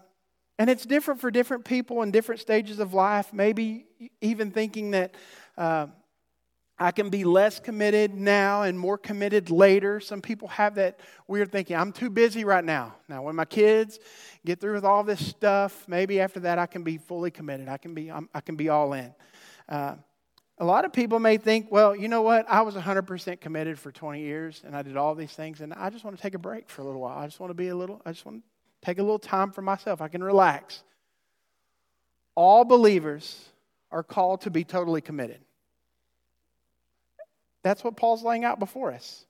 and 0.57 0.69
it's 0.69 0.85
different 0.85 1.19
for 1.19 1.29
different 1.29 1.65
people 1.65 2.01
in 2.01 2.11
different 2.11 2.39
stages 2.41 2.79
of 2.79 2.93
life. 2.93 3.33
Maybe 3.33 3.85
even 4.21 4.51
thinking 4.51 4.91
that 4.91 5.15
uh, 5.57 5.87
I 6.79 6.91
can 6.91 7.09
be 7.09 7.25
less 7.25 7.59
committed 7.59 8.13
now 8.13 8.61
and 8.61 8.79
more 8.79 8.97
committed 8.97 9.51
later. 9.51 9.99
Some 9.99 10.21
people 10.21 10.47
have 10.47 10.75
that 10.75 11.01
weird 11.27 11.51
thinking. 11.51 11.75
I'm 11.75 11.91
too 11.91 12.09
busy 12.09 12.45
right 12.45 12.63
now. 12.63 12.95
Now, 13.09 13.21
when 13.23 13.35
my 13.35 13.43
kids 13.43 13.99
get 14.45 14.61
through 14.61 14.75
with 14.75 14.85
all 14.85 15.03
this 15.03 15.25
stuff, 15.25 15.85
maybe 15.89 16.21
after 16.21 16.39
that 16.41 16.57
I 16.57 16.67
can 16.67 16.83
be 16.83 16.97
fully 16.97 17.31
committed. 17.31 17.67
I 17.67 17.77
can 17.77 17.93
be, 17.93 18.09
I'm, 18.09 18.29
i 18.33 18.39
can 18.39 18.55
be 18.55 18.69
all 18.69 18.93
in. 18.93 19.13
Uh, 19.67 19.95
a 20.57 20.65
lot 20.65 20.85
of 20.85 20.93
people 20.93 21.19
may 21.19 21.35
think, 21.35 21.69
well, 21.69 21.93
you 21.93 22.07
know 22.07 22.21
what? 22.21 22.45
I 22.49 22.61
was 22.61 22.75
100% 22.75 23.41
committed 23.41 23.77
for 23.77 23.91
20 23.91 24.21
years 24.21 24.61
and 24.65 24.73
I 24.73 24.81
did 24.81 24.95
all 24.95 25.15
these 25.15 25.33
things 25.33 25.59
and 25.59 25.73
I 25.73 25.89
just 25.89 26.05
want 26.05 26.15
to 26.15 26.23
take 26.23 26.33
a 26.33 26.39
break 26.39 26.69
for 26.69 26.81
a 26.81 26.85
little 26.85 27.01
while. 27.01 27.17
I 27.17 27.25
just 27.25 27.41
want 27.41 27.49
to 27.49 27.55
be 27.55 27.67
a 27.67 27.75
little, 27.75 28.01
I 28.05 28.13
just 28.13 28.25
want 28.25 28.41
to 28.41 28.85
take 28.85 28.99
a 28.99 29.01
little 29.01 29.19
time 29.19 29.51
for 29.51 29.61
myself. 29.61 30.01
I 30.01 30.07
can 30.07 30.23
relax. 30.23 30.83
All 32.35 32.63
believers 32.63 33.49
are 33.91 34.03
called 34.03 34.41
to 34.41 34.49
be 34.49 34.63
totally 34.63 35.01
committed. 35.01 35.39
That's 37.63 37.83
what 37.83 37.97
Paul's 37.97 38.23
laying 38.23 38.45
out 38.45 38.59
before 38.59 38.91
us. 38.91 39.25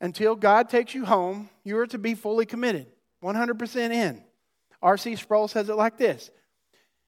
Until 0.00 0.34
God 0.34 0.70
takes 0.70 0.94
you 0.94 1.04
home, 1.04 1.50
you 1.62 1.78
are 1.78 1.86
to 1.88 1.98
be 1.98 2.14
fully 2.14 2.46
committed, 2.46 2.86
100% 3.22 3.76
in. 3.92 4.22
R.C. 4.82 5.16
Sproul 5.16 5.46
says 5.48 5.68
it 5.68 5.74
like 5.74 5.98
this 5.98 6.30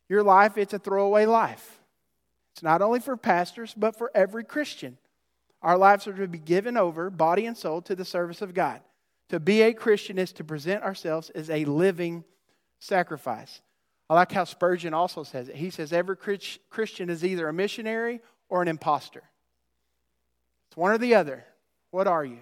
Your 0.08 0.22
life, 0.22 0.58
it's 0.58 0.74
a 0.74 0.78
throwaway 0.78 1.24
life. 1.24 1.80
It's 2.52 2.62
not 2.62 2.82
only 2.82 3.00
for 3.00 3.16
pastors, 3.16 3.72
but 3.74 3.96
for 3.96 4.10
every 4.14 4.44
Christian. 4.44 4.98
Our 5.62 5.78
lives 5.78 6.06
are 6.06 6.12
to 6.12 6.28
be 6.28 6.38
given 6.38 6.76
over, 6.76 7.08
body 7.08 7.46
and 7.46 7.56
soul, 7.56 7.80
to 7.82 7.94
the 7.94 8.04
service 8.04 8.42
of 8.42 8.52
God. 8.52 8.82
To 9.30 9.40
be 9.40 9.62
a 9.62 9.72
Christian 9.72 10.18
is 10.18 10.32
to 10.34 10.44
present 10.44 10.82
ourselves 10.82 11.30
as 11.30 11.48
a 11.48 11.64
living 11.64 12.24
sacrifice. 12.78 13.62
I 14.10 14.14
like 14.14 14.32
how 14.32 14.44
Spurgeon 14.44 14.92
also 14.92 15.22
says 15.22 15.48
it. 15.48 15.56
He 15.56 15.70
says 15.70 15.92
every 15.92 16.16
Christian 16.68 17.08
is 17.08 17.24
either 17.24 17.48
a 17.48 17.52
missionary 17.52 18.20
or 18.50 18.60
an 18.60 18.68
impostor. 18.68 19.22
It's 20.72 20.76
one 20.78 20.90
or 20.90 20.96
the 20.96 21.16
other. 21.16 21.44
What 21.90 22.06
are 22.06 22.24
you? 22.24 22.38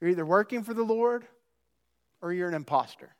You're 0.00 0.10
either 0.10 0.24
working 0.24 0.62
for 0.62 0.74
the 0.74 0.84
Lord 0.84 1.26
or 2.22 2.32
you're 2.32 2.46
an 2.46 2.54
impostor. 2.54 3.10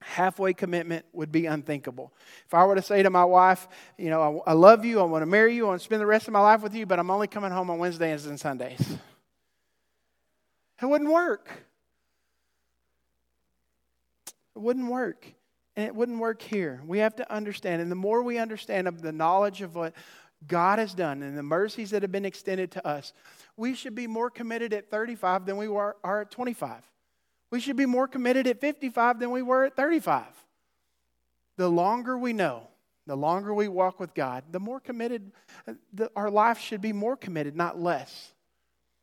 Halfway 0.00 0.54
commitment 0.54 1.04
would 1.12 1.32
be 1.32 1.46
unthinkable. 1.46 2.12
If 2.46 2.54
I 2.54 2.64
were 2.64 2.76
to 2.76 2.82
say 2.82 3.02
to 3.02 3.10
my 3.10 3.24
wife, 3.24 3.66
you 3.98 4.10
know, 4.10 4.42
I, 4.46 4.50
I 4.50 4.52
love 4.52 4.84
you, 4.84 5.00
I 5.00 5.02
want 5.02 5.22
to 5.22 5.26
marry 5.26 5.56
you, 5.56 5.64
I 5.64 5.70
want 5.70 5.80
to 5.80 5.84
spend 5.84 6.00
the 6.00 6.06
rest 6.06 6.28
of 6.28 6.32
my 6.34 6.40
life 6.40 6.62
with 6.62 6.72
you, 6.72 6.86
but 6.86 7.00
I'm 7.00 7.10
only 7.10 7.26
coming 7.26 7.50
home 7.50 7.68
on 7.68 7.80
Wednesdays 7.80 8.26
and 8.26 8.38
Sundays. 8.38 8.80
It 10.80 10.84
wouldn't 10.84 11.10
work. 11.10 11.48
It 14.54 14.58
wouldn't 14.58 14.88
work. 14.88 15.26
And 15.74 15.86
it 15.86 15.96
wouldn't 15.96 16.18
work 16.18 16.42
here. 16.42 16.82
We 16.86 16.98
have 16.98 17.16
to 17.16 17.32
understand. 17.32 17.80
And 17.80 17.90
the 17.90 17.96
more 17.96 18.22
we 18.22 18.36
understand 18.36 18.86
of 18.86 19.00
the 19.00 19.10
knowledge 19.10 19.62
of 19.62 19.74
what 19.74 19.94
God 20.46 20.78
has 20.78 20.94
done 20.94 21.22
and 21.22 21.36
the 21.36 21.42
mercies 21.42 21.90
that 21.90 22.02
have 22.02 22.12
been 22.12 22.24
extended 22.24 22.70
to 22.72 22.86
us, 22.86 23.12
we 23.56 23.74
should 23.74 23.94
be 23.94 24.06
more 24.06 24.30
committed 24.30 24.72
at 24.72 24.90
35 24.90 25.46
than 25.46 25.56
we 25.56 25.68
were, 25.68 25.96
are 26.04 26.22
at 26.22 26.30
25. 26.30 26.82
We 27.50 27.60
should 27.60 27.76
be 27.76 27.86
more 27.86 28.08
committed 28.08 28.46
at 28.46 28.60
55 28.60 29.18
than 29.18 29.30
we 29.30 29.42
were 29.42 29.64
at 29.64 29.76
35. 29.76 30.24
The 31.56 31.68
longer 31.68 32.18
we 32.18 32.32
know, 32.32 32.68
the 33.06 33.16
longer 33.16 33.54
we 33.54 33.68
walk 33.68 33.98
with 33.98 34.14
God, 34.14 34.44
the 34.50 34.60
more 34.60 34.80
committed, 34.80 35.32
the, 35.92 36.10
our 36.16 36.30
life 36.30 36.58
should 36.58 36.80
be 36.80 36.92
more 36.92 37.16
committed, 37.16 37.56
not 37.56 37.80
less. 37.80 38.32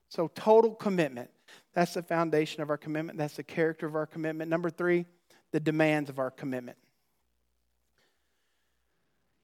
So, 0.09 0.29
total 0.35 0.75
commitment. 0.75 1.31
That's 1.73 1.95
the 1.95 2.03
foundation 2.03 2.61
of 2.61 2.69
our 2.69 2.77
commitment. 2.77 3.17
That's 3.17 3.37
the 3.37 3.43
character 3.43 3.87
of 3.87 3.95
our 3.95 4.05
commitment. 4.05 4.49
Number 4.49 4.69
three, 4.69 5.05
the 5.51 5.59
demands 5.59 6.09
of 6.09 6.19
our 6.19 6.29
commitment. 6.29 6.77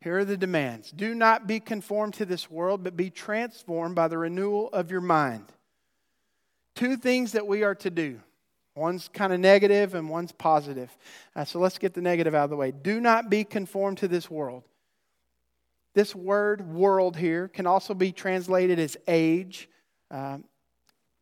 Here 0.02 0.18
are 0.18 0.26
the 0.26 0.38
demands 0.38 0.92
Do 0.92 1.14
not 1.14 1.48
be 1.48 1.60
conformed 1.60 2.14
to 2.16 2.26
this 2.26 2.50
world, 2.50 2.84
but 2.84 2.96
be 2.96 3.10
transformed 3.10 3.96
by 3.96 4.08
the 4.08 4.18
renewal 4.18 4.70
of 4.72 4.92
your 4.92 5.02
mind. 5.02 5.46
Two 6.76 6.96
things 6.96 7.34
that 7.34 7.48
we 7.48 7.64
are 7.64 7.76
to 7.76 7.90
do. 7.90 8.22
One's 8.76 9.10
kind 9.10 9.34
of 9.34 9.42
negative 9.42 9.96
and 9.96 10.10
one's 10.10 10.32
positive. 10.32 10.96
Uh, 11.36 11.44
so 11.44 11.60
let's 11.60 11.78
get 11.78 11.94
the 11.94 12.02
negative 12.02 12.34
out 12.34 12.46
of 12.46 12.50
the 12.50 12.56
way. 12.56 12.72
Do 12.72 13.02
not 13.02 13.30
be 13.30 13.44
conformed 13.44 13.98
to 13.98 14.08
this 14.08 14.32
world. 14.32 14.64
This 15.94 16.16
word 16.16 16.66
world 16.66 17.18
here 17.18 17.50
can 17.50 17.68
also 17.68 17.94
be 17.94 18.14
translated 18.14 18.80
as 18.80 18.96
age. 19.08 19.68
Um, 20.12 20.46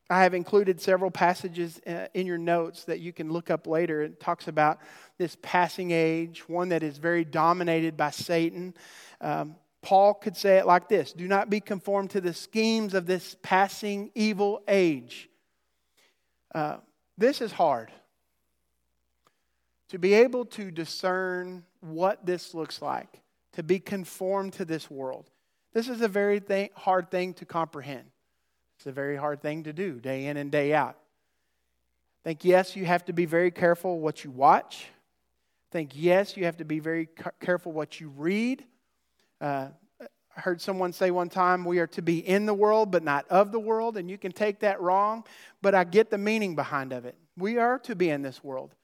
I 0.10 0.24
have 0.24 0.34
included 0.34 0.80
several 0.80 1.12
passages 1.12 1.82
uh, 1.86 2.08
in 2.14 2.26
your 2.26 2.38
notes 2.38 2.86
that 2.86 3.00
you 3.00 3.12
can 3.12 3.32
look 3.32 3.52
up 3.52 3.68
later. 3.68 4.02
It 4.02 4.20
talks 4.20 4.48
about 4.48 4.80
this 5.18 5.38
passing 5.42 5.92
age, 5.92 6.48
one 6.48 6.70
that 6.70 6.82
is 6.82 6.98
very 6.98 7.26
dominated 7.26 7.98
by 7.98 8.12
Satan. 8.12 8.74
Um, 9.20 9.56
Paul 9.82 10.14
could 10.14 10.38
say 10.38 10.58
it 10.58 10.66
like 10.66 10.88
this 10.88 11.12
Do 11.12 11.28
not 11.28 11.50
be 11.50 11.60
conformed 11.60 12.12
to 12.12 12.22
the 12.22 12.34
schemes 12.34 12.94
of 12.94 13.06
this 13.06 13.36
passing 13.42 14.12
evil 14.16 14.62
age. 14.68 15.30
Uh, 16.56 16.78
this 17.18 17.42
is 17.42 17.52
hard. 17.52 17.92
To 19.90 20.00
be 20.00 20.14
able 20.14 20.46
to 20.46 20.72
discern 20.72 21.64
what 21.82 22.26
this 22.26 22.54
looks 22.54 22.82
like, 22.82 23.22
to 23.54 23.64
be 23.64 23.80
conformed 23.80 24.54
to 24.54 24.66
this 24.66 24.90
world. 24.90 25.30
This 25.74 25.90
is 25.90 26.02
a 26.02 26.08
very 26.08 26.42
th- 26.42 26.72
hard 26.76 27.12
thing 27.12 27.34
to 27.36 27.46
comprehend. 27.46 28.10
It's 28.78 28.86
a 28.86 28.92
very 28.92 29.18
hard 29.18 29.42
thing 29.42 29.64
to 29.64 29.74
do 29.74 30.00
day 30.00 30.28
in 30.28 30.38
and 30.38 30.52
day 30.52 30.74
out. 30.74 30.98
I 32.24 32.30
think, 32.30 32.46
yes, 32.46 32.76
you 32.76 32.86
have 32.86 33.06
to 33.06 33.14
be 33.14 33.26
very 33.26 33.50
careful 33.50 34.00
what 34.00 34.24
you 34.24 34.30
watch. 34.30 34.86
I 34.86 35.72
think, 35.72 35.92
yes, 35.94 36.38
you 36.38 36.46
have 36.46 36.58
to 36.58 36.66
be 36.66 36.80
very 36.80 37.10
careful 37.40 37.72
what 37.72 38.00
you 38.00 38.10
read. 38.10 38.64
Uh, 39.42 39.70
I 40.00 40.40
heard 40.40 40.62
someone 40.62 40.94
say 40.94 41.10
one 41.10 41.30
time, 41.30 41.66
we 41.66 41.80
are 41.80 41.88
to 41.88 42.02
be 42.04 42.20
in 42.20 42.46
the 42.46 42.54
world, 42.54 42.92
but 42.92 43.04
not 43.04 43.28
of 43.30 43.52
the 43.52 43.60
world, 43.60 43.98
and 43.98 44.12
you 44.12 44.18
can 44.20 44.32
take 44.32 44.60
that 44.60 44.80
wrong, 44.80 45.24
but 45.64 45.74
I 45.74 45.84
get 45.84 46.12
the 46.12 46.18
meaning 46.20 46.56
behind 46.56 46.94
of 46.94 47.06
it. 47.06 47.16
We 47.36 47.58
are 47.58 47.80
to 47.80 47.96
be 47.96 48.12
in 48.12 48.22
this 48.22 48.44
world. 48.44 48.76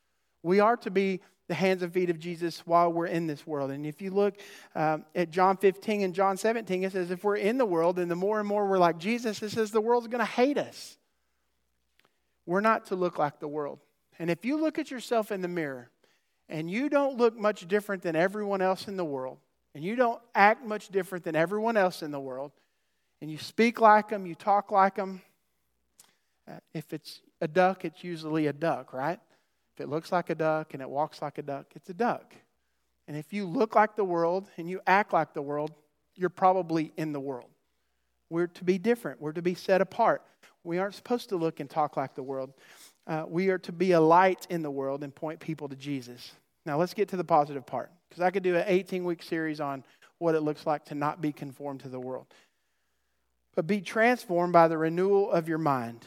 We 0.42 0.60
are 0.60 0.76
to 0.78 0.90
be 0.90 1.22
the 1.48 1.54
hands 1.54 1.84
and 1.84 1.94
feet 1.94 2.10
of 2.10 2.20
Jesus 2.20 2.60
while 2.66 2.92
we're 2.92 3.08
in 3.08 3.28
this 3.28 3.46
world. 3.46 3.72
And 3.72 3.86
if 3.86 4.02
you 4.02 4.12
look 4.12 4.36
um, 4.76 5.06
at 5.14 5.30
John 5.30 5.58
15 5.58 6.02
and 6.02 6.16
John 6.16 6.38
17, 6.38 6.84
it 6.84 6.92
says, 6.94 7.12
if 7.12 7.24
we're 7.24 7.36
in 7.36 7.58
the 7.58 7.66
world, 7.66 8.00
and 8.00 8.10
the 8.10 8.16
more 8.16 8.40
and 8.40 8.48
more 8.48 8.66
we're 8.66 8.78
like 8.78 8.98
Jesus, 8.98 9.42
it 9.42 9.50
says 9.50 9.72
the 9.72 9.82
world's 9.82 10.08
going 10.08 10.20
to 10.20 10.26
hate 10.26 10.58
us. 10.58 10.98
We're 12.46 12.62
not 12.62 12.88
to 12.88 12.96
look 12.96 13.18
like 13.18 13.40
the 13.40 13.48
world. 13.48 13.80
And 14.20 14.30
if 14.30 14.46
you 14.46 14.60
look 14.60 14.80
at 14.80 14.92
yourself 14.92 15.32
in 15.32 15.42
the 15.42 15.48
mirror 15.48 15.90
and 16.50 16.70
you 16.70 16.90
don't 16.90 17.18
look 17.18 17.38
much 17.38 17.68
different 17.68 18.04
than 18.04 18.16
everyone 18.16 18.62
else 18.62 18.88
in 18.88 18.96
the 18.96 19.06
world, 19.06 19.38
and 19.76 19.84
you 19.84 19.96
don't 19.96 20.22
act 20.36 20.66
much 20.66 20.90
different 20.90 21.24
than 21.24 21.36
everyone 21.36 21.78
else 21.78 22.04
in 22.04 22.12
the 22.12 22.20
world, 22.20 22.52
and 23.22 23.32
you 23.32 23.38
speak 23.38 23.82
like 23.82 24.10
them, 24.10 24.26
you 24.26 24.36
talk 24.36 24.72
like 24.72 24.96
them, 24.96 25.22
uh, 26.48 26.58
if 26.74 26.94
it's 26.94 27.22
a 27.42 27.48
duck, 27.48 27.86
it's 27.86 28.04
usually 28.04 28.48
a 28.48 28.54
duck, 28.54 28.94
right? 28.94 29.20
If 29.74 29.82
it 29.82 29.90
looks 29.90 30.12
like 30.12 30.30
a 30.30 30.36
duck 30.36 30.74
and 30.74 30.82
it 30.82 30.90
walks 30.90 31.22
like 31.22 31.38
a 31.38 31.42
duck, 31.42 31.68
it's 31.76 31.90
a 31.90 31.94
duck. 31.94 32.36
And 33.08 33.18
if 33.18 33.34
you 33.34 33.46
look 33.46 33.76
like 33.76 33.96
the 33.96 34.04
world 34.04 34.50
and 34.58 34.70
you 34.70 34.82
act 34.86 35.14
like 35.14 35.34
the 35.34 35.42
world, 35.42 35.72
you're 36.16 36.30
probably 36.30 36.94
in 36.96 37.12
the 37.12 37.20
world. 37.20 37.50
We're 38.30 38.48
to 38.48 38.64
be 38.64 38.78
different, 38.78 39.22
we're 39.22 39.34
to 39.34 39.42
be 39.42 39.56
set 39.56 39.82
apart. 39.82 40.22
We 40.64 40.78
aren't 40.78 40.96
supposed 40.96 41.30
to 41.30 41.36
look 41.36 41.60
and 41.60 41.70
talk 41.70 41.98
like 41.98 42.16
the 42.16 42.24
world. 42.24 42.54
Uh, 43.06 43.26
we 43.28 43.50
are 43.50 43.58
to 43.60 43.72
be 43.74 43.92
a 43.92 44.00
light 44.00 44.48
in 44.50 44.62
the 44.62 44.72
world 44.72 45.04
and 45.04 45.14
point 45.14 45.40
people 45.40 45.68
to 45.68 45.76
Jesus. 45.76 46.32
Now, 46.66 46.78
let's 46.78 46.94
get 46.94 47.10
to 47.10 47.18
the 47.18 47.24
positive 47.24 47.66
part 47.66 47.92
because 48.08 48.22
I 48.24 48.32
could 48.32 48.44
do 48.44 48.56
an 48.56 48.64
18 48.66 49.04
week 49.04 49.24
series 49.24 49.60
on 49.60 49.84
what 50.20 50.36
it 50.36 50.42
looks 50.42 50.66
like 50.66 50.86
to 50.86 50.96
not 50.96 51.20
be 51.20 51.34
conformed 51.34 51.82
to 51.82 51.90
the 51.90 52.00
world. 52.00 52.28
But 53.56 53.68
be 53.68 53.82
transformed 53.82 54.54
by 54.54 54.70
the 54.70 54.78
renewal 54.78 55.30
of 55.30 55.50
your 55.50 55.58
mind. 55.58 56.06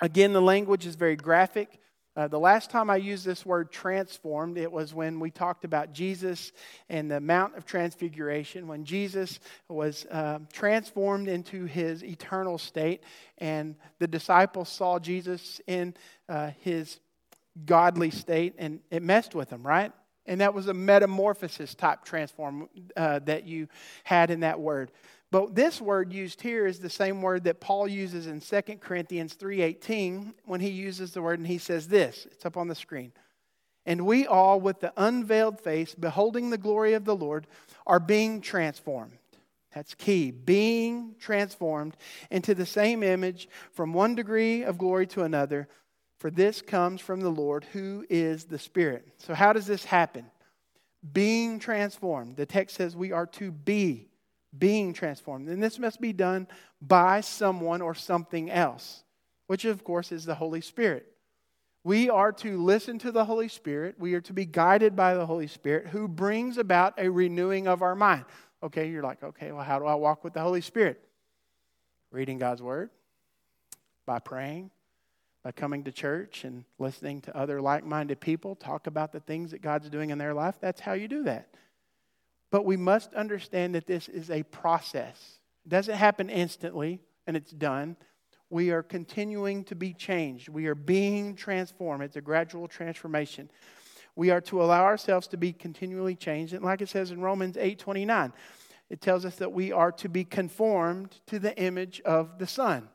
Again, 0.00 0.32
the 0.32 0.40
language 0.40 0.86
is 0.86 0.94
very 0.94 1.16
graphic. 1.16 1.78
Uh, 2.16 2.28
the 2.28 2.38
last 2.38 2.70
time 2.70 2.90
I 2.90 2.96
used 2.96 3.24
this 3.24 3.44
word 3.44 3.72
transformed, 3.72 4.56
it 4.56 4.70
was 4.70 4.94
when 4.94 5.18
we 5.18 5.30
talked 5.30 5.64
about 5.64 5.92
Jesus 5.92 6.52
and 6.88 7.10
the 7.10 7.20
Mount 7.20 7.56
of 7.56 7.66
Transfiguration, 7.66 8.68
when 8.68 8.84
Jesus 8.84 9.40
was 9.68 10.06
uh, 10.10 10.38
transformed 10.52 11.26
into 11.26 11.64
his 11.64 12.04
eternal 12.04 12.56
state, 12.56 13.02
and 13.38 13.74
the 13.98 14.06
disciples 14.06 14.68
saw 14.68 15.00
Jesus 15.00 15.60
in 15.66 15.94
uh, 16.28 16.52
his 16.60 17.00
godly 17.66 18.10
state, 18.10 18.54
and 18.58 18.78
it 18.90 19.02
messed 19.02 19.34
with 19.34 19.50
them, 19.50 19.66
right? 19.66 19.92
And 20.26 20.40
that 20.40 20.54
was 20.54 20.68
a 20.68 20.74
metamorphosis 20.74 21.74
type 21.74 22.04
transform 22.04 22.68
uh, 22.96 23.18
that 23.20 23.44
you 23.44 23.68
had 24.04 24.30
in 24.30 24.40
that 24.40 24.60
word. 24.60 24.92
But 25.34 25.56
this 25.56 25.80
word 25.80 26.12
used 26.12 26.42
here 26.42 26.64
is 26.64 26.78
the 26.78 26.88
same 26.88 27.20
word 27.20 27.42
that 27.42 27.58
Paul 27.58 27.88
uses 27.88 28.28
in 28.28 28.40
2 28.40 28.80
Corinthians 28.80 29.34
3:18 29.34 30.32
when 30.44 30.60
he 30.60 30.68
uses 30.68 31.10
the 31.10 31.22
word 31.22 31.40
and 31.40 31.48
he 31.48 31.58
says 31.58 31.88
this. 31.88 32.28
It's 32.30 32.46
up 32.46 32.56
on 32.56 32.68
the 32.68 32.76
screen. 32.76 33.10
And 33.84 34.06
we 34.06 34.28
all 34.28 34.60
with 34.60 34.78
the 34.78 34.92
unveiled 34.96 35.60
face 35.60 35.92
beholding 35.92 36.50
the 36.50 36.56
glory 36.56 36.92
of 36.92 37.04
the 37.04 37.16
Lord 37.16 37.48
are 37.84 37.98
being 37.98 38.42
transformed. 38.42 39.18
That's 39.74 39.96
key. 39.96 40.30
Being 40.30 41.16
transformed 41.18 41.96
into 42.30 42.54
the 42.54 42.64
same 42.64 43.02
image 43.02 43.48
from 43.72 43.92
one 43.92 44.14
degree 44.14 44.62
of 44.62 44.78
glory 44.78 45.08
to 45.08 45.24
another, 45.24 45.66
for 46.20 46.30
this 46.30 46.62
comes 46.62 47.00
from 47.00 47.22
the 47.22 47.32
Lord 47.32 47.64
who 47.72 48.06
is 48.08 48.44
the 48.44 48.60
Spirit. 48.60 49.08
So 49.18 49.34
how 49.34 49.52
does 49.52 49.66
this 49.66 49.84
happen? 49.84 50.26
Being 51.12 51.58
transformed. 51.58 52.36
The 52.36 52.46
text 52.46 52.76
says 52.76 52.94
we 52.94 53.10
are 53.10 53.26
to 53.26 53.50
be 53.50 54.10
being 54.58 54.92
transformed. 54.92 55.48
And 55.48 55.62
this 55.62 55.78
must 55.78 56.00
be 56.00 56.12
done 56.12 56.46
by 56.80 57.20
someone 57.20 57.82
or 57.82 57.94
something 57.94 58.50
else, 58.50 59.04
which 59.46 59.64
of 59.64 59.84
course 59.84 60.12
is 60.12 60.24
the 60.24 60.34
Holy 60.34 60.60
Spirit. 60.60 61.06
We 61.82 62.08
are 62.08 62.32
to 62.32 62.62
listen 62.62 62.98
to 63.00 63.12
the 63.12 63.26
Holy 63.26 63.48
Spirit. 63.48 63.96
We 63.98 64.14
are 64.14 64.20
to 64.22 64.32
be 64.32 64.46
guided 64.46 64.96
by 64.96 65.14
the 65.14 65.26
Holy 65.26 65.46
Spirit 65.46 65.88
who 65.88 66.08
brings 66.08 66.56
about 66.56 66.94
a 66.98 67.10
renewing 67.10 67.68
of 67.68 67.82
our 67.82 67.94
mind. 67.94 68.24
Okay, 68.62 68.88
you're 68.88 69.02
like, 69.02 69.22
okay, 69.22 69.52
well, 69.52 69.64
how 69.64 69.78
do 69.78 69.84
I 69.84 69.94
walk 69.94 70.24
with 70.24 70.32
the 70.32 70.40
Holy 70.40 70.62
Spirit? 70.62 70.98
Reading 72.10 72.38
God's 72.38 72.62
Word, 72.62 72.88
by 74.06 74.18
praying, 74.18 74.70
by 75.42 75.52
coming 75.52 75.84
to 75.84 75.92
church 75.92 76.44
and 76.44 76.64
listening 76.78 77.20
to 77.22 77.36
other 77.36 77.60
like 77.60 77.84
minded 77.84 78.18
people 78.18 78.54
talk 78.54 78.86
about 78.86 79.12
the 79.12 79.20
things 79.20 79.50
that 79.50 79.60
God's 79.60 79.90
doing 79.90 80.08
in 80.08 80.16
their 80.16 80.32
life. 80.32 80.54
That's 80.60 80.80
how 80.80 80.94
you 80.94 81.06
do 81.06 81.24
that. 81.24 81.48
But 82.54 82.64
we 82.64 82.76
must 82.76 83.14
understand 83.14 83.74
that 83.74 83.88
this 83.88 84.08
is 84.08 84.30
a 84.30 84.44
process. 84.44 85.40
It 85.66 85.70
doesn't 85.70 85.96
happen 85.96 86.30
instantly 86.30 87.00
and 87.26 87.36
it's 87.36 87.50
done. 87.50 87.96
We 88.48 88.70
are 88.70 88.80
continuing 88.80 89.64
to 89.64 89.74
be 89.74 89.92
changed. 89.92 90.48
We 90.48 90.66
are 90.66 90.76
being 90.76 91.34
transformed. 91.34 92.04
It's 92.04 92.14
a 92.14 92.20
gradual 92.20 92.68
transformation. 92.68 93.50
We 94.14 94.30
are 94.30 94.40
to 94.42 94.62
allow 94.62 94.84
ourselves 94.84 95.26
to 95.28 95.36
be 95.36 95.52
continually 95.52 96.14
changed. 96.14 96.52
And 96.54 96.64
like 96.64 96.80
it 96.80 96.88
says 96.88 97.10
in 97.10 97.20
Romans 97.20 97.56
8 97.56 97.76
29, 97.76 98.32
it 98.88 99.00
tells 99.00 99.24
us 99.24 99.34
that 99.34 99.50
we 99.50 99.72
are 99.72 99.90
to 99.90 100.08
be 100.08 100.22
conformed 100.22 101.18
to 101.26 101.40
the 101.40 101.58
image 101.58 102.02
of 102.02 102.38
the 102.38 102.46
Son. 102.46 102.88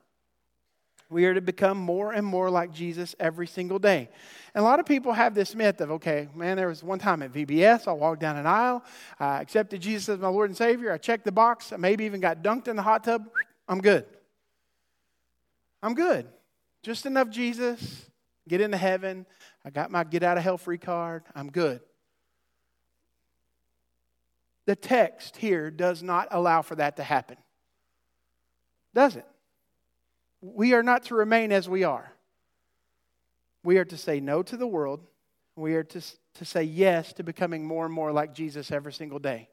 We 1.10 1.26
are 1.26 1.34
to 1.34 1.42
become 1.42 1.78
more 1.78 2.12
and 2.12 2.26
more 2.26 2.52
like 2.52 2.72
Jesus 2.72 3.16
every 3.20 3.48
single 3.48 3.80
day. 3.80 4.10
And 4.54 4.62
a 4.62 4.68
lot 4.68 4.80
of 4.80 4.86
people 4.86 5.12
have 5.14 5.34
this 5.34 5.56
myth 5.56 5.82
of, 5.82 5.90
okay, 5.92 6.30
man, 6.36 6.56
there 6.56 6.68
was 6.68 6.84
one 6.84 7.00
time 7.00 7.24
at 7.24 7.34
VBS, 7.34 7.88
I 7.88 7.94
walked 7.94 8.22
down 8.22 8.38
an 8.38 8.46
aisle, 8.46 8.84
I 9.20 9.42
accepted 9.42 9.82
Jesus 9.82 10.10
as 10.10 10.20
my 10.20 10.28
Lord 10.28 10.52
and 10.52 10.58
Savior, 10.58 10.92
I 10.92 11.00
checked 11.00 11.26
the 11.26 11.32
box, 11.32 11.74
I 11.74 11.78
maybe 11.78 12.06
even 12.06 12.20
got 12.20 12.44
dunked 12.44 12.68
in 12.68 12.76
the 12.76 12.84
hot 12.84 13.04
tub, 13.04 13.28
I'm 13.68 13.82
good. 13.82 14.06
I'm 15.82 15.96
good. 15.96 16.28
Just 16.84 17.08
enough 17.08 17.30
Jesus, 17.30 18.06
get 18.48 18.62
into 18.62 18.78
heaven, 18.78 19.26
I 19.66 19.72
got 19.72 19.90
my 19.90 20.04
get 20.04 20.22
out 20.22 20.38
of 20.38 20.44
hell 20.44 20.60
free 20.60 20.78
card, 20.78 21.24
I'm 21.36 21.50
good. 21.50 21.82
The 24.68 24.76
text 24.76 25.38
here 25.38 25.72
does 25.72 26.04
not 26.04 26.28
allow 26.30 26.62
for 26.62 26.76
that 26.76 26.98
to 26.98 27.04
happen. 27.04 27.38
Does 28.94 29.16
it? 29.16 29.26
We 30.42 30.74
are 30.74 30.84
not 30.84 31.04
to 31.04 31.16
remain 31.16 31.52
as 31.52 31.68
we 31.68 31.84
are. 31.84 32.14
We 33.64 33.78
are 33.78 33.86
to 33.86 33.98
say 33.98 34.20
no 34.20 34.42
to 34.44 34.58
the 34.58 34.68
world. 34.68 35.06
We 35.56 35.76
are 35.76 35.84
to, 35.84 36.02
to 36.36 36.46
say 36.46 36.64
yes 36.64 37.12
to 37.14 37.24
becoming 37.24 37.66
more 37.66 37.86
and 37.86 37.94
more 37.94 38.12
like 38.12 38.34
Jesus 38.34 38.72
every 38.72 38.94
single 38.94 39.20
day. 39.20 39.50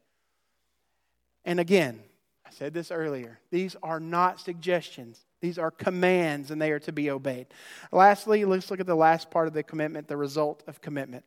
And 1.45 1.59
again, 1.59 2.01
I 2.47 2.51
said 2.51 2.73
this 2.73 2.91
earlier, 2.91 3.41
these 3.51 3.77
are 3.83 3.99
not 3.99 4.41
suggestions. 4.41 5.21
These 5.41 5.59
are 5.59 5.71
commands 5.71 6.51
and 6.51 6.63
they 6.63 6.71
are 6.71 6.79
to 6.81 6.93
be 6.93 7.11
obeyed. 7.11 7.49
Lastly, 7.91 8.45
let's 8.45 8.71
look 8.71 8.81
at 8.81 8.87
the 8.87 8.95
last 8.95 9.31
part 9.31 9.49
of 9.49 9.55
the 9.55 9.63
commitment, 9.63 10.09
the 10.09 10.17
result 10.17 10.63
of 10.67 10.81
commitment. 10.81 11.25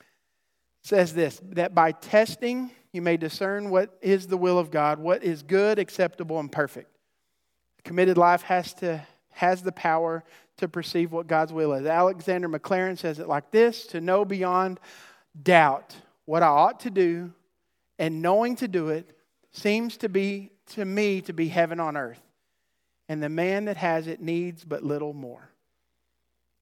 It 0.00 0.88
says 0.88 1.14
this 1.14 1.40
that 1.50 1.74
by 1.74 1.92
testing 1.92 2.70
you 2.92 3.02
may 3.02 3.16
discern 3.16 3.70
what 3.70 3.96
is 4.00 4.26
the 4.26 4.36
will 4.36 4.58
of 4.58 4.70
God, 4.70 4.98
what 4.98 5.24
is 5.24 5.42
good, 5.42 5.78
acceptable, 5.78 6.38
and 6.38 6.50
perfect. 6.50 6.90
Committed 7.84 8.16
life 8.16 8.42
has 8.42 8.72
to 8.74 9.06
has 9.32 9.62
the 9.62 9.72
power 9.72 10.22
to 10.58 10.68
perceive 10.68 11.10
what 11.10 11.26
God's 11.26 11.52
will 11.52 11.72
is. 11.72 11.86
Alexander 11.86 12.48
Maclaren 12.48 12.98
says 12.98 13.18
it 13.18 13.28
like 13.28 13.50
this 13.50 13.86
to 13.88 14.00
know 14.00 14.24
beyond 14.24 14.78
doubt 15.42 15.96
what 16.26 16.42
I 16.42 16.48
ought 16.48 16.80
to 16.80 16.90
do 16.90 17.32
and 17.98 18.22
knowing 18.22 18.56
to 18.56 18.68
do 18.68 18.88
it 18.88 19.16
seems 19.50 19.96
to 19.98 20.08
be 20.08 20.50
to 20.74 20.84
me 20.84 21.20
to 21.22 21.32
be 21.32 21.48
heaven 21.48 21.80
on 21.80 21.96
earth. 21.96 22.22
And 23.08 23.22
the 23.22 23.28
man 23.28 23.64
that 23.66 23.76
has 23.76 24.06
it 24.06 24.20
needs 24.20 24.64
but 24.64 24.82
little 24.82 25.12
more. 25.12 25.50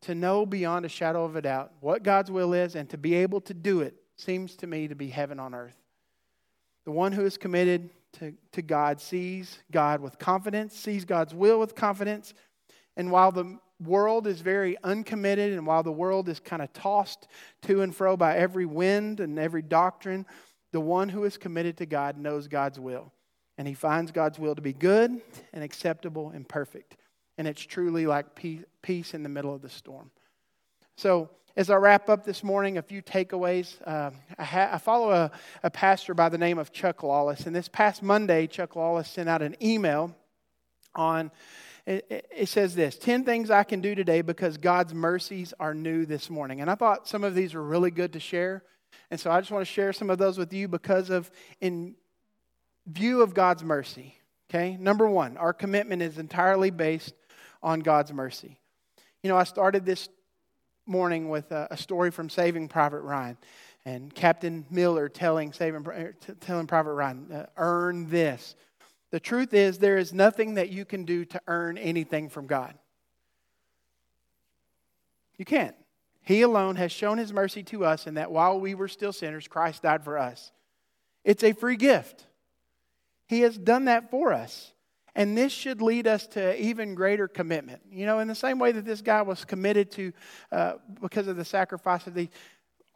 To 0.03 0.15
know 0.15 0.47
beyond 0.47 0.87
a 0.87 0.89
shadow 0.89 1.25
of 1.25 1.37
a 1.37 1.43
doubt 1.43 1.73
what 1.81 2.03
God's 2.03 2.31
will 2.31 2.55
is 2.55 2.75
and 2.75 2.89
to 2.91 2.99
be 2.99 3.15
able 3.15 3.41
to 3.43 3.55
do 3.55 3.81
it 3.81 3.95
seems 4.17 4.57
to 4.57 4.67
me 4.67 4.89
to 4.89 4.95
be 4.95 5.09
heaven 5.09 5.39
on 5.39 5.55
earth. 5.55 5.77
The 6.85 6.91
one 6.91 7.13
who 7.13 7.25
is 7.25 7.37
committed 7.37 7.91
to, 8.15 8.35
to 8.53 8.63
God 8.63 9.01
sees 9.01 9.59
God 9.71 10.01
with 10.01 10.19
confidence, 10.19 10.77
sees 10.77 11.05
God's 11.05 11.35
will 11.35 11.59
with 11.59 11.75
confidence. 11.75 12.35
And 12.97 13.11
while 13.11 13.33
the 13.33 13.59
world 13.83 14.27
is 14.27 14.41
very 14.41 14.77
uncommitted 14.85 15.53
and 15.53 15.67
while 15.67 15.83
the 15.83 15.93
world 15.93 16.29
is 16.29 16.41
kind 16.41 16.63
of 16.63 16.73
tossed 16.73 17.29
to 17.63 17.83
and 17.83 17.95
fro 17.95 18.17
by 18.17 18.37
every 18.37 18.67
wind 18.67 19.21
and 19.21 19.39
every 19.39 19.63
doctrine, 19.63 20.27
the 20.73 20.81
one 20.81 21.09
who 21.09 21.25
is 21.25 21.37
committed 21.37 21.77
to 21.79 21.87
God 21.87 22.19
knows 22.19 22.49
God's 22.49 22.79
will. 22.79 23.13
And 23.59 23.67
he 23.67 23.75
finds 23.75 24.13
God's 24.13 24.39
will 24.39 24.55
to 24.55 24.63
be 24.63 24.73
good 24.73 25.21
and 25.53 25.65
acceptable 25.65 26.31
and 26.31 26.49
perfect. 26.49 26.97
And 27.39 27.47
it's 27.49 27.63
truly 27.63 28.07
like 28.07 28.27
peace 28.83 29.15
in 29.15 29.23
the 29.23 29.29
middle 29.29 29.55
of 29.55 29.63
the 29.63 29.69
storm. 29.69 30.11
So, 30.97 31.31
as 31.61 31.69
I 31.69 31.75
wrap 31.75 32.09
up 32.09 32.25
this 32.25 32.43
morning, 32.43 32.79
a 32.79 32.83
few 32.83 33.03
takeaways. 33.03 33.77
Uh, 33.87 34.13
I, 34.39 34.45
ha- 34.45 34.71
I, 34.73 34.79
follow 34.79 35.11
a, 35.11 35.31
a 35.63 35.71
pastor 35.71 36.15
by 36.15 36.31
the 36.31 36.39
name 36.39 36.59
of 36.59 36.73
Chuck 36.73 37.03
Lawless, 37.03 37.47
and 37.47 37.55
this 37.55 37.69
past 37.69 38.03
Monday, 38.03 38.47
Chuck 38.47 38.77
Lawless 38.77 39.11
sent 39.11 39.29
out 39.29 39.43
an 39.43 39.55
email 39.63 40.17
on. 40.95 41.31
It, 41.85 42.27
it 42.35 42.49
says 42.49 42.75
this 42.75 42.97
10 42.97 43.25
things 43.25 43.51
I 43.51 43.65
can 43.65 43.83
do 43.83 43.95
today 43.95 44.23
because 44.23 44.57
God's 44.57 44.95
mercies 44.95 45.53
are 45.61 45.75
new 45.75 46.07
this 46.07 46.31
morning. 46.31 46.63
And 46.63 46.71
I 46.71 46.77
thought 46.77 47.07
some 47.07 47.25
of 47.25 47.35
these 47.35 47.53
were 47.53 47.63
really 47.63 47.91
good 47.91 48.15
to 48.15 48.21
share. 48.21 48.63
And 49.11 49.21
so 49.21 49.31
I 49.31 49.39
just 49.41 49.51
want 49.51 49.61
to 49.61 49.71
share 49.71 49.93
some 49.93 50.09
of 50.09 50.17
those 50.17 50.39
with 50.39 50.55
you 50.55 50.67
because 50.67 51.11
of, 51.11 51.31
in 51.61 51.95
view 52.87 53.21
of 53.21 53.35
God's 53.35 53.63
mercy. 53.63 54.15
Okay? 54.49 54.79
Number 54.81 55.07
one, 55.07 55.37
our 55.37 55.53
commitment 55.53 56.01
is 56.01 56.17
entirely 56.17 56.71
based 56.71 57.13
on 57.63 57.81
God's 57.81 58.15
mercy. 58.15 58.59
You 59.23 59.29
know, 59.29 59.37
I 59.37 59.45
started 59.45 59.85
this 59.85 60.09
morning 60.91 61.29
with 61.29 61.53
a, 61.53 61.69
a 61.71 61.77
story 61.77 62.11
from 62.11 62.29
Saving 62.29 62.69
Private 62.69 63.01
Ryan 63.01 63.39
and 63.85 64.15
Captain 64.15 64.67
Miller 64.71 65.09
telling, 65.09 65.53
Saving, 65.53 65.87
telling 66.41 66.67
Private 66.67 66.93
Ryan, 66.93 67.33
uh, 67.33 67.47
earn 67.57 68.11
this. 68.11 68.57
The 69.11 69.21
truth 69.21 69.55
is, 69.55 69.79
there 69.79 69.97
is 69.97 70.13
nothing 70.13 70.55
that 70.55 70.69
you 70.69 70.85
can 70.85 71.05
do 71.05 71.25
to 71.27 71.41
earn 71.47 71.79
anything 71.79 72.29
from 72.29 72.47
God. 72.47 72.75
You 75.39 75.45
can't. 75.45 75.75
He 76.23 76.43
alone 76.43 76.77
has 76.77 76.93
shown 76.93 77.19
his 77.19 77.33
mercy 77.33 77.63
to 77.65 77.85
us, 77.85 78.07
in 78.07 78.15
that 78.15 78.31
while 78.31 78.61
we 78.61 78.75
were 78.75 78.89
still 78.89 79.13
sinners, 79.13 79.49
Christ 79.49 79.83
died 79.83 80.05
for 80.05 80.19
us. 80.19 80.53
It's 81.25 81.43
a 81.43 81.53
free 81.53 81.77
gift. 81.77 82.27
He 83.27 83.41
has 83.41 83.57
done 83.57 83.87
that 83.87 84.11
for 84.11 84.33
us. 84.33 84.73
And 85.21 85.37
this 85.37 85.53
should 85.53 85.83
lead 85.83 86.07
us 86.07 86.27
to 86.29 86.59
even 86.59 86.95
greater 86.95 87.29
commitment. 87.29 87.83
You 87.93 88.07
know, 88.07 88.21
in 88.21 88.27
the 88.27 88.35
same 88.35 88.59
way 88.59 88.73
that 88.73 88.87
this 88.87 89.03
guy 89.03 89.21
was 89.21 89.45
committed 89.45 89.91
to 89.91 90.13
uh, 90.51 90.73
because 90.99 91.29
of 91.29 91.37
the 91.37 91.45
sacrifice 91.45 92.07
of 92.07 92.15
the, 92.15 92.31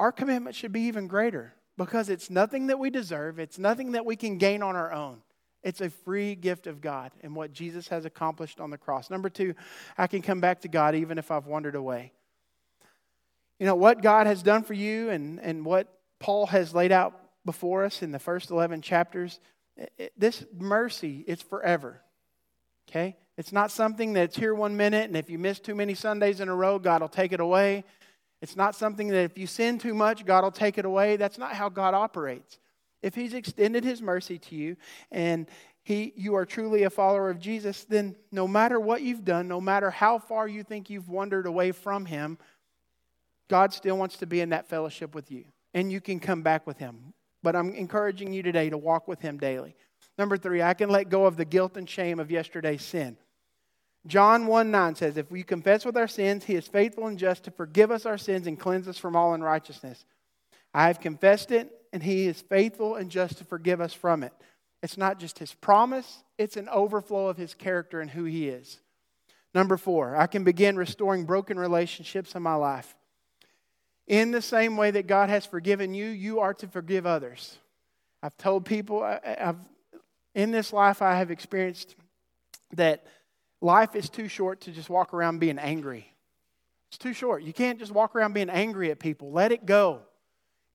our 0.01 0.11
commitment 0.11 0.57
should 0.57 0.73
be 0.73 0.81
even 0.85 1.07
greater 1.07 1.53
because 1.77 2.09
it's 2.09 2.31
nothing 2.31 2.69
that 2.69 2.79
we 2.79 2.89
deserve, 2.89 3.39
it's 3.39 3.59
nothing 3.59 3.93
that 3.93 4.07
we 4.07 4.17
can 4.17 4.39
gain 4.39 4.63
on 4.63 4.75
our 4.75 4.91
own. 4.91 5.21
It's 5.63 5.83
a 5.83 5.91
free 5.91 6.35
gift 6.35 6.67
of 6.67 6.81
God 6.81 7.13
and 7.23 7.37
what 7.37 7.53
Jesus 7.53 7.89
has 7.89 8.07
accomplished 8.07 8.59
on 8.59 8.71
the 8.71 8.79
cross. 8.79 9.11
Number 9.11 9.29
two, 9.29 9.55
I 9.99 10.07
can 10.07 10.23
come 10.23 10.41
back 10.41 10.63
to 10.63 10.69
God 10.69 10.95
even 10.95 11.19
if 11.19 11.31
I've 11.31 11.45
wandered 11.45 11.75
away. 11.75 12.13
You 13.59 13.67
know, 13.67 13.75
what 13.75 14.01
God 14.01 14.27
has 14.27 14.43
done 14.43 14.63
for 14.63 14.73
you 14.73 15.11
and, 15.11 15.39
and 15.41 15.63
what 15.63 15.93
Paul 16.21 16.47
has 16.47 16.75
laid 16.75 16.91
out 16.91 17.21
before 17.45 17.85
us 17.85 18.01
in 18.01 18.13
the 18.13 18.19
first 18.19 18.51
11 18.51 18.81
chapters, 18.81 19.41
this 20.17 20.43
mercy 20.57 21.23
is 21.27 21.43
forever. 21.43 22.01
Okay? 22.89 23.17
It's 23.37 23.53
not 23.53 23.71
something 23.71 24.13
that's 24.13 24.37
here 24.37 24.55
one 24.55 24.77
minute, 24.77 25.07
and 25.07 25.17
if 25.17 25.29
you 25.29 25.39
miss 25.39 25.59
too 25.59 25.75
many 25.75 25.95
Sundays 25.95 26.41
in 26.41 26.49
a 26.49 26.55
row, 26.55 26.79
God 26.79 27.01
will 27.01 27.09
take 27.09 27.33
it 27.33 27.41
away. 27.41 27.85
It's 28.41 28.57
not 28.57 28.75
something 28.75 29.09
that 29.09 29.25
if 29.25 29.39
you 29.39 29.47
sin 29.47 29.79
too 29.79 29.95
much, 29.95 30.25
God 30.25 30.45
will 30.45 30.53
take 30.53 30.79
it 30.79 30.85
away. 30.85 31.17
That's 31.17 31.39
not 31.39 31.55
how 31.55 31.69
God 31.69 31.95
operates. 31.95 32.59
If 33.03 33.15
He's 33.15 33.35
extended 33.35 33.85
His 33.85 34.01
mercy 34.01 34.39
to 34.39 34.55
you 34.55 34.77
and 35.11 35.47
he, 35.85 36.15
you 36.17 36.35
are 36.35 36.47
truly 36.47 36.85
a 36.85 36.91
follower 36.91 37.29
of 37.29 37.39
Jesus, 37.39 37.85
then 37.85 38.17
no 38.33 38.49
matter 38.49 38.81
what 38.81 39.03
you've 39.03 39.25
done, 39.25 39.49
no 39.49 39.61
matter 39.61 39.91
how 39.91 40.19
far 40.19 40.49
you 40.49 40.63
think 40.63 40.89
you've 40.89 41.11
wandered 41.11 41.47
away 41.47 41.73
from 41.73 42.07
Him, 42.07 42.39
God 43.49 43.75
still 43.75 43.99
wants 43.99 44.17
to 44.17 44.27
be 44.27 44.41
in 44.41 44.49
that 44.49 44.67
fellowship 44.67 45.15
with 45.15 45.31
you. 45.31 45.45
And 45.75 45.93
you 45.93 46.01
can 46.01 46.21
come 46.21 46.41
back 46.41 46.67
with 46.67 46.79
Him. 46.79 47.13
But 47.43 47.55
I'm 47.55 47.75
encouraging 47.75 48.33
you 48.33 48.43
today 48.43 48.71
to 48.71 48.79
walk 48.79 49.07
with 49.07 49.21
Him 49.21 49.37
daily. 49.37 49.77
Number 50.19 50.37
three, 50.37 50.63
I 50.63 50.75
can 50.75 50.91
let 50.91 51.09
go 51.09 51.27
of 51.27 51.37
the 51.37 51.45
guilt 51.45 51.77
and 51.77 51.89
shame 51.89 52.21
of 52.21 52.31
yesterday's 52.31 52.83
sin. 52.83 53.17
John 54.07 54.47
1 54.47 54.71
9 54.71 54.95
says, 54.95 55.17
If 55.17 55.31
we 55.31 55.43
confess 55.43 55.85
with 55.85 55.97
our 55.97 56.09
sins, 56.09 56.45
he 56.45 56.55
is 56.55 56.69
faithful 56.69 57.07
and 57.07 57.19
just 57.19 57.45
to 57.45 57.51
forgive 57.51 57.91
us 57.91 58.07
our 58.07 58.19
sins 58.19 58.47
and 58.47 58.59
cleanse 58.59 58.87
us 58.87 58.99
from 58.99 59.17
all 59.17 59.35
unrighteousness. 59.35 60.05
I 60.73 60.89
have 60.89 61.01
confessed 61.01 61.51
it, 61.51 61.71
and 61.93 62.03
he 62.03 62.27
is 62.27 62.43
faithful 62.43 62.97
and 62.97 63.11
just 63.11 63.39
to 63.39 63.45
forgive 63.45 63.81
us 63.81 63.95
from 63.95 64.23
it. 64.23 64.33
It's 64.83 64.99
not 64.99 65.19
just 65.19 65.39
his 65.39 65.55
promise, 65.55 66.23
it's 66.37 66.57
an 66.57 66.69
overflow 66.69 67.29
of 67.29 67.39
his 67.39 67.55
character 67.55 68.01
and 68.01 68.11
who 68.11 68.25
he 68.25 68.49
is. 68.49 68.81
Number 69.55 69.77
four, 69.77 70.17
I 70.17 70.27
can 70.27 70.45
begin 70.45 70.77
restoring 70.77 71.25
broken 71.25 71.59
relationships 71.59 72.35
in 72.35 72.43
my 72.43 72.57
life. 72.57 72.95
In 74.07 74.33
the 74.33 74.43
same 74.43 74.77
way 74.77 74.91
that 74.91 75.07
God 75.07 75.31
has 75.31 75.47
forgiven 75.47 75.95
you, 75.95 76.07
you 76.07 76.41
are 76.41 76.53
to 76.55 76.67
forgive 76.67 77.07
others. 77.07 77.57
I've 78.23 78.37
told 78.37 78.67
people, 78.67 79.03
I've, 79.03 79.57
in 80.35 80.51
this 80.51 80.73
life, 80.73 81.03
I 81.03 81.17
have 81.17 81.31
experienced 81.31 81.95
that 82.73 83.05
Life 83.65 83.97
is 83.97 84.11
too 84.11 84.29
short 84.29 84.61
to 84.61 84.73
just 84.73 84.91
walk 84.91 85.15
around 85.15 85.39
being 85.39 85.59
angry. 85.59 86.07
It's 86.91 86.99
too 86.99 87.15
short. 87.15 87.45
You 87.45 87.55
can't 87.55 87.79
just 87.79 87.93
walk 87.93 88.15
around 88.15 88.35
being 88.35 88.51
angry 88.51 88.91
at 88.91 88.99
people. 88.99 89.33
Let 89.33 89.53
it 89.53 89.65
go. 89.65 90.03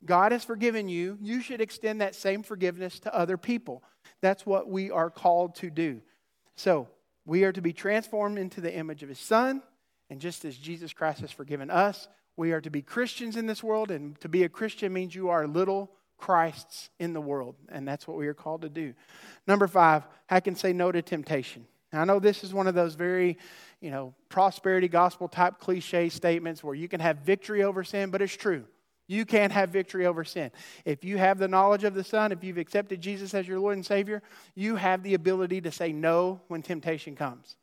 God 0.03 0.31
has 0.31 0.43
forgiven 0.43 0.89
you. 0.89 1.15
You 1.21 1.39
should 1.39 1.61
extend 1.61 2.01
that 2.01 2.15
same 2.15 2.41
forgiveness 2.41 2.99
to 3.01 3.15
other 3.15 3.37
people. 3.37 3.83
That's 4.21 4.43
what 4.43 4.71
we 4.71 4.89
are 4.89 5.11
called 5.11 5.53
to 5.57 5.69
do. 5.69 6.01
So, 6.55 6.87
we 7.25 7.43
are 7.43 7.51
to 7.51 7.61
be 7.61 7.73
transformed 7.73 8.39
into 8.39 8.59
the 8.59 8.73
image 8.73 9.03
of 9.03 9.09
His 9.09 9.19
Son. 9.19 9.61
And 10.09 10.19
just 10.19 10.43
as 10.43 10.57
Jesus 10.57 10.91
Christ 10.91 11.21
has 11.21 11.31
forgiven 11.31 11.69
us, 11.69 12.07
we 12.37 12.53
are 12.53 12.61
to 12.61 12.71
be 12.71 12.81
Christians 12.81 13.37
in 13.37 13.45
this 13.45 13.61
world. 13.61 13.91
And 13.91 14.19
to 14.21 14.29
be 14.29 14.41
a 14.41 14.49
Christian 14.49 14.91
means 14.93 15.13
you 15.13 15.29
are 15.29 15.45
little 15.45 15.91
Christs 16.19 16.89
in 16.99 17.13
the 17.13 17.21
world. 17.21 17.55
And 17.69 17.88
that's 17.88 18.08
what 18.08 18.17
we 18.17 18.27
are 18.27 18.34
called 18.34 18.62
to 18.62 18.69
do. 18.69 18.93
Number 19.47 19.67
five, 19.67 20.03
I 20.29 20.39
can 20.39 20.55
say 20.55 20.73
no 20.73 20.91
to 20.91 21.01
temptation. 21.01 21.65
Now, 21.91 22.01
I 22.01 22.05
know 22.05 22.19
this 22.19 22.43
is 22.43 22.53
one 22.53 22.67
of 22.67 22.75
those 22.75 22.93
very, 22.93 23.38
you 23.82 23.89
know, 23.89 24.13
prosperity 24.27 24.88
gospel 24.88 25.27
type 25.27 25.60
cliche 25.60 26.10
statements 26.10 26.63
where 26.63 26.75
you 26.75 26.88
can 26.88 26.99
have 26.99 27.17
victory 27.19 27.63
over 27.63 27.84
sin, 27.84 28.12
but 28.12 28.21
it's 28.21 28.36
true. 28.36 28.65
You 29.08 29.25
can 29.25 29.49
have 29.49 29.69
victory 29.69 30.05
over 30.05 30.23
sin. 30.23 30.51
If 30.86 31.03
you 31.03 31.17
have 31.17 31.39
the 31.39 31.47
knowledge 31.47 31.84
of 31.84 31.95
the 31.95 32.03
Son, 32.03 32.32
if 32.32 32.43
you've 32.43 32.60
accepted 32.60 33.01
Jesus 33.01 33.34
as 33.34 33.47
your 33.47 33.60
Lord 33.60 33.75
and 33.75 33.86
Savior, 33.86 34.21
you 34.53 34.75
have 34.75 35.01
the 35.01 35.15
ability 35.15 35.62
to 35.62 35.71
say 35.71 35.91
no 35.91 36.41
when 36.47 36.62
temptation 36.62 37.15
comes. 37.15 37.55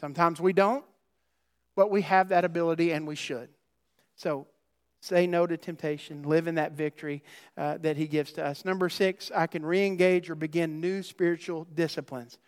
Sometimes 0.00 0.40
we 0.40 0.54
don't, 0.54 0.84
but 1.76 1.90
we 1.90 2.00
have 2.02 2.30
that 2.30 2.46
ability 2.46 2.92
and 2.92 3.06
we 3.06 3.14
should. 3.14 3.50
So 4.16 4.46
say 5.00 5.26
no 5.26 5.46
to 5.46 5.56
temptation, 5.56 6.22
live 6.22 6.46
in 6.46 6.56
that 6.56 6.72
victory 6.72 7.22
uh, 7.56 7.78
that 7.78 7.96
He 7.96 8.06
gives 8.06 8.32
to 8.32 8.44
us. 8.44 8.64
Number 8.64 8.88
six, 8.88 9.30
I 9.34 9.46
can 9.46 9.64
re 9.64 9.84
engage 9.84 10.30
or 10.30 10.34
begin 10.34 10.80
new 10.80 11.02
spiritual 11.02 11.66
disciplines. 11.74 12.38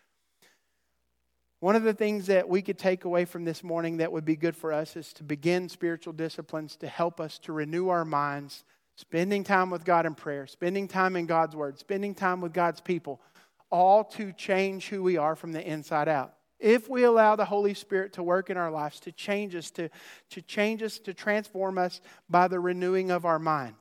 One 1.59 1.75
of 1.75 1.83
the 1.83 1.93
things 1.93 2.27
that 2.27 2.49
we 2.49 2.61
could 2.61 2.77
take 2.77 3.05
away 3.05 3.25
from 3.25 3.45
this 3.45 3.63
morning 3.63 3.97
that 3.97 4.11
would 4.11 4.25
be 4.25 4.35
good 4.35 4.55
for 4.55 4.73
us 4.73 4.95
is 4.95 5.13
to 5.13 5.23
begin 5.23 5.69
spiritual 5.69 6.13
disciplines 6.13 6.75
to 6.77 6.87
help 6.87 7.21
us 7.21 7.39
to 7.39 7.53
renew 7.53 7.87
our 7.87 8.03
minds, 8.03 8.65
spending 8.97 9.43
time 9.43 9.69
with 9.69 9.85
God 9.85 10.05
in 10.05 10.13
prayer, 10.13 10.45
spending 10.45 10.87
time 10.89 11.15
in 11.15 11.25
God's 11.25 11.55
Word, 11.55 11.79
spending 11.79 12.15
time 12.15 12.41
with 12.41 12.53
God's 12.53 12.81
people, 12.81 13.21
all 13.69 14.03
to 14.03 14.33
change 14.33 14.89
who 14.89 15.01
we 15.01 15.17
are 15.17 15.35
from 15.35 15.53
the 15.53 15.65
inside 15.65 16.09
out. 16.09 16.33
If 16.63 16.87
we 16.89 17.03
allow 17.03 17.35
the 17.35 17.43
Holy 17.43 17.73
Spirit 17.73 18.13
to 18.13 18.23
work 18.23 18.49
in 18.49 18.55
our 18.55 18.71
lives, 18.71 19.01
to 19.01 19.11
change 19.11 19.53
us, 19.53 19.69
to, 19.71 19.89
to 20.29 20.41
change 20.41 20.81
us, 20.81 20.97
to 20.99 21.13
transform 21.13 21.77
us 21.77 21.99
by 22.29 22.47
the 22.47 22.57
renewing 22.57 23.11
of 23.11 23.25
our 23.25 23.37
mind, 23.37 23.75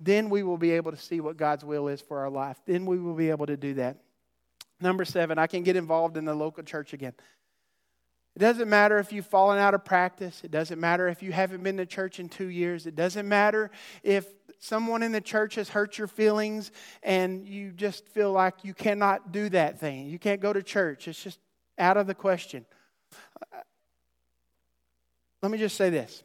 then 0.00 0.28
we 0.28 0.42
will 0.42 0.58
be 0.58 0.72
able 0.72 0.90
to 0.90 0.98
see 0.98 1.20
what 1.20 1.36
God's 1.36 1.64
will 1.64 1.86
is 1.86 2.00
for 2.00 2.18
our 2.18 2.30
life. 2.30 2.60
Then 2.66 2.84
we 2.84 2.98
will 2.98 3.14
be 3.14 3.30
able 3.30 3.46
to 3.46 3.56
do 3.56 3.74
that. 3.74 3.98
Number 4.80 5.04
seven, 5.04 5.38
I 5.38 5.46
can 5.46 5.62
get 5.62 5.76
involved 5.76 6.16
in 6.16 6.24
the 6.24 6.34
local 6.34 6.64
church 6.64 6.94
again. 6.94 7.12
It 8.34 8.40
doesn't 8.40 8.68
matter 8.68 8.98
if 8.98 9.12
you've 9.12 9.28
fallen 9.28 9.60
out 9.60 9.74
of 9.74 9.84
practice. 9.84 10.40
It 10.42 10.50
doesn't 10.50 10.80
matter 10.80 11.06
if 11.06 11.22
you 11.22 11.30
haven't 11.30 11.62
been 11.62 11.76
to 11.76 11.86
church 11.86 12.18
in 12.18 12.28
two 12.28 12.48
years. 12.48 12.88
It 12.88 12.96
doesn't 12.96 13.28
matter 13.28 13.70
if 14.02 14.26
someone 14.58 15.04
in 15.04 15.12
the 15.12 15.20
church 15.20 15.54
has 15.54 15.68
hurt 15.68 15.96
your 15.96 16.08
feelings 16.08 16.72
and 17.04 17.46
you 17.46 17.70
just 17.70 18.08
feel 18.08 18.32
like 18.32 18.64
you 18.64 18.74
cannot 18.74 19.30
do 19.30 19.48
that 19.50 19.78
thing. 19.78 20.08
You 20.08 20.18
can't 20.18 20.40
go 20.40 20.52
to 20.52 20.62
church. 20.62 21.06
It's 21.06 21.22
just 21.22 21.38
out 21.78 21.96
of 21.96 22.06
the 22.06 22.14
question. 22.14 22.64
Let 25.42 25.50
me 25.50 25.58
just 25.58 25.76
say 25.76 25.90
this 25.90 26.22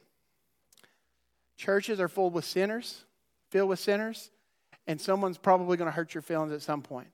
churches 1.57 1.99
are 1.99 2.07
full 2.07 2.29
with 2.29 2.45
sinners, 2.45 3.03
filled 3.49 3.69
with 3.69 3.79
sinners, 3.79 4.31
and 4.87 4.99
someone's 4.99 5.37
probably 5.37 5.77
going 5.77 5.87
to 5.87 5.91
hurt 5.91 6.13
your 6.13 6.21
feelings 6.21 6.53
at 6.53 6.61
some 6.61 6.81
point. 6.81 7.09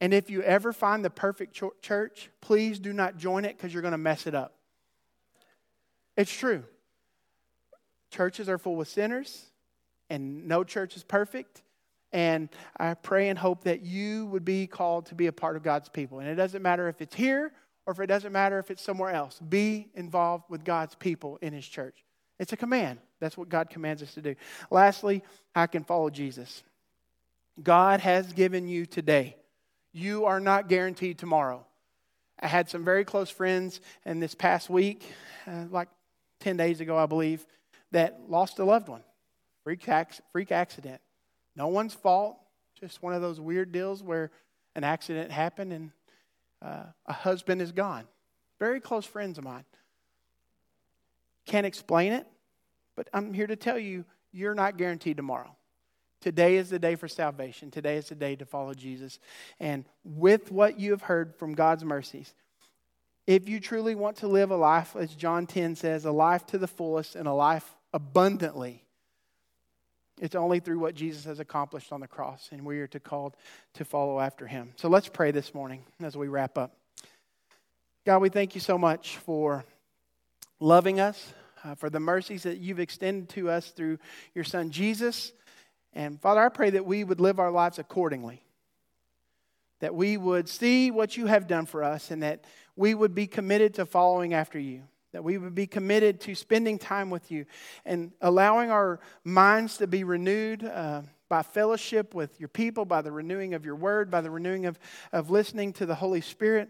And 0.00 0.12
if 0.12 0.28
you 0.28 0.42
ever 0.42 0.72
find 0.72 1.04
the 1.04 1.10
perfect 1.10 1.54
ch- 1.54 1.80
church, 1.80 2.28
please 2.40 2.78
do 2.78 2.92
not 2.92 3.16
join 3.16 3.44
it 3.44 3.56
because 3.56 3.72
you're 3.72 3.82
going 3.82 3.92
to 3.92 3.98
mess 3.98 4.26
it 4.26 4.34
up. 4.34 4.54
It's 6.16 6.32
true. 6.32 6.64
Churches 8.10 8.48
are 8.48 8.58
full 8.58 8.76
with 8.76 8.88
sinners, 8.88 9.46
and 10.10 10.46
no 10.46 10.64
church 10.64 10.96
is 10.96 11.02
perfect. 11.02 11.62
And 12.12 12.48
I 12.76 12.94
pray 12.94 13.28
and 13.28 13.38
hope 13.38 13.64
that 13.64 13.82
you 13.82 14.26
would 14.26 14.44
be 14.44 14.66
called 14.66 15.06
to 15.06 15.14
be 15.14 15.26
a 15.28 15.32
part 15.32 15.56
of 15.56 15.62
God's 15.62 15.88
people. 15.88 16.20
And 16.20 16.28
it 16.28 16.34
doesn't 16.34 16.62
matter 16.62 16.88
if 16.88 17.00
it's 17.00 17.14
here 17.14 17.52
or 17.86 17.92
if 17.92 18.00
it 18.00 18.06
doesn't 18.06 18.32
matter 18.32 18.58
if 18.58 18.70
it's 18.70 18.82
somewhere 18.82 19.10
else. 19.10 19.38
Be 19.40 19.88
involved 19.94 20.44
with 20.48 20.64
God's 20.64 20.94
people 20.94 21.38
in 21.40 21.52
His 21.52 21.66
church. 21.66 22.04
It's 22.38 22.52
a 22.52 22.56
command. 22.56 22.98
That's 23.20 23.36
what 23.36 23.48
God 23.48 23.70
commands 23.70 24.02
us 24.02 24.14
to 24.14 24.22
do. 24.22 24.34
Lastly, 24.70 25.22
I 25.54 25.66
can 25.66 25.84
follow 25.84 26.10
Jesus. 26.10 26.62
God 27.62 28.00
has 28.00 28.32
given 28.32 28.68
you 28.68 28.86
today 28.86 29.36
you 29.92 30.24
are 30.24 30.40
not 30.40 30.68
guaranteed 30.68 31.18
tomorrow. 31.18 31.64
I 32.40 32.46
had 32.46 32.68
some 32.68 32.84
very 32.84 33.04
close 33.04 33.30
friends 33.30 33.80
in 34.04 34.20
this 34.20 34.34
past 34.34 34.70
week, 34.70 35.04
uh, 35.46 35.66
like 35.70 35.88
10 36.40 36.56
days 36.56 36.80
ago, 36.80 36.96
I 36.96 37.06
believe, 37.06 37.46
that 37.92 38.22
lost 38.28 38.58
a 38.58 38.64
loved 38.64 38.88
one. 38.88 39.02
Freak, 39.64 39.86
freak 40.32 40.50
accident. 40.50 41.00
No 41.56 41.68
one's 41.68 41.94
fault, 41.94 42.38
just 42.78 43.02
one 43.02 43.14
of 43.14 43.22
those 43.22 43.40
weird 43.40 43.72
deals 43.72 44.02
where 44.02 44.30
an 44.74 44.84
accident 44.84 45.30
happened 45.30 45.72
and 45.72 45.90
uh, 46.62 46.84
a 47.06 47.12
husband 47.12 47.60
is 47.60 47.72
gone. 47.72 48.04
Very 48.58 48.80
close 48.80 49.04
friends 49.04 49.38
of 49.38 49.44
mine. 49.44 49.64
Can't 51.46 51.66
explain 51.66 52.12
it, 52.12 52.26
but 52.96 53.08
I'm 53.12 53.34
here 53.34 53.46
to 53.46 53.56
tell 53.56 53.78
you 53.78 54.04
you're 54.30 54.54
not 54.54 54.76
guaranteed 54.76 55.16
tomorrow. 55.16 55.54
Today 56.20 56.56
is 56.56 56.70
the 56.70 56.78
day 56.78 56.94
for 56.94 57.08
salvation. 57.08 57.70
Today 57.70 57.96
is 57.96 58.08
the 58.08 58.14
day 58.14 58.36
to 58.36 58.46
follow 58.46 58.74
Jesus. 58.74 59.18
And 59.58 59.84
with 60.04 60.52
what 60.52 60.78
you 60.78 60.92
have 60.92 61.02
heard 61.02 61.34
from 61.36 61.54
God's 61.54 61.84
mercies, 61.84 62.32
if 63.26 63.48
you 63.48 63.58
truly 63.58 63.96
want 63.96 64.18
to 64.18 64.28
live 64.28 64.52
a 64.52 64.56
life, 64.56 64.94
as 64.96 65.14
John 65.14 65.46
10 65.46 65.74
says, 65.74 66.04
a 66.04 66.12
life 66.12 66.46
to 66.46 66.58
the 66.58 66.68
fullest 66.68 67.16
and 67.16 67.26
a 67.26 67.32
life 67.32 67.74
abundantly, 67.92 68.84
it's 70.22 70.36
only 70.36 70.60
through 70.60 70.78
what 70.78 70.94
Jesus 70.94 71.24
has 71.24 71.40
accomplished 71.40 71.92
on 71.92 72.00
the 72.00 72.06
cross, 72.06 72.48
and 72.52 72.64
we 72.64 72.78
are 72.78 72.86
to 72.86 73.00
called 73.00 73.36
to 73.74 73.84
follow 73.84 74.20
after 74.20 74.46
him. 74.46 74.72
So 74.76 74.88
let's 74.88 75.08
pray 75.08 75.32
this 75.32 75.52
morning 75.52 75.84
as 76.00 76.16
we 76.16 76.28
wrap 76.28 76.56
up. 76.56 76.76
God, 78.06 78.22
we 78.22 78.28
thank 78.28 78.54
you 78.54 78.60
so 78.60 78.78
much 78.78 79.16
for 79.16 79.64
loving 80.60 81.00
us, 81.00 81.34
uh, 81.64 81.74
for 81.74 81.90
the 81.90 81.98
mercies 81.98 82.44
that 82.44 82.58
you've 82.58 82.78
extended 82.78 83.30
to 83.30 83.50
us 83.50 83.70
through 83.70 83.98
your 84.32 84.44
son 84.44 84.70
Jesus. 84.70 85.32
And 85.92 86.20
Father, 86.20 86.40
I 86.40 86.50
pray 86.50 86.70
that 86.70 86.86
we 86.86 87.02
would 87.02 87.20
live 87.20 87.40
our 87.40 87.50
lives 87.50 87.80
accordingly. 87.80 88.44
that 89.82 89.94
we 89.96 90.16
would 90.16 90.48
see 90.48 90.92
what 90.92 91.16
you 91.16 91.26
have 91.26 91.48
done 91.48 91.66
for 91.66 91.82
us 91.82 92.12
and 92.12 92.22
that 92.22 92.44
we 92.76 92.94
would 92.94 93.16
be 93.16 93.26
committed 93.26 93.74
to 93.74 93.84
following 93.84 94.32
after 94.32 94.58
you, 94.58 94.84
that 95.12 95.22
we 95.22 95.38
would 95.38 95.54
be 95.54 95.66
committed 95.66 96.20
to 96.22 96.34
spending 96.34 96.78
time 96.78 97.10
with 97.10 97.30
you 97.30 97.46
and 97.84 98.12
allowing 98.20 98.70
our 98.70 99.00
minds 99.24 99.78
to 99.78 99.86
be 99.86 100.04
renewed. 100.04 100.64
Uh, 100.64 101.02
by 101.28 101.40
fellowship 101.42 102.14
with 102.14 102.38
your 102.38 102.48
people, 102.50 102.84
by 102.84 103.00
the 103.00 103.10
renewing 103.10 103.54
of 103.54 103.64
your 103.64 103.74
word, 103.74 104.10
by 104.10 104.20
the 104.20 104.30
renewing 104.30 104.66
of, 104.66 104.78
of 105.12 105.30
listening 105.30 105.72
to 105.72 105.86
the 105.86 105.94
Holy 105.94 106.20
Spirit. 106.20 106.68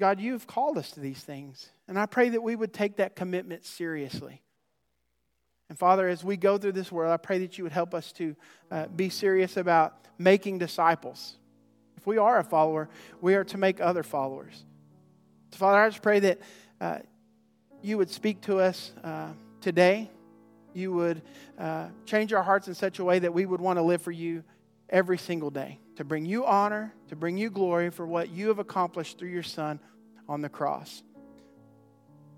God, 0.00 0.20
you've 0.20 0.46
called 0.46 0.78
us 0.78 0.92
to 0.92 1.00
these 1.00 1.22
things. 1.22 1.68
And 1.86 1.98
I 1.98 2.06
pray 2.06 2.30
that 2.30 2.42
we 2.42 2.56
would 2.56 2.72
take 2.72 2.96
that 2.96 3.14
commitment 3.14 3.66
seriously. 3.66 4.40
And 5.68 5.78
Father, 5.78 6.08
as 6.08 6.24
we 6.24 6.38
go 6.38 6.56
through 6.56 6.72
this 6.72 6.90
world, 6.90 7.12
I 7.12 7.18
pray 7.18 7.40
that 7.40 7.58
you 7.58 7.64
would 7.64 7.72
help 7.72 7.92
us 7.92 8.10
to 8.12 8.34
uh, 8.70 8.86
be 8.86 9.10
serious 9.10 9.58
about 9.58 9.94
making 10.18 10.60
disciples. 10.60 11.36
If 11.98 12.06
we 12.06 12.16
are 12.16 12.38
a 12.38 12.44
follower, 12.44 12.88
we 13.20 13.34
are 13.34 13.44
to 13.44 13.58
make 13.58 13.82
other 13.82 14.02
followers. 14.02 14.64
So, 15.52 15.58
Father, 15.58 15.78
I 15.78 15.88
just 15.90 16.02
pray 16.02 16.20
that 16.20 16.40
uh, 16.80 16.98
you 17.84 17.98
would 17.98 18.08
speak 18.08 18.40
to 18.40 18.58
us 18.58 18.92
uh, 19.04 19.28
today. 19.60 20.10
You 20.72 20.90
would 20.94 21.20
uh, 21.58 21.88
change 22.06 22.32
our 22.32 22.42
hearts 22.42 22.66
in 22.66 22.74
such 22.74 22.98
a 22.98 23.04
way 23.04 23.18
that 23.18 23.34
we 23.34 23.44
would 23.44 23.60
want 23.60 23.78
to 23.78 23.82
live 23.82 24.00
for 24.00 24.10
you 24.10 24.42
every 24.88 25.18
single 25.18 25.50
day, 25.50 25.78
to 25.96 26.04
bring 26.04 26.24
you 26.24 26.46
honor, 26.46 26.94
to 27.08 27.16
bring 27.16 27.36
you 27.36 27.50
glory 27.50 27.90
for 27.90 28.06
what 28.06 28.30
you 28.30 28.48
have 28.48 28.58
accomplished 28.58 29.18
through 29.18 29.28
your 29.28 29.42
Son 29.42 29.78
on 30.28 30.40
the 30.40 30.48
cross. 30.48 31.02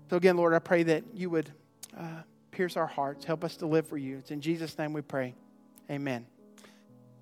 So, 0.09 0.17
again, 0.17 0.35
Lord, 0.35 0.53
I 0.53 0.59
pray 0.59 0.83
that 0.83 1.05
you 1.13 1.29
would 1.29 1.49
uh, 1.97 2.23
pierce 2.51 2.75
our 2.75 2.87
hearts, 2.87 3.23
help 3.23 3.45
us 3.45 3.55
to 3.57 3.67
live 3.67 3.87
for 3.87 3.97
you. 3.97 4.17
It's 4.17 4.31
in 4.31 4.41
Jesus' 4.41 4.77
name 4.77 4.91
we 4.91 5.01
pray. 5.01 5.33
Amen. 5.89 6.25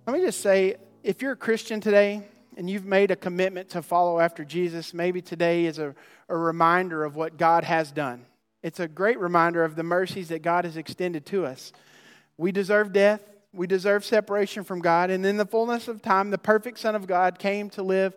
Let 0.07 0.15
me 0.15 0.25
just 0.25 0.41
say 0.41 0.77
if 1.03 1.21
you're 1.21 1.33
a 1.33 1.37
Christian 1.37 1.79
today 1.79 2.23
and 2.55 2.69
you've 2.69 2.85
made 2.85 3.11
a 3.11 3.15
commitment 3.15 3.69
to 3.69 3.81
follow 3.81 4.19
after 4.19 4.45
Jesus, 4.45 4.93
maybe 4.93 5.21
today 5.21 5.65
is 5.65 5.77
a, 5.77 5.93
a 6.29 6.37
reminder 6.37 7.03
of 7.03 7.15
what 7.15 7.37
God 7.37 7.63
has 7.63 7.91
done. 7.91 8.25
It's 8.63 8.79
a 8.79 8.87
great 8.87 9.19
reminder 9.19 9.63
of 9.63 9.75
the 9.75 9.83
mercies 9.83 10.29
that 10.29 10.41
God 10.41 10.65
has 10.65 10.77
extended 10.77 11.25
to 11.27 11.45
us. 11.45 11.73
We 12.37 12.51
deserve 12.51 12.93
death. 12.93 13.21
We 13.53 13.67
deserve 13.67 14.03
separation 14.03 14.63
from 14.63 14.81
God. 14.81 15.09
And 15.09 15.25
in 15.25 15.37
the 15.37 15.45
fullness 15.45 15.87
of 15.87 16.01
time, 16.01 16.31
the 16.31 16.37
perfect 16.37 16.79
Son 16.79 16.95
of 16.95 17.07
God 17.07 17.39
came 17.39 17.69
to 17.71 17.83
live 17.83 18.15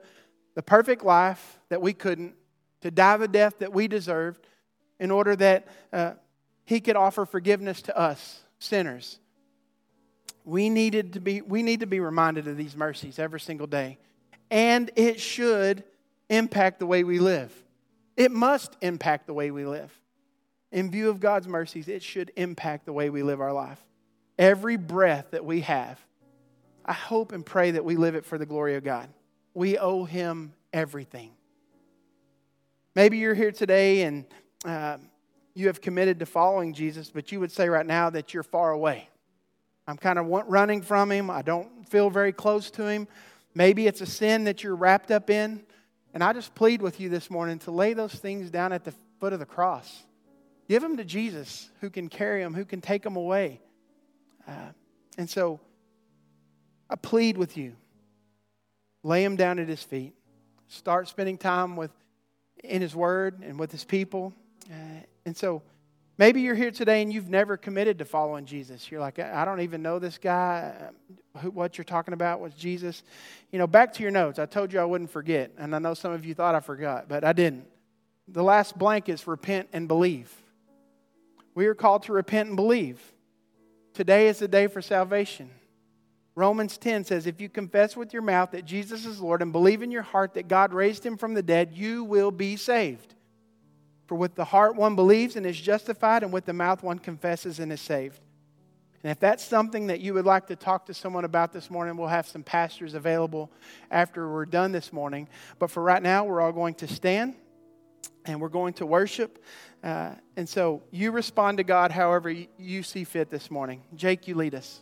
the 0.54 0.62
perfect 0.62 1.04
life 1.04 1.58
that 1.68 1.80
we 1.80 1.92
couldn't, 1.92 2.34
to 2.80 2.90
die 2.90 3.16
the 3.16 3.28
death 3.28 3.58
that 3.58 3.72
we 3.72 3.86
deserved, 3.86 4.44
in 4.98 5.10
order 5.10 5.36
that 5.36 5.68
uh, 5.92 6.14
He 6.64 6.80
could 6.80 6.96
offer 6.96 7.24
forgiveness 7.24 7.82
to 7.82 7.96
us, 7.96 8.40
sinners. 8.58 9.20
We, 10.44 10.70
needed 10.70 11.12
to 11.12 11.20
be, 11.20 11.42
we 11.42 11.62
need 11.62 11.80
to 11.80 11.86
be 11.86 12.00
reminded 12.00 12.48
of 12.48 12.56
these 12.56 12.74
mercies 12.74 13.18
every 13.18 13.38
single 13.38 13.66
day. 13.66 13.98
And 14.50 14.90
it 14.96 15.20
should 15.20 15.84
impact 16.28 16.78
the 16.78 16.86
way 16.86 17.04
we 17.04 17.18
live. 17.18 17.52
It 18.16 18.30
must 18.30 18.76
impact 18.80 19.26
the 19.26 19.34
way 19.34 19.50
we 19.50 19.64
live. 19.64 19.92
In 20.72 20.90
view 20.90 21.08
of 21.08 21.20
God's 21.20 21.48
mercies, 21.48 21.88
it 21.88 22.02
should 22.02 22.32
impact 22.36 22.84
the 22.86 22.92
way 22.92 23.10
we 23.10 23.22
live 23.22 23.40
our 23.40 23.52
life 23.52 23.82
every 24.38 24.76
breath 24.76 25.32
that 25.32 25.44
we 25.44 25.62
have, 25.62 25.98
I 26.84 26.92
hope 26.92 27.32
and 27.32 27.44
pray 27.44 27.72
that 27.72 27.84
we 27.84 27.96
live 27.96 28.14
it 28.14 28.24
for 28.24 28.38
the 28.38 28.46
glory 28.46 28.76
of 28.76 28.84
God. 28.84 29.08
We 29.52 29.76
owe 29.76 30.04
Him 30.04 30.54
everything. 30.72 31.32
Maybe 32.94 33.18
you're 33.18 33.34
here 33.34 33.52
today 33.52 34.02
and 34.02 34.24
uh, 34.64 34.98
you 35.54 35.66
have 35.66 35.80
committed 35.80 36.20
to 36.20 36.26
following 36.26 36.72
Jesus, 36.72 37.10
but 37.10 37.30
you 37.32 37.40
would 37.40 37.52
say 37.52 37.68
right 37.68 37.84
now 37.84 38.10
that 38.10 38.32
you're 38.32 38.42
far 38.42 38.70
away. 38.70 39.08
I'm 39.86 39.96
kind 39.96 40.18
of 40.18 40.26
running 40.26 40.82
from 40.82 41.10
Him. 41.10 41.30
I 41.30 41.42
don't 41.42 41.88
feel 41.88 42.10
very 42.10 42.32
close 42.32 42.70
to 42.72 42.86
Him. 42.86 43.08
Maybe 43.54 43.86
it's 43.86 44.00
a 44.00 44.06
sin 44.06 44.44
that 44.44 44.62
you're 44.62 44.76
wrapped 44.76 45.10
up 45.10 45.30
in. 45.30 45.62
And 46.14 46.24
I 46.24 46.32
just 46.32 46.54
plead 46.54 46.82
with 46.82 47.00
you 47.00 47.08
this 47.08 47.30
morning 47.30 47.58
to 47.60 47.70
lay 47.70 47.92
those 47.92 48.14
things 48.14 48.50
down 48.50 48.72
at 48.72 48.84
the 48.84 48.94
foot 49.20 49.32
of 49.32 49.38
the 49.38 49.46
cross. 49.46 50.04
Give 50.68 50.82
them 50.82 50.96
to 50.96 51.04
Jesus, 51.04 51.70
who 51.80 51.90
can 51.90 52.08
carry 52.08 52.42
them, 52.42 52.54
who 52.54 52.64
can 52.64 52.80
take 52.80 53.02
them 53.02 53.16
away. 53.16 53.60
Uh, 54.46 54.72
and 55.16 55.28
so 55.28 55.60
I 56.88 56.96
plead 56.96 57.36
with 57.36 57.56
you 57.56 57.76
lay 59.02 59.22
them 59.22 59.36
down 59.36 59.58
at 59.58 59.68
his 59.68 59.82
feet. 59.82 60.14
Start 60.68 61.08
spending 61.08 61.38
time 61.38 61.76
with 61.76 61.90
in 62.64 62.82
his 62.82 62.94
word 62.94 63.42
and 63.42 63.58
with 63.58 63.72
his 63.72 63.84
people. 63.84 64.34
Uh, 64.70 65.00
and 65.24 65.36
so 65.36 65.62
maybe 66.18 66.42
you're 66.42 66.54
here 66.54 66.70
today 66.70 67.00
and 67.00 67.12
you've 67.12 67.30
never 67.30 67.56
committed 67.56 67.98
to 67.98 68.04
following 68.04 68.44
Jesus. 68.44 68.90
You're 68.90 69.00
like, 69.00 69.18
I 69.18 69.44
don't 69.44 69.60
even 69.60 69.80
know 69.80 69.98
this 69.98 70.18
guy. 70.18 70.74
What 71.52 71.78
you're 71.78 71.84
talking 71.84 72.14
about 72.14 72.40
was 72.40 72.52
Jesus. 72.54 73.02
You 73.52 73.58
know, 73.58 73.66
back 73.66 73.92
to 73.94 74.02
your 74.02 74.12
notes. 74.12 74.38
I 74.38 74.46
told 74.46 74.72
you 74.72 74.80
I 74.80 74.84
wouldn't 74.84 75.10
forget. 75.10 75.52
And 75.56 75.74
I 75.74 75.78
know 75.78 75.94
some 75.94 76.12
of 76.12 76.24
you 76.24 76.34
thought 76.34 76.54
I 76.54 76.60
forgot, 76.60 77.08
but 77.08 77.24
I 77.24 77.32
didn't. 77.32 77.64
The 78.26 78.42
last 78.42 78.76
blank 78.76 79.08
is 79.08 79.26
repent 79.26 79.68
and 79.72 79.88
believe. 79.88 80.30
We 81.54 81.66
are 81.66 81.74
called 81.74 82.02
to 82.04 82.12
repent 82.12 82.48
and 82.48 82.56
believe. 82.56 83.00
Today 83.94 84.28
is 84.28 84.38
the 84.38 84.48
day 84.48 84.66
for 84.66 84.82
salvation. 84.82 85.50
Romans 86.34 86.78
10 86.78 87.04
says, 87.04 87.26
If 87.26 87.40
you 87.40 87.48
confess 87.48 87.96
with 87.96 88.12
your 88.12 88.22
mouth 88.22 88.52
that 88.52 88.64
Jesus 88.64 89.04
is 89.06 89.20
Lord 89.20 89.42
and 89.42 89.50
believe 89.50 89.82
in 89.82 89.90
your 89.90 90.02
heart 90.02 90.34
that 90.34 90.46
God 90.46 90.72
raised 90.72 91.04
him 91.04 91.16
from 91.16 91.34
the 91.34 91.42
dead, 91.42 91.72
you 91.72 92.04
will 92.04 92.30
be 92.30 92.54
saved. 92.54 93.14
For 94.08 94.14
with 94.14 94.34
the 94.34 94.46
heart 94.46 94.74
one 94.74 94.96
believes 94.96 95.36
and 95.36 95.44
is 95.44 95.60
justified, 95.60 96.22
and 96.22 96.32
with 96.32 96.46
the 96.46 96.54
mouth 96.54 96.82
one 96.82 96.98
confesses 96.98 97.60
and 97.60 97.70
is 97.70 97.80
saved. 97.80 98.18
And 99.04 99.12
if 99.12 99.20
that's 99.20 99.44
something 99.44 99.88
that 99.88 100.00
you 100.00 100.14
would 100.14 100.24
like 100.24 100.46
to 100.48 100.56
talk 100.56 100.86
to 100.86 100.94
someone 100.94 101.24
about 101.24 101.52
this 101.52 101.70
morning, 101.70 101.96
we'll 101.96 102.08
have 102.08 102.26
some 102.26 102.42
pastors 102.42 102.94
available 102.94 103.50
after 103.90 104.28
we're 104.32 104.46
done 104.46 104.72
this 104.72 104.92
morning. 104.92 105.28
But 105.58 105.70
for 105.70 105.82
right 105.82 106.02
now, 106.02 106.24
we're 106.24 106.40
all 106.40 106.52
going 106.52 106.74
to 106.76 106.88
stand 106.88 107.36
and 108.24 108.40
we're 108.40 108.48
going 108.48 108.72
to 108.74 108.86
worship. 108.86 109.44
Uh, 109.84 110.14
and 110.36 110.48
so 110.48 110.82
you 110.90 111.12
respond 111.12 111.58
to 111.58 111.64
God 111.64 111.92
however 111.92 112.34
you 112.58 112.82
see 112.82 113.04
fit 113.04 113.30
this 113.30 113.50
morning. 113.50 113.82
Jake, 113.94 114.26
you 114.26 114.34
lead 114.34 114.54
us. 114.54 114.80